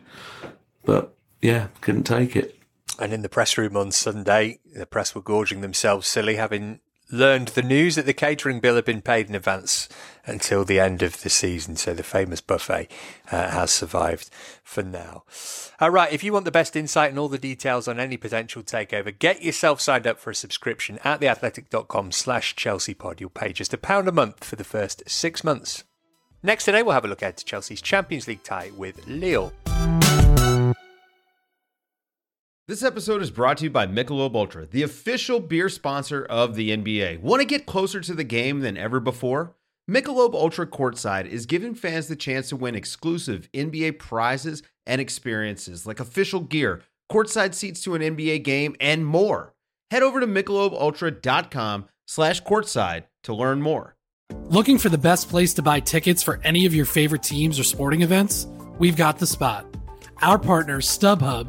but 0.85 1.15
yeah, 1.41 1.69
couldn't 1.81 2.05
take 2.05 2.35
it. 2.35 2.59
And 2.99 3.13
in 3.13 3.23
the 3.23 3.29
press 3.29 3.57
room 3.57 3.77
on 3.77 3.93
Sunday, 3.93 4.59
the 4.75 4.87
press 4.87 5.15
were 5.15 5.21
gorging 5.21 5.61
themselves 5.61 6.09
silly, 6.09 6.35
having 6.35 6.81
learned 7.11 7.49
the 7.49 7.63
news 7.63 7.97
that 7.97 8.07
the 8.07 8.13
catering 8.13 8.61
bill 8.61 8.77
had 8.77 8.85
been 8.85 9.03
paid 9.03 9.29
in 9.29 9.35
advance 9.35 9.89
until 10.27 10.65
the 10.65 10.79
end 10.79 11.03
of 11.03 11.23
the 11.23 11.31
season. 11.31 11.77
So 11.77 11.95
the 11.95 12.03
famous 12.03 12.41
buffet 12.41 12.89
uh, 13.33 13.51
has 13.51 13.71
survived 13.71 14.31
for 14.63 14.83
now. 14.83 15.25
All 15.81 15.91
right, 15.91 16.13
if 16.13 16.23
you 16.23 16.33
want 16.33 16.45
the 16.45 16.51
best 16.51 16.77
insight 16.77 17.11
and 17.11 17.19
all 17.19 17.29
the 17.29 17.39
details 17.39 17.89
on 17.89 17.99
any 17.99 18.17
potential 18.17 18.63
takeover, 18.63 19.17
get 19.17 19.43
yourself 19.43 19.81
signed 19.81 20.07
up 20.07 20.19
for 20.19 20.31
a 20.31 20.35
subscription 20.35 20.99
at 21.05 21.21
theathletic.com 21.21 22.13
slash 22.13 22.55
Chelsea 22.57 22.95
pod. 22.95 23.21
You'll 23.21 23.31
pay 23.31 23.53
just 23.53 23.75
a 23.75 23.79
pound 23.79 24.09
a 24.09 24.13
month 24.13 24.45
for 24.45 24.57
the 24.57 24.65
first 24.65 25.03
six 25.09 25.43
months. 25.43 25.85
Next 26.43 26.67
today, 26.67 26.83
we'll 26.83 26.95
have 26.95 27.05
a 27.05 27.09
look 27.09 27.23
ahead 27.23 27.37
to 27.39 27.45
Chelsea's 27.45 27.83
Champions 27.83 28.29
League 28.29 28.45
tie 28.45 28.71
with 28.77 29.05
Lille. 29.07 29.53
This 32.69 32.83
episode 32.83 33.23
is 33.23 33.31
brought 33.31 33.57
to 33.57 33.65
you 33.65 33.71
by 33.71 33.87
Michelob 33.87 34.35
Ultra, 34.35 34.67
the 34.67 34.83
official 34.83 35.41
beer 35.41 35.71
sponsor 35.71 36.27
of 36.27 36.55
the 36.55 36.69
NBA. 36.69 37.19
Want 37.23 37.41
to 37.41 37.47
get 37.47 37.65
closer 37.65 37.99
to 38.03 38.13
the 38.13 38.25
game 38.25 38.61
than 38.61 38.77
ever 38.77 39.01
before? 39.01 39.55
Michelob 39.91 40.35
Ultra 40.35 40.67
Courtside 40.67 41.25
is 41.25 41.47
giving 41.47 41.75
fans 41.75 42.09
the 42.09 42.15
chance 42.15 42.51
to 42.51 42.57
win 42.57 42.75
exclusive 42.75 43.49
NBA 43.55 43.99
prizes 43.99 44.63
and 44.87 45.01
experiences 45.01 45.87
like 45.87 45.99
official 45.99 46.41
gear, 46.41 46.83
courtside 47.11 47.55
seats 47.55 47.83
to 47.85 47.95
an 47.95 48.03
NBA 48.03 48.45
game, 48.45 48.77
and 48.81 49.07
more. 49.07 49.55
Head 49.91 50.03
over 50.03 50.21
to 50.21 50.27
michelobultra.com 50.27 51.87
slash 52.07 52.43
courtside 52.43 53.05
to 53.23 53.35
learn 53.35 53.63
more. 53.63 53.97
Looking 54.51 54.77
for 54.77 54.91
the 54.91 54.99
best 54.99 55.31
place 55.31 55.55
to 55.55 55.63
buy 55.63 55.81
tickets 55.81 56.23
for 56.23 56.39
any 56.45 56.67
of 56.67 56.75
your 56.75 56.85
favorite 56.85 57.23
teams 57.23 57.59
or 57.59 57.65
sporting 57.65 58.03
events? 58.03 58.47
We've 58.79 58.95
got 58.95 59.19
the 59.19 59.27
spot. 59.27 59.65
Our 60.21 60.39
partner, 60.39 60.83
StubHub, 60.83 61.49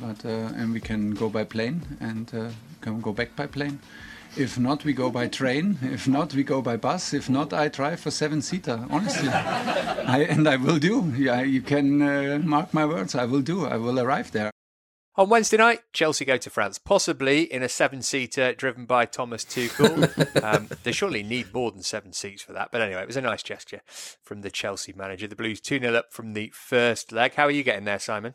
but 0.00 0.24
uh, 0.24 0.52
and 0.56 0.72
we 0.72 0.80
can 0.80 1.14
go 1.14 1.28
by 1.28 1.44
plane 1.44 1.82
and 2.00 2.32
uh, 2.34 2.48
can 2.80 3.00
go 3.00 3.12
back 3.12 3.34
by 3.36 3.46
plane. 3.46 3.78
If 4.36 4.58
not, 4.58 4.84
we 4.84 4.92
go 4.92 5.10
by 5.10 5.28
train. 5.40 5.78
If 5.82 6.06
not, 6.06 6.34
we 6.34 6.44
go 6.44 6.62
by 6.62 6.76
bus. 6.76 7.12
If 7.12 7.28
not, 7.28 7.52
I 7.52 7.68
drive 7.68 8.06
a 8.06 8.10
seven-seater. 8.10 8.86
Honestly, 8.90 9.28
I, 9.32 10.26
and 10.28 10.48
I 10.48 10.56
will 10.56 10.78
do. 10.78 11.12
Yeah, 11.16 11.42
you 11.42 11.62
can 11.62 12.02
uh, 12.02 12.40
mark 12.44 12.72
my 12.72 12.86
words. 12.86 13.14
I 13.14 13.24
will 13.24 13.42
do. 13.42 13.66
I 13.66 13.76
will 13.76 13.98
arrive 13.98 14.32
there. 14.32 14.50
On 15.18 15.28
Wednesday 15.28 15.56
night, 15.56 15.80
Chelsea 15.92 16.24
go 16.24 16.36
to 16.36 16.48
France, 16.48 16.78
possibly 16.78 17.42
in 17.42 17.64
a 17.64 17.68
seven 17.68 18.02
seater 18.02 18.54
driven 18.54 18.86
by 18.86 19.04
Thomas 19.04 19.44
Tuchel. 19.44 20.42
um, 20.44 20.68
they 20.84 20.92
surely 20.92 21.24
need 21.24 21.52
more 21.52 21.72
than 21.72 21.82
seven 21.82 22.12
seats 22.12 22.40
for 22.40 22.52
that. 22.52 22.68
But 22.70 22.82
anyway, 22.82 23.02
it 23.02 23.08
was 23.08 23.16
a 23.16 23.20
nice 23.20 23.42
gesture 23.42 23.80
from 24.22 24.42
the 24.42 24.50
Chelsea 24.50 24.92
manager. 24.92 25.26
The 25.26 25.34
Blues 25.34 25.60
2 25.60 25.80
0 25.80 25.92
up 25.92 26.12
from 26.12 26.34
the 26.34 26.52
first 26.54 27.10
leg. 27.10 27.34
How 27.34 27.46
are 27.46 27.50
you 27.50 27.64
getting 27.64 27.84
there, 27.84 27.98
Simon? 27.98 28.34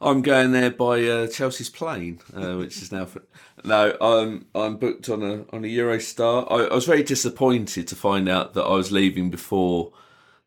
I'm 0.00 0.22
going 0.22 0.52
there 0.52 0.70
by 0.70 1.02
uh, 1.04 1.26
Chelsea's 1.26 1.70
plane, 1.70 2.20
uh, 2.34 2.54
which 2.56 2.82
is 2.82 2.92
now. 2.92 3.06
For, 3.06 3.22
no, 3.64 3.96
I'm 4.00 4.46
I'm 4.54 4.76
booked 4.76 5.08
on 5.08 5.22
a 5.22 5.44
on 5.54 5.64
a 5.64 5.68
Eurostar. 5.68 6.46
I, 6.50 6.66
I 6.66 6.74
was 6.74 6.84
very 6.84 7.02
disappointed 7.02 7.88
to 7.88 7.96
find 7.96 8.28
out 8.28 8.54
that 8.54 8.64
I 8.64 8.74
was 8.74 8.92
leaving 8.92 9.30
before 9.30 9.92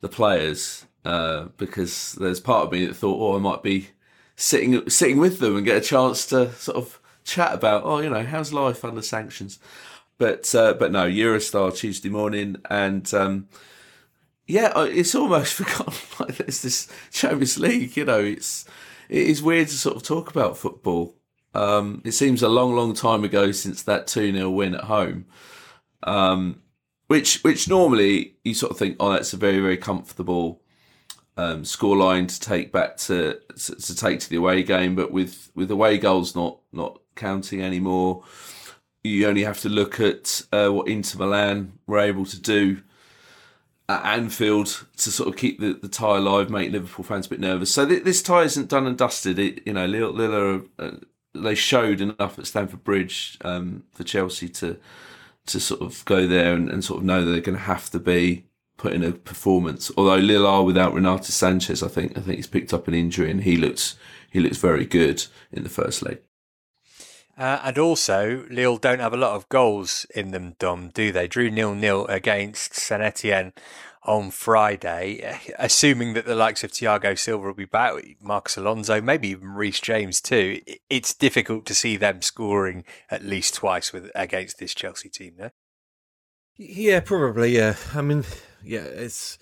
the 0.02 0.10
players 0.10 0.86
uh, 1.04 1.45
because 1.58 2.14
there's 2.14 2.39
part 2.39 2.68
of 2.68 2.72
me 2.72 2.86
that 2.86 2.95
thought, 2.95 3.20
oh, 3.20 3.36
I 3.36 3.39
might 3.39 3.64
be 3.64 3.89
sitting 4.36 4.88
sitting 4.89 5.18
with 5.18 5.39
them 5.39 5.58
and 5.58 5.66
get 5.66 5.78
a 5.78 5.82
chance 5.82 6.26
to 6.28 6.54
sort 6.54 6.78
of 6.78 7.00
chat 7.24 7.54
about, 7.54 7.84
oh, 7.84 8.00
you 8.00 8.10
know, 8.10 8.24
how's 8.24 8.54
life 8.54 8.86
under 8.86 9.02
sanctions. 9.02 9.60
But 10.18 10.54
uh, 10.54 10.74
but 10.74 10.91
no, 10.91 11.10
Eurostar 11.10 11.76
Tuesday 11.76 12.10
morning, 12.10 12.58
and 12.70 13.12
um, 13.14 13.47
yeah, 14.45 14.72
it's 14.84 15.16
almost 15.16 15.54
forgotten. 15.56 15.93
Like 16.20 16.38
there's 16.38 16.62
this 16.62 16.88
Champions 17.12 17.58
League, 17.58 17.97
you 17.97 18.06
know, 18.06 18.20
it's 18.20 18.66
it 19.10 19.28
is 19.28 19.41
weird 19.41 19.68
to 19.68 19.74
sort 19.74 19.95
of 19.95 20.03
talk 20.03 20.30
about 20.30 20.57
football. 20.57 21.16
Um, 21.53 22.01
it 22.05 22.12
seems 22.12 22.43
a 22.43 22.49
long, 22.49 22.76
long 22.76 22.93
time 22.93 23.24
ago 23.24 23.51
since 23.51 23.82
that 23.84 24.07
2 24.07 24.32
0 24.32 24.49
win 24.51 24.76
at 24.76 24.86
home. 24.86 25.26
Um, 26.03 26.62
which 27.07 27.43
which 27.43 27.68
normally 27.68 28.36
you 28.43 28.53
sort 28.53 28.72
of 28.72 28.78
think, 28.78 28.97
oh, 28.99 29.12
that's 29.12 29.34
a 29.34 29.38
very, 29.38 29.60
very 29.60 29.78
comfortable 29.78 30.62
um, 31.36 31.64
scoreline 31.64 32.28
to 32.28 32.39
take 32.39 32.72
back 32.72 32.97
to, 32.97 33.39
to, 33.57 33.76
to 33.76 33.95
take 33.95 34.20
to 34.20 34.30
the 34.30 34.36
away 34.36 34.62
game. 34.62 34.95
But 34.95 35.12
with, 35.12 35.51
with 35.55 35.72
away 35.72 35.97
goals 35.97 36.36
not 36.36 36.60
not 36.72 37.01
counting 37.16 37.62
anymore, 37.62 38.24
you 39.03 39.28
only 39.28 39.43
have 39.43 39.60
to 39.62 39.70
look 39.70 39.99
at 39.99 40.43
uh, 40.51 40.70
what 40.70 40.88
Inter 40.88 41.18
Milan 41.18 41.80
were 41.88 41.99
able 41.99 42.26
to 42.26 42.39
do 42.39 42.84
at 43.90 44.06
Anfield 44.06 44.86
to 44.98 45.12
sort 45.12 45.28
of 45.28 45.36
keep 45.36 45.60
the, 45.60 45.74
the 45.74 45.90
tie 45.90 46.18
alive, 46.18 46.52
make 46.52 46.72
Liverpool 46.72 47.04
fans 47.04 47.26
a 47.26 47.30
bit 47.30 47.40
nervous. 47.40 47.74
So 47.74 47.88
th- 47.88 48.04
this 48.04 48.22
tie 48.22 48.44
isn't 48.44 48.70
done 48.70 48.86
and 48.86 48.96
dusted. 48.96 49.40
It, 49.40 49.64
you 49.66 49.74
know, 49.74 49.88
Lille, 49.88 50.12
Lille 50.12 50.66
uh, 50.78 50.92
they 51.34 51.56
showed 51.56 52.00
enough 52.00 52.38
at 52.38 52.48
Stamford 52.48 52.84
Bridge 52.84 53.38
um, 53.44 53.84
for 53.92 54.04
Chelsea 54.04 54.48
to 54.50 54.78
to 55.48 55.60
sort 55.60 55.82
of 55.82 56.06
go 56.06 56.28
there 56.28 56.54
and, 56.54 56.70
and 56.70 56.84
sort 56.84 57.00
of 57.00 57.06
know 57.06 57.26
that 57.26 57.32
they're 57.32 57.42
going 57.42 57.58
to 57.58 57.64
have 57.64 57.90
to 57.90 58.00
be 58.00 58.46
put 58.78 58.94
in 58.94 59.04
a 59.04 59.12
performance. 59.12 59.92
Although 59.98 60.18
Lille 60.18 60.46
are 60.46 60.64
without 60.64 60.94
Renato 60.94 61.24
Sanches, 61.24 61.84
I 61.84 61.88
think 61.88 62.16
I 62.16 62.22
think 62.22 62.38
he's 62.38 62.48
picked 62.48 62.74
up 62.74 62.88
an 62.88 62.94
injury 62.94 63.32
and 63.32 63.42
he 63.42 63.58
looks 63.58 63.96
he 64.30 64.40
looks 64.40 64.58
very 64.58 64.86
good 64.86 65.26
in 65.52 65.64
the 65.64 65.70
first 65.70 66.04
leg. 66.04 66.20
Uh, 67.40 67.62
and 67.64 67.78
also, 67.78 68.46
Lille 68.50 68.76
don't 68.76 69.00
have 69.00 69.14
a 69.14 69.18
lot 69.18 69.34
of 69.34 69.48
goals 69.48 70.06
in 70.14 70.32
them, 70.32 70.58
Dom, 70.60 70.90
do 70.90 71.14
they? 71.14 71.26
Drew 71.26 71.50
nil 71.50 71.74
nil 71.74 72.06
against 72.08 72.74
Saint 72.74 73.02
Etienne 73.02 73.54
on 74.04 74.30
Friday, 74.30 75.40
assuming 75.58 76.16
that 76.16 76.26
the 76.26 76.36
likes 76.36 76.66
of 76.66 76.72
Thiago 76.74 77.18
Silva 77.18 77.48
will 77.48 77.54
be 77.54 77.64
back, 77.64 77.94
Marcos 78.22 78.58
Alonso, 78.58 79.00
maybe 79.00 79.30
even 79.30 79.54
Reece 79.54 79.80
James 79.80 80.20
too. 80.20 80.60
It's 80.90 81.14
difficult 81.14 81.66
to 81.68 81.74
see 81.74 81.96
them 81.96 82.22
scoring 82.22 82.84
at 83.10 83.24
least 83.24 83.54
twice 83.54 83.94
with 83.94 84.12
against 84.14 84.60
this 84.60 84.76
Chelsea 84.76 85.08
team, 85.08 85.36
no? 85.38 85.52
Yeah, 86.58 87.00
probably. 87.00 87.56
Yeah, 87.56 87.78
I 87.96 88.02
mean, 88.02 88.26
yeah, 88.62 88.84
it's 88.84 89.38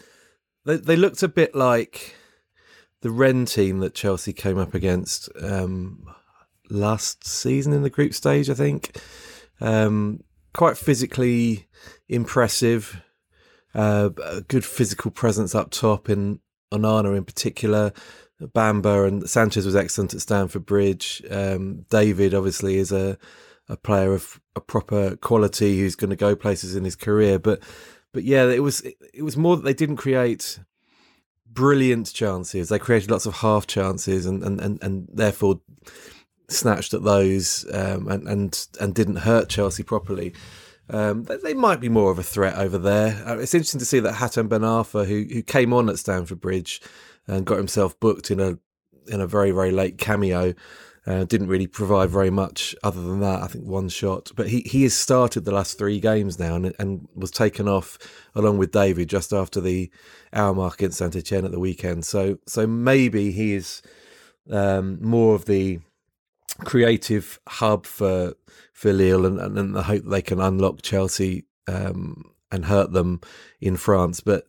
they 0.65 0.77
they 0.77 0.95
looked 0.95 1.23
a 1.23 1.27
bit 1.27 1.55
like 1.55 2.15
the 3.01 3.09
Rennes 3.09 3.53
team 3.53 3.79
that 3.79 3.95
Chelsea 3.95 4.33
came 4.33 4.59
up 4.59 4.75
against. 4.75 5.29
Um, 5.41 6.13
last 6.69 7.25
season 7.25 7.73
in 7.73 7.83
the 7.83 7.89
group 7.89 8.13
stage, 8.13 8.49
I 8.49 8.53
think. 8.53 8.97
Um, 9.59 10.23
quite 10.53 10.77
physically 10.77 11.67
impressive, 12.07 13.01
uh, 13.73 14.09
a 14.23 14.41
good 14.41 14.65
physical 14.65 15.11
presence 15.11 15.53
up 15.53 15.71
top 15.71 16.09
in 16.09 16.39
Onana 16.71 17.15
in 17.15 17.25
particular. 17.25 17.93
Bamba 18.41 19.07
and 19.07 19.23
Sanches 19.23 19.65
was 19.65 19.75
excellent 19.75 20.13
at 20.13 20.21
Stamford 20.21 20.65
Bridge. 20.65 21.23
Um, 21.29 21.85
David 21.89 22.33
obviously 22.33 22.77
is 22.77 22.91
a 22.91 23.17
a 23.69 23.75
player 23.75 24.13
of 24.13 24.39
a 24.55 24.61
proper 24.61 25.17
quality 25.17 25.77
who's 25.77 25.95
going 25.95 26.09
to 26.09 26.15
go 26.15 26.35
places 26.35 26.75
in 26.75 26.85
his 26.85 26.95
career, 26.95 27.37
but 27.37 27.61
but 28.13 28.23
yeah, 28.23 28.45
it 28.45 28.63
was 28.63 28.81
it 28.81 29.23
was 29.23 29.37
more 29.37 29.57
that 29.57 29.63
they 29.65 29.73
didn't 29.73 29.97
create 29.97 30.59
brilliant 31.45 32.13
chances. 32.13 32.69
They 32.69 32.79
created 32.79 33.11
lots 33.11 33.25
of 33.25 33.35
half 33.35 33.67
chances 33.67 34.25
and 34.25 34.43
and 34.43 34.61
and, 34.61 34.81
and 34.81 35.07
therefore 35.11 35.61
snatched 36.49 36.93
at 36.93 37.03
those 37.03 37.65
um, 37.73 38.07
and 38.07 38.27
and 38.27 38.67
and 38.79 38.95
didn't 38.95 39.17
hurt 39.17 39.49
Chelsea 39.49 39.83
properly. 39.83 40.33
Um, 40.89 41.23
they, 41.25 41.37
they, 41.37 41.53
might 41.53 41.81
be 41.81 41.89
more 41.89 42.11
of 42.11 42.19
a 42.19 42.23
threat 42.23 42.57
over 42.57 42.77
there. 42.77 43.21
Uh, 43.27 43.37
it's 43.39 43.53
interesting 43.53 43.79
to 43.79 43.85
see 43.85 43.99
that 43.99 44.15
Hatem 44.15 44.47
Ben 44.47 44.61
Arfa, 44.61 45.05
who 45.05 45.25
who 45.31 45.41
came 45.41 45.73
on 45.73 45.89
at 45.89 45.99
Stamford 45.99 46.39
Bridge 46.39 46.81
and 47.27 47.45
got 47.45 47.57
himself 47.57 47.99
booked 47.99 48.31
in 48.31 48.39
a 48.39 48.57
in 49.07 49.19
a 49.19 49.27
very 49.27 49.51
very 49.51 49.71
late 49.71 49.97
cameo, 49.97 50.53
uh, 51.05 51.25
didn't 51.25 51.47
really 51.47 51.67
provide 51.67 52.09
very 52.09 52.29
much 52.29 52.73
other 52.83 53.01
than 53.01 53.19
that. 53.19 53.43
I 53.43 53.47
think 53.47 53.65
one 53.65 53.89
shot, 53.89 54.31
but 54.35 54.47
he 54.47 54.61
he 54.61 54.83
has 54.83 54.93
started 54.93 55.43
the 55.43 55.51
last 55.51 55.77
three 55.77 55.99
games 55.99 56.39
now 56.39 56.55
and, 56.55 56.73
and 56.79 57.07
was 57.15 57.31
taken 57.31 57.67
off 57.67 57.97
along 58.33 58.57
with 58.57 58.71
David 58.71 59.09
just 59.09 59.33
after 59.33 59.59
the 59.59 59.91
hour 60.31 60.53
mark 60.53 60.75
against 60.75 60.99
Saint 60.99 61.17
Etienne 61.17 61.45
at 61.45 61.51
the 61.51 61.59
weekend. 61.59 62.05
So 62.05 62.39
so 62.45 62.65
maybe 62.65 63.31
he 63.31 63.55
is 63.55 63.81
um, 64.49 64.99
more 65.01 65.35
of 65.35 65.45
the 65.45 65.79
creative 66.59 67.39
hub 67.47 67.85
for 67.85 68.33
for 68.73 68.93
Lille, 68.93 69.25
and, 69.25 69.39
and 69.39 69.75
the 69.75 69.83
hope 69.83 70.03
they 70.05 70.21
can 70.21 70.39
unlock 70.39 70.81
Chelsea 70.81 71.45
um, 71.67 72.31
and 72.51 72.65
hurt 72.65 72.91
them 72.91 73.21
in 73.59 73.75
France. 73.77 74.19
But 74.21 74.47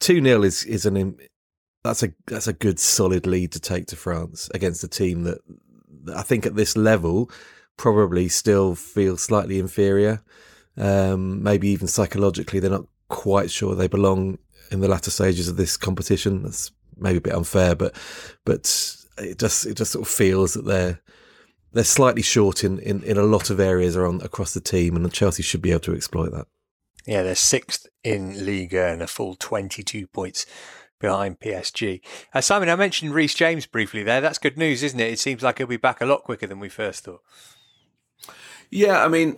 two 0.00 0.22
0 0.22 0.42
is 0.42 0.64
is 0.64 0.86
an 0.86 1.18
that's 1.84 2.02
a 2.02 2.12
that's 2.26 2.48
a 2.48 2.52
good 2.52 2.78
solid 2.78 3.26
lead 3.26 3.52
to 3.52 3.60
take 3.60 3.86
to 3.86 3.96
France 3.96 4.50
against 4.54 4.84
a 4.84 4.88
team 4.88 5.24
that, 5.24 5.38
that 6.04 6.16
I 6.16 6.22
think 6.22 6.46
at 6.46 6.56
this 6.56 6.76
level 6.76 7.30
probably 7.76 8.28
still 8.28 8.74
feels 8.74 9.22
slightly 9.22 9.58
inferior. 9.58 10.22
Um, 10.76 11.42
maybe 11.42 11.68
even 11.68 11.88
psychologically, 11.88 12.60
they're 12.60 12.70
not 12.70 12.86
quite 13.08 13.50
sure 13.50 13.74
they 13.74 13.88
belong 13.88 14.38
in 14.70 14.80
the 14.80 14.88
latter 14.88 15.10
stages 15.10 15.48
of 15.48 15.56
this 15.56 15.76
competition. 15.76 16.42
That's 16.42 16.70
maybe 16.96 17.18
a 17.18 17.22
bit 17.22 17.34
unfair, 17.34 17.74
but 17.74 17.94
but 18.44 18.66
it 19.20 19.38
just 19.38 19.66
it 19.66 19.76
just 19.76 19.92
sort 19.92 20.06
of 20.06 20.12
feels 20.12 20.54
that 20.54 20.64
they're 20.64 21.00
they're 21.72 21.84
slightly 21.84 22.22
short 22.22 22.64
in, 22.64 22.78
in, 22.78 23.02
in 23.02 23.18
a 23.18 23.22
lot 23.22 23.50
of 23.50 23.60
areas 23.60 23.96
around 23.96 24.22
across 24.22 24.54
the 24.54 24.60
team, 24.60 24.96
and 24.96 25.12
Chelsea 25.12 25.42
should 25.42 25.62
be 25.62 25.70
able 25.70 25.80
to 25.80 25.94
exploit 25.94 26.32
that. 26.32 26.46
Yeah, 27.06 27.22
they're 27.22 27.34
sixth 27.34 27.86
in 28.02 28.44
Liga 28.44 28.86
and 28.86 29.02
a 29.02 29.06
full 29.06 29.34
22 29.34 30.06
points 30.06 30.46
behind 30.98 31.40
PSG. 31.40 32.00
Uh, 32.34 32.40
Simon, 32.40 32.68
I 32.68 32.76
mentioned 32.76 33.14
Reece 33.14 33.34
James 33.34 33.66
briefly 33.66 34.02
there. 34.02 34.20
That's 34.20 34.38
good 34.38 34.58
news, 34.58 34.82
isn't 34.82 35.00
it? 35.00 35.12
It 35.12 35.18
seems 35.18 35.42
like 35.42 35.58
he'll 35.58 35.66
be 35.66 35.76
back 35.76 36.00
a 36.00 36.06
lot 36.06 36.24
quicker 36.24 36.46
than 36.46 36.60
we 36.60 36.68
first 36.68 37.04
thought. 37.04 37.22
Yeah, 38.70 39.04
I 39.04 39.08
mean, 39.08 39.36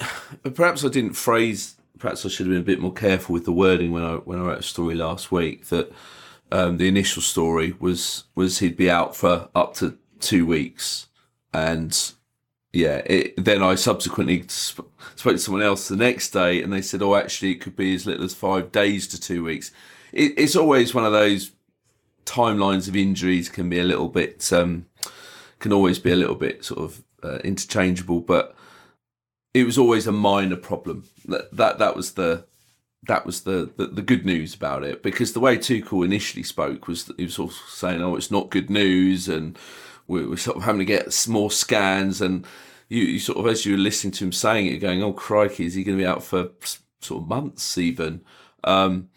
perhaps 0.55 0.85
I 0.85 0.89
didn't 0.89 1.13
phrase. 1.13 1.77
Perhaps 1.99 2.25
I 2.25 2.29
should 2.29 2.47
have 2.47 2.53
been 2.53 2.63
a 2.63 2.65
bit 2.65 2.81
more 2.81 2.93
careful 2.93 3.35
with 3.35 3.45
the 3.45 3.53
wording 3.53 3.93
when 3.93 4.03
I 4.03 4.15
when 4.15 4.39
I 4.39 4.43
wrote 4.43 4.61
a 4.61 4.63
story 4.63 4.95
last 4.95 5.31
week. 5.31 5.67
That 5.67 5.93
um, 6.53 6.79
the 6.79 6.89
initial 6.89 7.23
story 7.23 7.75
was 7.79 8.25
was 8.35 8.59
he'd 8.59 8.77
be 8.77 8.91
out 8.91 9.15
for 9.17 9.49
up 9.55 9.75
to 9.75 9.99
two 10.19 10.47
weeks, 10.47 11.07
and 11.53 12.13
yeah, 12.73 12.99
it, 13.07 13.43
then 13.43 13.63
I 13.63 13.75
subsequently 13.75 14.45
sp- 14.47 14.87
spoke 15.17 15.35
to 15.35 15.39
someone 15.39 15.63
else 15.63 15.89
the 15.89 15.97
next 15.97 16.31
day, 16.31 16.63
and 16.63 16.73
they 16.73 16.83
said, 16.83 17.03
"Oh, 17.03 17.15
actually, 17.15 17.53
it 17.53 17.61
could 17.61 17.77
be 17.77 17.95
as 17.95 18.07
little 18.07 18.25
as 18.25 18.35
five 18.35 18.73
days 18.73 19.07
to 19.09 19.21
two 19.21 19.45
weeks." 19.45 19.71
It, 20.13 20.35
it's 20.37 20.57
always 20.57 20.95
one 20.95 21.05
of 21.05 21.13
those 21.13 21.53
timelines 22.25 22.89
of 22.89 22.97
injuries 22.97 23.49
can 23.49 23.69
be 23.69 23.79
a 23.79 23.85
little 23.85 24.09
bit 24.09 24.53
um, 24.53 24.87
can 25.59 25.73
always 25.73 25.99
be 25.99 26.11
a 26.11 26.17
little 26.17 26.35
bit 26.35 26.65
sort 26.65 26.81
of 26.81 27.05
uh, 27.23 27.39
interchangeable, 27.45 28.21
but 28.21 28.57
it 29.53 29.65
was 29.65 29.79
always 29.79 30.07
a 30.07 30.13
minor 30.13 30.57
problem. 30.57 31.05
That 31.27 31.55
that, 31.57 31.79
that 31.79 31.97
was 31.97 32.13
the 32.13 32.45
that 33.07 33.25
was 33.25 33.43
the, 33.43 33.71
the, 33.77 33.87
the 33.87 34.03
good 34.03 34.27
news 34.27 34.55
about 34.55 34.85
it 34.85 35.03
because 35.03 35.33
the 35.33 35.41
way 35.41 35.57
Tuchel 35.57 36.05
initially 36.05 36.43
spoke 36.43 36.87
was 36.87 37.11
he 37.17 37.25
was 37.25 37.35
sort 37.35 37.53
of 37.53 37.57
saying, 37.69 38.03
"Oh, 38.03 38.17
it's 38.17 38.31
not 38.31 38.51
good 38.51 38.71
news," 38.71 39.29
and 39.29 39.59
we're, 40.07 40.29
we're 40.29 40.37
sort 40.37 40.59
of 40.59 40.65
having 40.65 40.81
to 40.81 40.85
get 40.85 41.27
more 41.29 41.51
scans. 41.51 42.21
And 42.21 42.47
you, 42.89 43.03
you 43.03 43.19
sort 43.19 43.39
of, 43.39 43.47
as 43.47 43.65
you 43.65 43.73
were 43.73 43.79
listening 43.79 44.13
to 44.13 44.25
him 44.25 44.33
saying 44.33 44.67
it, 44.67 44.79
going, 44.79 45.03
"Oh, 45.03 45.13
crikey, 45.13 45.67
is 45.67 45.75
he 45.75 45.85
going 45.85 45.97
to 45.99 46.03
be 46.03 46.07
out 46.07 46.23
for 46.23 46.51
sort 47.01 47.23
of 47.23 47.29
months 47.29 47.79
even?" 47.79 48.23
Um, 48.65 49.09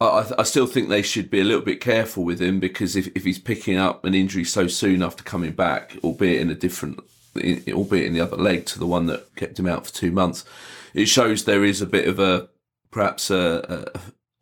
I, 0.00 0.32
I 0.38 0.42
still 0.44 0.66
think 0.66 0.88
they 0.88 1.02
should 1.02 1.30
be 1.30 1.40
a 1.40 1.44
little 1.44 1.64
bit 1.64 1.80
careful 1.80 2.24
with 2.24 2.40
him 2.40 2.60
because 2.60 2.96
if, 2.96 3.08
if 3.14 3.24
he's 3.24 3.38
picking 3.38 3.76
up 3.76 4.04
an 4.04 4.14
injury 4.14 4.44
so 4.44 4.66
soon 4.66 5.02
after 5.02 5.22
coming 5.22 5.52
back, 5.52 5.96
albeit 6.02 6.40
in 6.40 6.50
a 6.50 6.54
different, 6.54 7.00
albeit 7.36 8.06
in 8.06 8.14
the 8.14 8.20
other 8.20 8.36
leg 8.36 8.66
to 8.66 8.78
the 8.78 8.86
one 8.86 9.06
that 9.06 9.34
kept 9.36 9.58
him 9.58 9.66
out 9.66 9.86
for 9.86 9.92
two 9.92 10.10
months, 10.10 10.44
it 10.94 11.06
shows 11.06 11.44
there 11.44 11.64
is 11.64 11.80
a 11.80 11.86
bit 11.86 12.08
of 12.08 12.18
a 12.18 12.48
perhaps 12.90 13.30
a, 13.30 13.86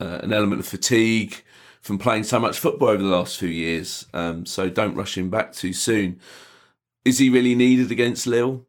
a, 0.00 0.04
a, 0.04 0.08
an 0.20 0.32
element 0.32 0.60
of 0.60 0.66
fatigue 0.66 1.42
from 1.80 1.98
playing 1.98 2.24
so 2.24 2.38
much 2.38 2.58
football 2.58 2.88
over 2.88 3.02
the 3.02 3.08
last 3.08 3.38
few 3.38 3.48
years. 3.48 4.06
Um, 4.12 4.46
so 4.46 4.68
don't 4.68 4.94
rush 4.94 5.16
him 5.16 5.30
back 5.30 5.52
too 5.52 5.72
soon. 5.72 6.20
Is 7.04 7.18
he 7.18 7.30
really 7.30 7.54
needed 7.54 7.90
against 7.90 8.26
Lille? 8.26 8.66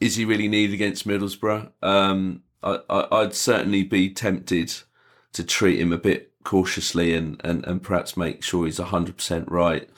Is 0.00 0.16
he 0.16 0.24
really 0.24 0.48
needed 0.48 0.74
against 0.74 1.06
Middlesbrough? 1.06 1.70
Um, 1.82 2.42
I, 2.62 2.80
I'd 2.88 3.34
certainly 3.34 3.82
be 3.82 4.10
tempted 4.10 4.74
to 5.32 5.44
treat 5.44 5.80
him 5.80 5.92
a 5.92 5.98
bit 5.98 6.32
cautiously 6.44 7.14
and, 7.14 7.40
and, 7.44 7.64
and 7.66 7.82
perhaps 7.82 8.16
make 8.16 8.42
sure 8.42 8.66
he's 8.66 8.78
100% 8.78 9.44
right. 9.48 9.88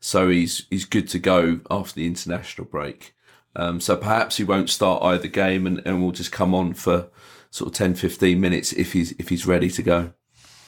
So 0.00 0.28
he's 0.28 0.66
he's 0.68 0.84
good 0.84 1.08
to 1.08 1.18
go 1.18 1.60
after 1.70 1.94
the 1.94 2.06
international 2.06 2.66
break. 2.66 3.14
Um, 3.56 3.80
so 3.80 3.96
perhaps 3.96 4.36
he 4.36 4.44
won't 4.44 4.68
start 4.68 5.02
either 5.02 5.28
game 5.28 5.66
and, 5.66 5.80
and 5.86 6.02
will 6.02 6.12
just 6.12 6.32
come 6.32 6.54
on 6.54 6.74
for 6.74 7.08
sort 7.54 7.68
of 7.68 7.74
10, 7.74 7.94
15 7.94 8.40
minutes 8.40 8.72
if 8.72 8.94
he's 8.94 9.12
if 9.12 9.28
he's 9.28 9.46
ready 9.46 9.70
to 9.70 9.82
go. 9.82 10.12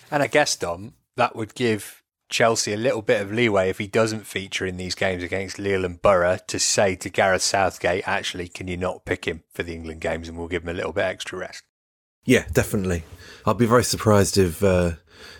And 0.09 0.23
I 0.23 0.29
guess 0.29 0.55
Dom, 0.55 0.95
that 1.17 1.35
would 1.35 1.57
give 1.57 2.05
Chelsea 2.29 2.73
a 2.73 2.77
little 2.77 3.03
bit 3.03 3.21
of 3.21 3.33
leeway 3.33 3.71
if 3.71 3.79
he 3.79 3.89
doesn't 3.89 4.25
feature 4.25 4.65
in 4.65 4.77
these 4.77 4.95
games 4.95 5.25
against 5.25 5.59
Lille 5.59 5.85
and 5.85 6.01
Borough 6.01 6.39
to 6.47 6.59
say 6.61 6.95
to 6.95 7.11
Gareth 7.11 7.43
Southgate, 7.43 8.07
actually, 8.07 8.47
can 8.47 8.69
you 8.69 8.77
not 8.77 9.05
pick 9.05 9.25
him 9.25 9.43
for 9.53 9.65
the 9.65 9.75
England 9.75 10.01
games 10.01 10.29
and 10.29 10.39
we'll 10.39 10.47
give 10.47 10.63
him 10.63 10.69
a 10.69 10.75
little 10.75 10.93
bit 10.93 11.07
extra 11.07 11.39
rest. 11.39 11.65
Yeah, 12.25 12.45
definitely. 12.53 13.03
I'd 13.45 13.59
be 13.59 13.67
very 13.67 13.85
surprised 13.85 14.39
if 14.39 14.63
uh, 14.63 14.93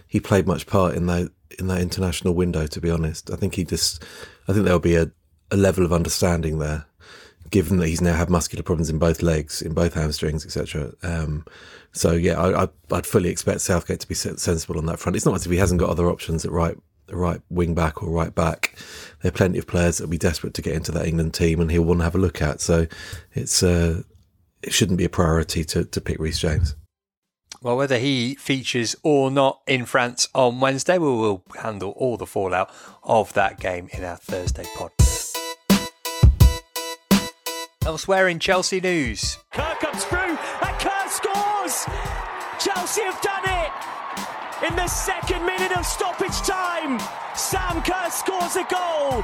he 0.09 0.19
played 0.19 0.49
much 0.49 0.67
part 0.67 0.97
in 0.97 1.07
that 1.07 1.31
in 1.61 1.69
that 1.69 1.81
international 1.81 2.35
window. 2.35 2.67
To 2.67 2.81
be 2.81 2.91
honest, 2.91 3.31
I 3.31 3.37
think 3.37 3.55
he 3.55 3.65
just, 3.65 4.03
I 4.49 4.53
think 4.53 4.65
there'll 4.65 4.81
be 4.81 4.97
a, 4.97 5.13
a 5.53 5.57
level 5.57 5.85
of 5.85 5.93
understanding 5.93 6.59
there, 6.59 6.87
given 7.51 7.79
that 7.79 7.89
he's 7.89 8.01
now 8.01 8.15
had 8.15 8.31
muscular 8.31 8.63
problems 8.63 8.91
in 8.91 8.99
both 8.99 9.23
legs, 9.23 9.63
in 9.63 9.75
both 9.75 9.95
hamstrings, 9.95 10.45
etc. 10.45 10.93
Um, 11.03 11.45
so 11.93 12.13
yeah, 12.13 12.41
I, 12.41 12.69
would 12.91 13.07
fully 13.07 13.31
expect 13.31 13.61
Southgate 13.61 14.01
to 14.01 14.09
be 14.09 14.15
sensible 14.15 14.79
on 14.79 14.87
that 14.87 14.99
front. 14.99 15.17
It's 15.17 15.27
not 15.27 15.35
as 15.35 15.47
if 15.47 15.53
he 15.53 15.59
hasn't 15.59 15.81
got 15.81 15.91
other 15.91 16.09
options 16.09 16.45
at 16.45 16.51
right 16.51 16.77
right 17.13 17.41
wing 17.51 17.75
back 17.75 18.03
or 18.03 18.11
right 18.11 18.35
back. 18.35 18.77
There 19.23 19.29
are 19.31 19.33
plenty 19.33 19.59
of 19.59 19.67
players 19.67 19.99
that 19.99 20.05
will 20.05 20.11
be 20.11 20.19
desperate 20.19 20.55
to 20.55 20.63
get 20.63 20.75
into 20.75 20.93
that 20.93 21.07
England 21.07 21.35
team, 21.35 21.61
and 21.61 21.71
he'll 21.71 21.83
want 21.83 22.01
to 22.01 22.05
have 22.05 22.15
a 22.15 22.19
look 22.19 22.43
at. 22.43 22.61
So 22.61 22.87
it's 23.33 23.63
uh, 23.63 24.03
it 24.63 24.73
shouldn't 24.73 24.99
be 24.99 25.05
a 25.05 25.11
priority 25.11 25.65
to, 25.65 25.85
to 25.85 26.01
pick 26.01 26.19
Reece 26.19 26.39
James. 26.39 26.75
Well, 27.63 27.77
whether 27.77 27.99
he 27.99 28.35
features 28.35 28.97
or 29.03 29.31
not 29.31 29.61
in 29.67 29.87
France 29.87 30.29
on 30.35 30.61
Wednesday, 30.61 30.99
we 30.99 31.07
will 31.07 31.43
handle 31.63 31.91
all 31.93 32.17
the 32.17 32.27
fallout 32.27 32.71
of 33.03 33.33
that 33.33 33.59
game 33.59 33.89
in 33.93 34.05
our 34.05 34.17
Thursday 34.17 34.65
pod. 34.77 34.91
Elsewhere 37.87 38.27
in 38.27 38.41
Chelsea 38.41 38.81
news. 38.81 39.39
Kerr 39.53 39.77
comes 39.81 40.05
through 40.07 40.19
and 40.19 40.79
Kerr 40.81 41.09
scores! 41.09 41.87
Chelsea 42.59 43.03
have 43.03 43.21
done 43.23 43.45
it! 43.47 44.69
In 44.69 44.75
the 44.75 44.89
second 44.89 45.47
minute 45.47 45.71
of 45.79 45.87
stoppage 45.87 46.37
time, 46.39 46.99
Sam 47.37 47.81
Kerr 47.83 48.11
scores 48.11 48.57
a 48.57 48.65
goal 48.65 49.23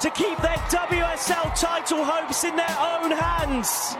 to 0.00 0.10
keep 0.10 0.38
their 0.38 0.56
WSL 0.70 1.58
title 1.58 2.04
hopes 2.04 2.44
in 2.44 2.54
their 2.54 2.76
own 2.78 3.10
hands. 3.10 3.96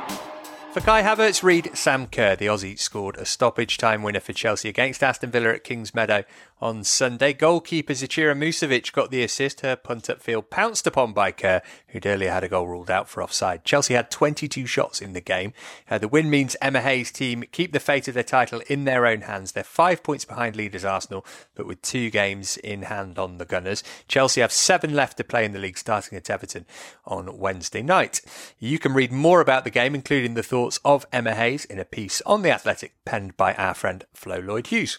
For 0.73 0.81
Kai 0.81 1.03
Havertz, 1.03 1.43
read 1.43 1.77
Sam 1.77 2.07
Kerr. 2.07 2.37
The 2.37 2.47
Aussie 2.47 2.79
scored 2.79 3.17
a 3.17 3.25
stoppage 3.25 3.77
time 3.77 4.05
winner 4.05 4.21
for 4.21 4.33
Chelsea 4.33 4.69
against 4.69 5.03
Aston 5.03 5.33
Villa 5.33 5.49
at 5.49 5.65
Kingsmeadow 5.65 6.23
on 6.61 6.85
Sunday. 6.85 7.33
Goalkeeper 7.33 7.93
Zecira 7.93 8.37
Musovic 8.37 8.93
got 8.93 9.11
the 9.11 9.23
assist. 9.23 9.61
Her 9.61 9.77
punt 9.77 10.09
at 10.09 10.21
upfield 10.21 10.51
pounced 10.51 10.87
upon 10.87 11.13
by 11.13 11.33
Kerr, 11.33 11.63
who'd 11.89 12.07
earlier 12.07 12.31
had 12.31 12.45
a 12.45 12.49
goal 12.49 12.69
ruled 12.69 12.91
out 12.91 13.09
for 13.09 13.23
offside. 13.23 13.65
Chelsea 13.65 13.95
had 13.95 14.11
22 14.11 14.67
shots 14.67 15.01
in 15.01 15.13
the 15.13 15.21
game. 15.21 15.53
Uh, 15.91 15.99
the 15.99 16.09
win 16.09 16.31
means 16.31 16.57
Emma 16.61 16.81
Hayes' 16.81 17.11
team 17.11 17.45
keep 17.53 17.73
the 17.73 17.81
fate 17.81 18.09
of 18.09 18.15
their 18.15 18.23
title 18.23 18.63
in 18.69 18.85
their 18.85 19.07
own 19.07 19.23
hands. 19.23 19.53
They're 19.53 19.65
five 19.65 20.03
points 20.03 20.25
behind 20.25 20.57
leaders 20.57 20.85
Arsenal, 20.85 21.25
but 21.55 21.67
with 21.67 21.83
two 21.83 22.11
games 22.11 22.57
in 22.59 22.83
hand 22.83 23.19
on 23.19 23.39
the 23.39 23.45
Gunners. 23.45 23.83
Chelsea 24.09 24.41
have 24.41 24.53
seven 24.53 24.95
left 24.95 25.17
to 25.17 25.25
play 25.25 25.45
in 25.45 25.53
the 25.53 25.59
league, 25.59 25.79
starting 25.79 26.17
at 26.17 26.31
Everton 26.31 26.67
on 27.05 27.39
Wednesday 27.39 27.83
night. 27.83 28.21
You 28.59 28.79
can 28.79 28.95
read 28.95 29.13
more 29.13 29.41
about 29.41 29.65
the 29.65 29.71
game, 29.71 29.95
including 29.95 30.35
the 30.35 30.43
thoughts 30.43 30.79
of 30.85 31.07
Emma 31.13 31.35
Hayes, 31.35 31.65
in 31.65 31.79
a 31.79 31.85
piece 31.85 32.21
on 32.23 32.43
The 32.43 32.51
Athletic 32.51 32.95
penned 33.05 33.37
by 33.37 33.55
our 33.55 33.75
friend 33.75 34.05
Flo 34.13 34.39
Lloyd 34.39 34.69
Hughes. 34.69 34.99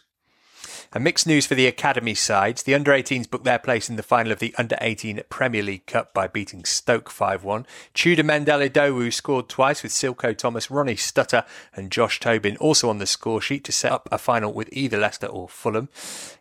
And 0.93 1.05
mixed 1.05 1.25
news 1.25 1.45
for 1.45 1.55
the 1.55 1.67
academy 1.67 2.13
sides. 2.13 2.63
The 2.63 2.75
under 2.75 2.91
18s 2.91 3.29
booked 3.29 3.45
their 3.45 3.59
place 3.59 3.89
in 3.89 3.95
the 3.95 4.03
final 4.03 4.33
of 4.33 4.39
the 4.39 4.53
under 4.57 4.75
18 4.81 5.21
Premier 5.29 5.63
League 5.63 5.85
Cup 5.85 6.13
by 6.13 6.27
beating 6.27 6.65
Stoke 6.65 7.09
5 7.09 7.45
1. 7.45 7.65
Tudor 7.93 8.23
Mendel-Idowu 8.23 9.13
scored 9.13 9.47
twice 9.47 9.83
with 9.83 9.93
Silko 9.93 10.37
Thomas, 10.37 10.69
Ronnie 10.69 10.97
Stutter, 10.97 11.45
and 11.73 11.91
Josh 11.91 12.19
Tobin 12.19 12.57
also 12.57 12.89
on 12.89 12.97
the 12.97 13.05
score 13.05 13.39
sheet 13.39 13.63
to 13.63 13.71
set 13.71 13.89
up 13.89 14.09
a 14.11 14.17
final 14.17 14.51
with 14.51 14.67
either 14.73 14.97
Leicester 14.97 15.27
or 15.27 15.47
Fulham. 15.47 15.87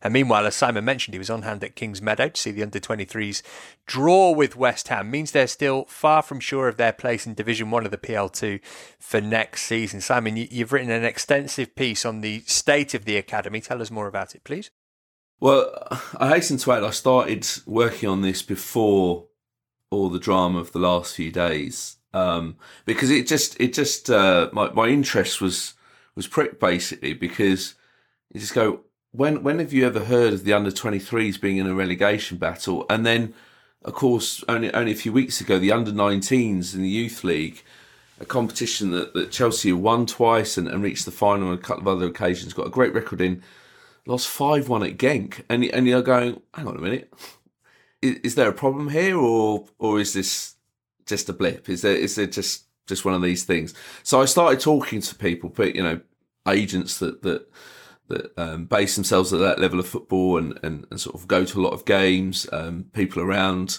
And 0.03 0.13
meanwhile, 0.13 0.45
as 0.45 0.57
Simon 0.57 0.85
mentioned, 0.85 1.15
he 1.15 1.21
was 1.21 1.31
on 1.31 1.43
hand 1.43 1.63
at 1.63 1.77
Kings 1.77 2.03
Meadow 2.03 2.31
to 2.31 2.41
see 2.41 2.51
the 2.51 2.65
under 2.65 2.81
23s 2.81 3.43
draw 3.87 4.33
with 4.33 4.57
West 4.57 4.89
Ham. 4.89 5.13
Means 5.13 5.31
they're 5.31 5.47
still 5.47 5.85
far 5.85 6.23
from 6.23 6.41
sure 6.41 6.67
of 6.67 6.77
their 6.77 6.93
place 6.93 7.25
in 7.25 7.35
Division 7.35 7.71
1 7.71 7.85
of 7.85 7.93
the 7.93 7.99
PL2 7.99 8.61
for 8.99 9.21
next 9.21 9.63
season. 9.63 10.01
Simon, 10.01 10.37
you've 10.37 10.73
written 10.73 10.91
an 10.91 11.05
extensive 11.05 11.77
piece 11.77 12.05
on 12.05 12.21
the 12.21 12.41
state 12.47 12.95
of 12.95 13.05
the 13.05 13.17
academy. 13.17 13.61
Tell 13.61 13.81
us 13.81 13.93
more 13.93 14.09
about 14.09 14.35
it 14.35 14.40
it, 14.41 14.45
please? 14.45 14.71
Well, 15.39 15.73
I 16.19 16.29
hasten 16.29 16.59
to 16.59 16.73
add, 16.73 16.85
I 16.85 16.91
started 16.91 17.47
working 17.67 18.09
on 18.09 18.23
this 18.23 18.43
before 18.43 19.27
all 19.91 20.09
the 20.09 20.19
drama 20.19 20.59
of 20.59 20.73
the 20.73 20.79
last 20.79 21.17
few 21.17 21.33
days 21.33 21.97
um, 22.13 22.57
because 22.85 23.11
it 23.11 23.27
just, 23.27 23.59
it 23.61 23.73
just, 23.73 24.11
uh, 24.11 24.51
my 24.53 24.71
my 24.71 24.89
interest 24.89 25.41
was 25.41 25.75
was 26.17 26.27
pricked 26.27 26.61
basically 26.61 27.15
because 27.15 27.75
you 28.33 28.41
just 28.41 28.55
go, 28.55 28.81
when 29.13 29.43
when 29.43 29.59
have 29.59 29.73
you 29.73 29.87
ever 29.87 30.05
heard 30.05 30.33
of 30.33 30.45
the 30.45 30.53
under 30.53 30.71
23s 30.71 31.41
being 31.41 31.57
in 31.57 31.67
a 31.67 31.75
relegation 31.75 32.37
battle? 32.37 32.85
And 32.91 33.07
then, 33.07 33.35
of 33.85 33.95
course, 33.95 34.45
only 34.49 34.73
only 34.75 34.93
a 34.93 34.97
few 34.97 35.13
weeks 35.13 35.41
ago, 35.41 35.59
the 35.59 35.73
under 35.73 35.93
19s 35.93 36.75
in 36.75 36.83
the 36.83 36.89
youth 36.89 37.25
league, 37.25 37.63
a 38.21 38.25
competition 38.25 38.91
that, 38.91 39.15
that 39.15 39.31
Chelsea 39.31 39.73
won 39.73 40.07
twice 40.07 40.59
and, 40.59 40.69
and 40.69 40.83
reached 40.83 41.05
the 41.05 41.11
final 41.11 41.49
on 41.49 41.55
a 41.55 41.59
couple 41.59 41.83
of 41.83 41.97
other 41.97 42.07
occasions, 42.07 42.53
got 42.53 42.67
a 42.67 42.71
great 42.71 42.93
record 42.93 43.21
in 43.21 43.43
lost 44.07 44.29
5 44.29 44.69
1 44.69 44.83
at 44.83 44.97
Genk. 44.97 45.43
And, 45.49 45.65
and 45.65 45.87
you're 45.87 46.03
going, 46.03 46.41
hang 46.55 46.67
on 46.67 46.77
a 46.77 46.81
minute. 46.81 47.13
Is, 48.03 48.17
is, 48.23 48.35
there 48.35 48.49
a 48.49 48.55
problem 48.55 48.89
here 48.89 49.17
or 49.17 49.67
or 49.79 50.01
is 50.01 50.15
this 50.15 50.55
just 51.07 51.29
a 51.29 51.33
blip? 51.33 51.69
Is 51.69 51.83
there 51.83 51.95
is 51.95 52.15
there 52.15 52.27
just 52.27 52.65
just 52.87 53.05
one 53.05 53.15
of 53.15 53.23
these 53.23 53.45
things? 53.45 53.75
So 54.03 54.23
I 54.23 54.25
started 54.25 54.61
talking 54.61 55.01
to 55.03 55.15
people, 55.15 55.51
but 55.51 55.75
you 55.75 55.83
know, 55.83 56.01
agents 56.49 56.99
that 56.99 57.23
that 57.23 57.47
that 58.11 58.33
um, 58.37 58.67
base 58.67 58.97
themselves 58.97 59.33
at 59.33 59.41
that 59.41 59.59
level 59.59 59.79
of 59.79 59.87
football 59.87 60.37
and, 60.37 60.59
and, 60.63 60.87
and 60.91 61.01
sort 61.01 61.15
of 61.15 61.29
go 61.29 61.45
to 61.45 61.61
a 61.61 61.63
lot 61.63 61.73
of 61.73 61.85
games, 61.85 62.47
um, 62.53 62.85
people 62.93 63.23
around 63.23 63.79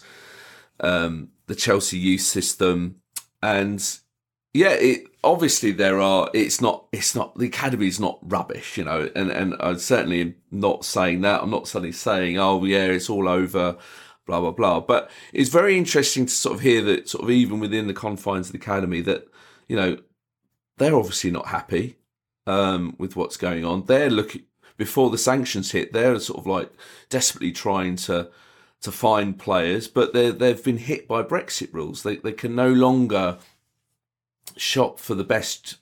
um, 0.80 1.30
the 1.48 1.56
Chelsea 1.56 1.98
youth 1.98 2.22
system. 2.22 2.96
And 3.44 3.84
yeah, 4.54 4.72
it, 4.72 5.08
obviously 5.24 5.72
there 5.72 6.02
are. 6.02 6.30
It's 6.34 6.60
not. 6.62 6.86
It's 6.92 7.16
not. 7.16 7.38
The 7.38 7.48
academy 7.48 7.88
is 7.88 8.00
not 8.00 8.20
rubbish, 8.22 8.78
you 8.78 8.84
know. 8.84 9.10
And 9.16 9.32
and 9.32 9.56
I'm 9.60 9.80
certainly 9.80 10.36
not 10.52 10.84
saying 10.84 11.22
that. 11.22 11.42
I'm 11.42 11.50
not 11.50 11.68
suddenly 11.68 11.94
saying, 11.94 12.38
oh 12.38 12.64
yeah, 12.66 12.86
it's 12.86 13.10
all 13.10 13.30
over, 13.30 13.78
blah 14.26 14.42
blah 14.42 14.52
blah. 14.52 14.82
But 14.82 15.10
it's 15.34 15.50
very 15.50 15.78
interesting 15.78 16.26
to 16.26 16.34
sort 16.34 16.56
of 16.56 16.62
hear 16.62 16.82
that, 16.84 17.08
sort 17.08 17.24
of 17.24 17.30
even 17.30 17.60
within 17.60 17.88
the 17.88 17.94
confines 17.94 18.48
of 18.48 18.54
the 18.54 18.60
academy, 18.60 19.02
that 19.02 19.28
you 19.70 19.76
know 19.78 19.98
they're 20.78 20.96
obviously 20.96 21.32
not 21.32 21.48
happy 21.48 21.98
um, 22.46 22.96
with 22.98 23.16
what's 23.16 23.38
going 23.38 23.64
on. 23.64 23.86
They're 23.86 24.10
looking 24.10 24.44
before 24.78 25.12
the 25.12 25.18
sanctions 25.18 25.72
hit. 25.72 25.94
They're 25.94 26.20
sort 26.20 26.40
of 26.40 26.48
like 26.48 26.72
desperately 27.10 27.54
trying 27.54 27.96
to 27.98 28.30
to 28.82 28.92
find 28.92 29.38
players, 29.40 29.88
but 29.88 30.14
they 30.14 30.32
they've 30.32 30.64
been 30.64 30.78
hit 30.78 31.08
by 31.08 31.24
Brexit 31.24 31.74
rules. 31.74 32.04
They 32.04 32.18
they 32.18 32.34
can 32.34 32.56
no 32.56 32.70
longer 32.70 33.38
shop 34.58 35.00
for 35.00 35.16
the 35.16 35.24
best 35.24 35.78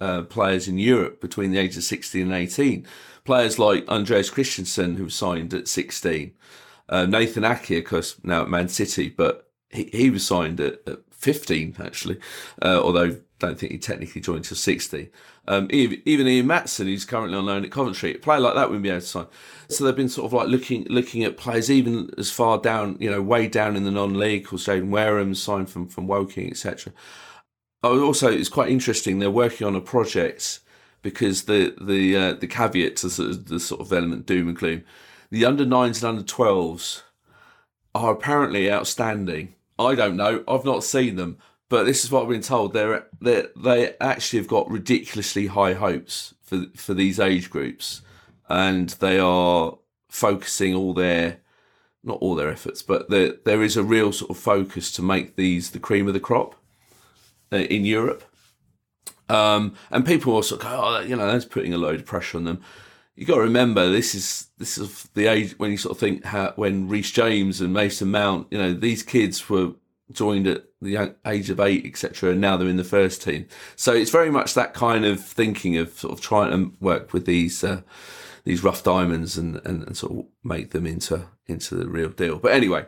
uh, 0.00 0.22
players 0.22 0.68
in 0.68 0.78
Europe 0.78 1.20
between 1.20 1.50
the 1.50 1.58
ages 1.58 1.78
of 1.78 1.84
16 1.84 2.22
and 2.22 2.32
18. 2.32 2.86
Players 3.24 3.58
like 3.58 3.88
Andreas 3.88 4.30
Christensen, 4.30 4.96
who 4.96 5.08
signed 5.08 5.54
at 5.54 5.68
16, 5.68 6.32
uh, 6.88 7.06
Nathan 7.06 7.44
Ake, 7.44 7.70
of 7.70 7.84
course, 7.84 8.16
now 8.22 8.42
at 8.42 8.50
Man 8.50 8.68
City, 8.68 9.08
but 9.08 9.48
he, 9.70 9.84
he 9.92 10.10
was 10.10 10.26
signed 10.26 10.60
at, 10.60 10.80
at 10.86 10.98
15 11.10 11.76
actually, 11.82 12.18
uh, 12.62 12.80
although 12.82 13.06
I 13.06 13.16
don't 13.38 13.58
think 13.58 13.72
he 13.72 13.78
technically 13.78 14.20
joined 14.20 14.38
until 14.38 14.56
16. 14.56 15.08
Um, 15.46 15.68
even, 15.70 16.02
even 16.04 16.28
Ian 16.28 16.46
Maatsen, 16.46 16.84
who's 16.84 17.04
currently 17.04 17.36
on 17.36 17.46
loan 17.46 17.64
at 17.64 17.70
Coventry, 17.70 18.14
a 18.14 18.18
player 18.18 18.40
like 18.40 18.54
that 18.54 18.68
wouldn't 18.68 18.82
be 18.82 18.90
able 18.90 19.00
to 19.00 19.06
sign. 19.06 19.26
So 19.68 19.84
they've 19.84 19.96
been 19.96 20.08
sort 20.08 20.26
of 20.26 20.32
like 20.32 20.48
looking 20.48 20.84
looking 20.84 21.24
at 21.24 21.36
players 21.36 21.70
even 21.70 22.10
as 22.16 22.30
far 22.30 22.58
down, 22.58 22.96
you 23.00 23.10
know, 23.10 23.20
way 23.20 23.48
down 23.48 23.76
in 23.76 23.84
the 23.84 23.90
non-league. 23.90 24.46
Or 24.46 24.56
Jayden 24.56 24.88
Wareham 24.88 25.34
signed 25.34 25.68
from 25.68 25.88
from 25.88 26.06
Woking, 26.06 26.50
etc. 26.50 26.92
Also, 27.84 28.30
it's 28.30 28.48
quite 28.48 28.70
interesting. 28.70 29.18
They're 29.18 29.30
working 29.30 29.66
on 29.66 29.76
a 29.76 29.80
project 29.80 30.60
because 31.02 31.44
the 31.44 31.76
the 31.80 32.16
uh, 32.16 32.32
the 32.32 32.46
caveat 32.46 32.96
to 32.96 33.08
the, 33.08 33.34
the 33.34 33.60
sort 33.60 33.80
of 33.80 33.92
element 33.92 34.26
doom 34.26 34.48
and 34.48 34.56
gloom, 34.56 34.84
the 35.30 35.44
under 35.44 35.66
nines 35.66 36.02
and 36.02 36.08
under 36.08 36.24
twelves 36.24 37.02
are 37.94 38.12
apparently 38.12 38.72
outstanding. 38.72 39.54
I 39.78 39.94
don't 39.94 40.16
know. 40.16 40.42
I've 40.48 40.64
not 40.64 40.82
seen 40.82 41.16
them, 41.16 41.38
but 41.68 41.84
this 41.84 42.04
is 42.04 42.10
what 42.10 42.22
I've 42.22 42.28
been 42.28 42.40
told. 42.40 42.72
They're 42.72 43.06
they 43.20 43.46
they 43.54 43.94
actually 44.00 44.38
have 44.40 44.48
got 44.48 44.70
ridiculously 44.70 45.48
high 45.48 45.74
hopes 45.74 46.34
for 46.42 46.64
for 46.74 46.94
these 46.94 47.20
age 47.20 47.50
groups, 47.50 48.00
and 48.48 48.88
they 48.90 49.18
are 49.18 49.78
focusing 50.08 50.74
all 50.74 50.94
their 50.94 51.40
not 52.02 52.18
all 52.20 52.34
their 52.34 52.50
efforts, 52.50 52.82
but 52.82 53.10
there 53.10 53.34
there 53.44 53.62
is 53.62 53.76
a 53.76 53.82
real 53.82 54.12
sort 54.12 54.30
of 54.30 54.38
focus 54.38 54.90
to 54.92 55.02
make 55.02 55.36
these 55.36 55.72
the 55.72 55.78
cream 55.78 56.08
of 56.08 56.14
the 56.14 56.20
crop 56.20 56.54
in 57.50 57.84
Europe. 57.84 58.24
Um, 59.28 59.74
and 59.90 60.04
people 60.04 60.34
also 60.34 60.56
go, 60.56 60.68
oh, 60.68 61.00
you 61.00 61.16
know, 61.16 61.26
that's 61.26 61.44
putting 61.44 61.72
a 61.72 61.78
load 61.78 62.00
of 62.00 62.06
pressure 62.06 62.38
on 62.38 62.44
them. 62.44 62.60
You 63.16 63.24
got 63.24 63.36
to 63.36 63.42
remember, 63.42 63.90
this 63.90 64.14
is 64.14 64.48
this 64.58 64.76
is 64.76 65.04
the 65.14 65.26
age 65.26 65.52
when 65.58 65.70
you 65.70 65.76
sort 65.76 65.92
of 65.92 66.00
think 66.00 66.24
how, 66.24 66.52
when 66.56 66.88
Reece 66.88 67.12
James 67.12 67.60
and 67.60 67.72
Mason 67.72 68.10
Mount, 68.10 68.48
you 68.50 68.58
know, 68.58 68.74
these 68.74 69.02
kids 69.02 69.48
were 69.48 69.72
joined 70.12 70.46
at 70.46 70.64
the 70.82 71.14
age 71.24 71.48
of 71.48 71.60
eight, 71.60 71.86
etc., 71.86 72.32
and 72.32 72.40
now 72.40 72.56
they're 72.56 72.68
in 72.68 72.76
the 72.76 72.84
first 72.84 73.22
team. 73.22 73.46
So 73.76 73.92
it's 73.92 74.10
very 74.10 74.30
much 74.30 74.54
that 74.54 74.74
kind 74.74 75.04
of 75.04 75.24
thinking 75.24 75.76
of 75.76 75.98
sort 75.98 76.12
of 76.12 76.20
trying 76.20 76.50
to 76.50 76.76
work 76.80 77.12
with 77.12 77.24
these 77.24 77.62
uh, 77.62 77.82
these 78.44 78.62
rough 78.62 78.82
diamonds 78.82 79.38
and, 79.38 79.56
and, 79.64 79.84
and, 79.84 79.96
sort 79.96 80.12
of 80.12 80.26
make 80.42 80.72
them 80.72 80.86
into 80.86 81.26
into 81.46 81.74
the 81.76 81.88
real 81.88 82.10
deal. 82.10 82.38
But 82.38 82.52
anyway, 82.52 82.86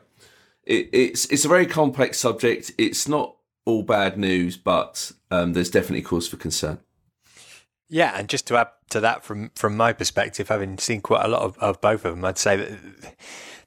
it, 0.65 0.91
it's 0.93 1.27
it's 1.27 1.45
a 1.45 1.49
very 1.49 1.67
complex 1.67 2.19
subject. 2.19 2.73
It's 2.77 3.09
not 3.09 3.36
all 3.67 3.83
bad 3.83 4.17
news, 4.17 4.57
but 4.57 5.13
um, 5.31 5.53
there's 5.53 5.71
definitely 5.71 6.03
cause 6.03 6.27
for 6.27 6.39
concern. 6.39 6.79
Yeah, 7.89 8.19
and 8.19 8.29
just 8.29 8.47
to 8.49 8.57
add 8.57 8.69
to 8.91 9.01
that, 9.01 9.25
from 9.25 9.51
from 9.55 9.77
my 9.77 9.93
perspective, 9.93 10.49
having 10.49 10.79
seen 10.79 11.01
quite 11.03 11.25
a 11.25 11.29
lot 11.29 11.43
of, 11.43 11.59
of 11.59 11.81
both 11.81 12.05
of 12.05 12.15
them, 12.15 12.25
I'd 12.25 12.39
say 12.39 12.57
that 12.57 12.79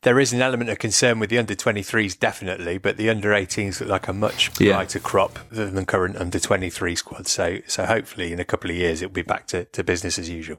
there 0.02 0.20
is 0.20 0.34
an 0.34 0.42
element 0.42 0.70
of 0.70 0.80
concern 0.80 1.20
with 1.20 1.30
the 1.30 1.38
under 1.38 1.56
23s, 1.56 2.18
definitely, 2.18 2.78
but 2.78 2.98
the 2.98 3.10
under 3.10 3.32
18s 3.32 3.82
look 3.82 3.90
like 3.90 4.08
a 4.08 4.14
much 4.14 4.54
brighter 4.54 5.00
yeah. 5.00 5.04
crop 5.04 5.40
than 5.50 5.76
the 5.76 5.86
current 5.86 6.16
under 6.16 6.40
23 6.40 6.96
squad. 6.96 7.28
So, 7.28 7.60
so 7.68 7.86
hopefully, 7.86 8.32
in 8.32 8.40
a 8.40 8.46
couple 8.46 8.70
of 8.70 8.78
years, 8.78 9.02
it'll 9.02 9.14
be 9.14 9.22
back 9.22 9.48
to, 9.48 9.66
to 9.66 9.84
business 9.84 10.18
as 10.18 10.30
usual. 10.30 10.58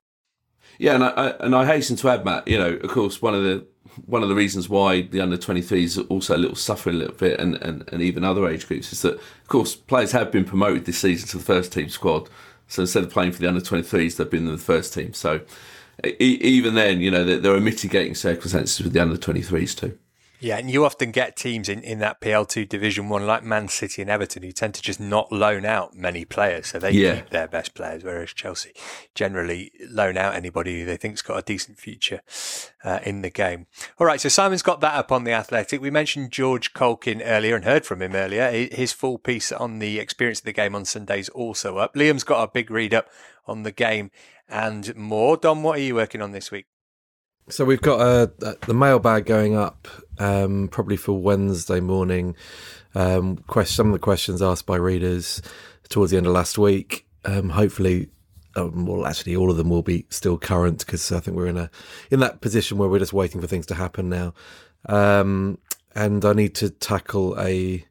Yeah, 0.79 0.95
and 0.95 1.05
I, 1.05 1.29
and 1.41 1.55
I 1.55 1.67
hasten 1.67 1.97
to 1.97 2.09
add, 2.09 2.25
Matt. 2.25 2.49
You 2.49 2.59
know, 2.59 2.75
of 2.75 2.91
course, 2.91 3.21
one 3.21 3.35
of 3.35 3.43
the 3.43 3.67
one 4.07 4.23
of 4.23 4.29
the 4.29 4.35
reasons 4.35 4.69
why 4.69 5.03
the 5.03 5.21
under 5.21 5.37
23s 5.37 5.99
are 5.99 6.07
also 6.09 6.37
a 6.37 6.39
little 6.39 6.57
suffering 6.57 6.97
a 6.97 6.99
little 6.99 7.15
bit, 7.15 7.39
and, 7.41 7.57
and, 7.57 7.89
and 7.93 8.03
even 8.03 8.25
other 8.25 8.47
age 8.49 8.67
groups, 8.67 8.93
is 8.93 9.03
that 9.03 9.15
of 9.15 9.49
course 9.49 9.75
players 9.75 10.13
have 10.13 10.31
been 10.31 10.45
promoted 10.45 10.85
this 10.85 10.99
season 10.99 11.29
to 11.29 11.39
the 11.39 11.45
first 11.45 11.73
team 11.73 11.89
squad. 11.89 12.29
So 12.69 12.83
instead 12.83 13.03
of 13.03 13.11
playing 13.11 13.33
for 13.33 13.41
the 13.41 13.49
under 13.49 13.61
23s, 13.61 14.17
they've 14.17 14.31
been 14.31 14.47
in 14.47 14.53
the 14.53 14.59
first 14.59 14.95
team. 14.95 15.13
So 15.13 15.41
even 16.05 16.75
then, 16.75 17.01
you 17.01 17.11
know, 17.11 17.25
there 17.25 17.55
are 17.55 17.61
mitigating 17.61 18.15
circumstances 18.15 18.81
with 18.81 18.93
the 18.93 19.01
under 19.01 19.17
23s 19.17 19.77
too. 19.77 19.99
Yeah, 20.41 20.57
and 20.57 20.71
you 20.71 20.87
often 20.87 21.11
get 21.11 21.37
teams 21.37 21.69
in, 21.69 21.83
in 21.83 21.99
that 21.99 22.21
PL2 22.21 22.67
Division 22.67 23.11
1 23.11 23.27
like 23.27 23.45
Man 23.45 23.69
City 23.69 24.01
and 24.01 24.11
Everton 24.11 24.43
who 24.43 24.53
tend 24.53 24.75
to 24.75 24.83
just 24.83 24.99
not 24.99 25.31
loan 25.31 25.67
out 25.67 25.95
many 25.95 26.25
players. 26.25 26.69
So 26.69 26.79
they 26.79 26.93
yeah. 26.93 27.17
keep 27.17 27.31
their 27.31 27.47
best 27.47 27.75
players, 27.75 28.03
whereas 28.03 28.33
Chelsea 28.33 28.73
generally 29.15 29.71
loan 29.91 30.17
out 30.17 30.35
anybody 30.35 30.81
who 30.81 30.87
they 30.87 30.97
think's 30.97 31.21
got 31.21 31.39
a 31.39 31.43
decent 31.43 31.79
future 31.79 32.23
uh, 32.83 33.01
in 33.05 33.21
the 33.21 33.29
game. 33.29 33.67
All 33.99 34.07
right, 34.07 34.21
so 34.21 34.31
Simon's 34.31 34.63
got 34.63 34.81
that 34.81 34.95
up 34.95 35.13
on 35.13 35.25
The 35.25 35.33
Athletic. 35.33 35.81
We 35.83 35.91
mentioned 35.91 36.33
George 36.33 36.73
Caulkin 36.73 37.21
earlier 37.21 37.55
and 37.55 37.65
heard 37.65 37.85
from 37.85 38.01
him 38.01 38.15
earlier. 38.15 38.51
His 38.51 38.93
full 38.93 39.19
piece 39.19 39.53
on 39.53 39.79
the 39.79 39.99
experience 39.99 40.41
of 40.41 40.47
the 40.47 40.53
game 40.53 40.75
on 40.75 40.87
Sundays 40.87 41.29
also 41.29 41.77
up. 41.77 41.95
Liam's 41.95 42.25
got 42.25 42.43
a 42.43 42.51
big 42.51 42.71
read 42.71 42.95
up 42.95 43.09
on 43.47 43.63
the 43.63 43.73
game 43.73 44.11
and 44.49 44.97
more. 44.97 45.37
Dom, 45.37 45.63
what 45.63 45.79
are 45.79 45.83
you 45.83 45.95
working 45.95 46.23
on 46.23 46.33
this 46.33 46.51
week? 46.51 46.67
So 47.51 47.65
we've 47.65 47.81
got 47.81 48.01
uh, 48.01 48.55
the 48.67 48.75
mailbag 48.75 49.27
going 49.27 49.57
up 49.57 49.89
um, 50.21 50.69
probably 50.69 50.97
for 50.97 51.15
Wednesday 51.15 51.81
morning. 51.81 52.37
Um, 52.95 53.43
some 53.65 53.89
of 53.89 53.93
the 53.93 53.99
questions 53.99 54.41
asked 54.41 54.67
by 54.67 54.77
readers 54.77 55.43
towards 55.89 56.13
the 56.13 56.17
end 56.17 56.27
of 56.27 56.33
last 56.33 56.59
week. 56.59 57.09
Um, 57.25 57.51
hopefully, 57.51 58.09
um, 58.55 58.87
well, 58.87 59.05
actually, 59.05 59.35
all 59.35 59.51
of 59.51 59.57
them 59.57 59.69
will 59.69 59.83
be 59.83 60.07
still 60.11 60.39
current 60.39 60.87
because 60.87 61.11
I 61.11 61.19
think 61.19 61.37
we're 61.37 61.49
in 61.49 61.57
a 61.57 61.71
in 62.13 62.21
that 62.21 62.41
position 62.41 62.79
where 62.79 62.89
we're 62.89 63.01
just 63.01 63.13
waiting 63.13 63.41
for 63.41 63.49
things 63.49 63.67
to 63.67 63.75
happen 63.75 64.09
now. 64.09 64.33
Um, 64.89 65.59
and 65.97 66.25
I 66.25 66.33
need 66.35 66.55
to 66.57 66.71
tackle 66.71 67.37
a 67.41 67.85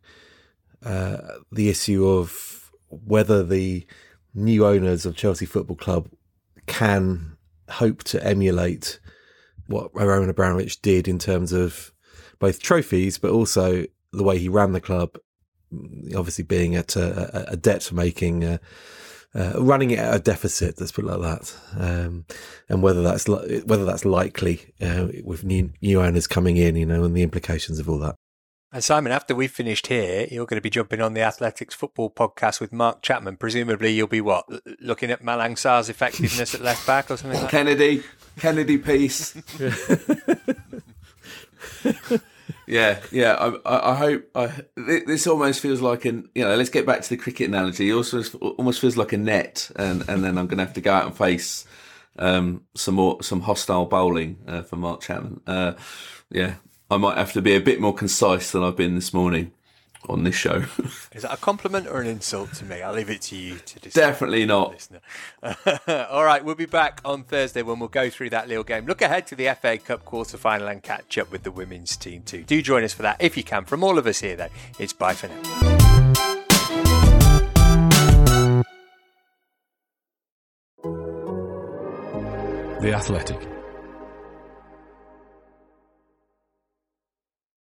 uh, 0.86 1.18
the 1.52 1.68
issue 1.68 2.08
of 2.08 2.72
whether 2.88 3.44
the 3.44 3.86
new 4.34 4.66
owners 4.66 5.06
of 5.06 5.18
Chelsea 5.18 5.46
Football 5.46 5.76
Club 5.76 6.10
can 6.66 7.36
hope 7.68 8.06
to 8.06 8.24
emulate 8.26 9.00
what 9.70 9.94
Roman 9.94 10.30
Abramovich 10.30 10.82
did 10.82 11.08
in 11.08 11.20
terms 11.20 11.54
of 11.54 11.94
both 12.40 12.62
trophies, 12.62 13.18
but 13.18 13.32
also 13.32 13.86
the 14.12 14.24
way 14.24 14.38
he 14.38 14.50
ran 14.50 14.72
the 14.72 14.82
club. 14.82 15.18
Obviously, 16.16 16.44
being 16.44 16.76
at 16.76 16.96
a, 16.96 17.52
a 17.52 17.56
debt 17.56 17.92
making, 17.92 18.44
uh, 18.44 18.58
uh, 19.36 19.54
running 19.58 19.92
it 19.92 20.00
at 20.00 20.16
a 20.16 20.20
deficit. 20.20 20.80
Let's 20.80 20.92
put 20.92 21.06
it 21.06 21.08
like 21.08 21.22
that. 21.22 21.56
Um, 21.78 22.26
and 22.68 22.82
whether 22.82 23.04
that's 23.04 23.28
li- 23.28 23.62
whether 23.66 23.86
that's 23.86 24.04
likely 24.06 24.74
uh, 24.82 25.10
with 25.24 25.44
new, 25.44 25.72
new 25.82 26.02
owners 26.02 26.26
coming 26.26 26.58
in, 26.58 26.76
you 26.76 26.88
know, 26.88 27.04
and 27.04 27.16
the 27.16 27.22
implications 27.22 27.78
of 27.78 27.88
all 27.88 28.00
that. 28.00 28.16
And 28.72 28.84
Simon, 28.84 29.12
after 29.12 29.34
we've 29.34 29.52
finished 29.52 29.88
here, 29.88 30.28
you're 30.30 30.46
going 30.46 30.58
to 30.58 30.62
be 30.62 30.70
jumping 30.70 31.02
on 31.02 31.16
the 31.16 31.22
Athletics 31.22 31.74
football 31.74 32.12
podcast 32.12 32.62
with 32.62 32.72
Mark 32.72 33.02
Chapman. 33.02 33.38
Presumably, 33.38 33.92
you'll 33.92 34.06
be 34.06 34.22
what 34.22 34.46
looking 34.80 35.10
at 35.10 35.24
Malang 35.24 35.58
Sarr's 35.58 35.90
effectiveness 35.90 36.54
at 36.54 36.62
left 36.62 36.86
back 36.86 37.10
or 37.10 37.18
something 37.18 37.42
like 37.42 37.50
Kennedy, 37.50 38.04
Kennedy 38.40 38.78
piece. 38.78 39.36
yeah, 42.68 43.00
yeah. 43.12 43.52
I, 43.66 43.92
I 43.92 43.96
hope 43.96 44.30
I, 44.36 44.52
this 44.76 45.28
almost 45.28 45.60
feels 45.60 45.82
like 45.82 46.06
an 46.06 46.30
you 46.36 46.44
know. 46.44 46.56
Let's 46.56 46.70
get 46.70 46.86
back 46.86 47.02
to 47.02 47.10
the 47.10 47.18
cricket 47.18 47.50
analogy. 47.50 47.90
It 47.90 47.94
also 47.94 48.24
almost 48.40 48.80
feels 48.80 48.98
like 48.98 49.14
a 49.14 49.18
net, 49.18 49.70
and 49.76 50.08
and 50.10 50.24
then 50.24 50.38
I'm 50.38 50.48
going 50.48 50.58
to 50.58 50.66
have 50.66 50.74
to 50.76 50.82
go 50.82 50.94
out 50.94 51.06
and 51.06 51.16
face 51.16 51.66
um, 52.18 52.64
some 52.76 52.96
more 52.96 53.22
some 53.22 53.42
hostile 53.42 53.86
bowling 53.86 54.38
uh, 54.48 54.64
for 54.64 54.76
Mark 54.76 55.02
Chapman. 55.02 55.42
Uh, 55.46 55.74
yeah, 56.30 56.56
I 56.90 56.98
might 56.98 57.18
have 57.18 57.34
to 57.34 57.42
be 57.42 57.56
a 57.56 57.62
bit 57.62 57.80
more 57.80 57.94
concise 57.94 58.52
than 58.52 58.64
I've 58.64 58.78
been 58.78 58.96
this 58.96 59.14
morning 59.14 59.52
on 60.10 60.24
this 60.24 60.36
show. 60.36 60.66
Is 61.14 61.24
that 61.24 61.34
a 61.34 61.38
compliment 61.38 61.88
or 61.88 62.02
an 62.02 62.08
insult 62.08 62.54
to 62.56 62.66
me? 62.66 62.82
I'll 62.82 62.94
leave 62.94 63.10
it 63.10 63.22
to 63.24 63.36
you 63.36 63.58
to 63.58 63.80
decide. 63.80 64.02
Definitely 64.02 64.46
not. 64.46 64.88
All 65.88 66.24
right, 66.24 66.44
we'll 66.44 66.56
be 66.56 66.66
back 66.66 67.02
on 67.06 67.24
Thursday 67.24 67.62
when 67.62 67.80
we'll 67.80 67.90
go 67.90 68.10
through 68.10 68.32
that 68.32 68.48
little 68.48 68.64
game. 68.64 68.86
Look 68.86 69.02
ahead 69.02 69.28
to 69.28 69.36
the 69.36 69.56
FA 69.60 69.78
Cup 69.78 70.06
quarter 70.06 70.38
final 70.38 70.68
and 70.68 70.82
catch 70.82 71.18
up 71.18 71.32
with 71.32 71.44
the 71.44 71.52
women's 71.52 71.96
team 71.98 72.24
too. 72.24 72.44
Do 72.44 72.62
join 72.62 72.84
us 72.84 72.94
for 72.94 73.04
that 73.04 73.18
if 73.20 73.38
you 73.38 73.44
can. 73.44 73.66
From 73.66 73.84
all 73.84 73.98
of 73.98 74.08
us 74.08 74.20
here, 74.20 74.36
though, 74.36 74.50
it's 74.80 74.94
bye 74.94 75.14
for 75.14 75.28
now. 75.28 75.80
The 82.82 82.94
Athletic. 82.94 83.59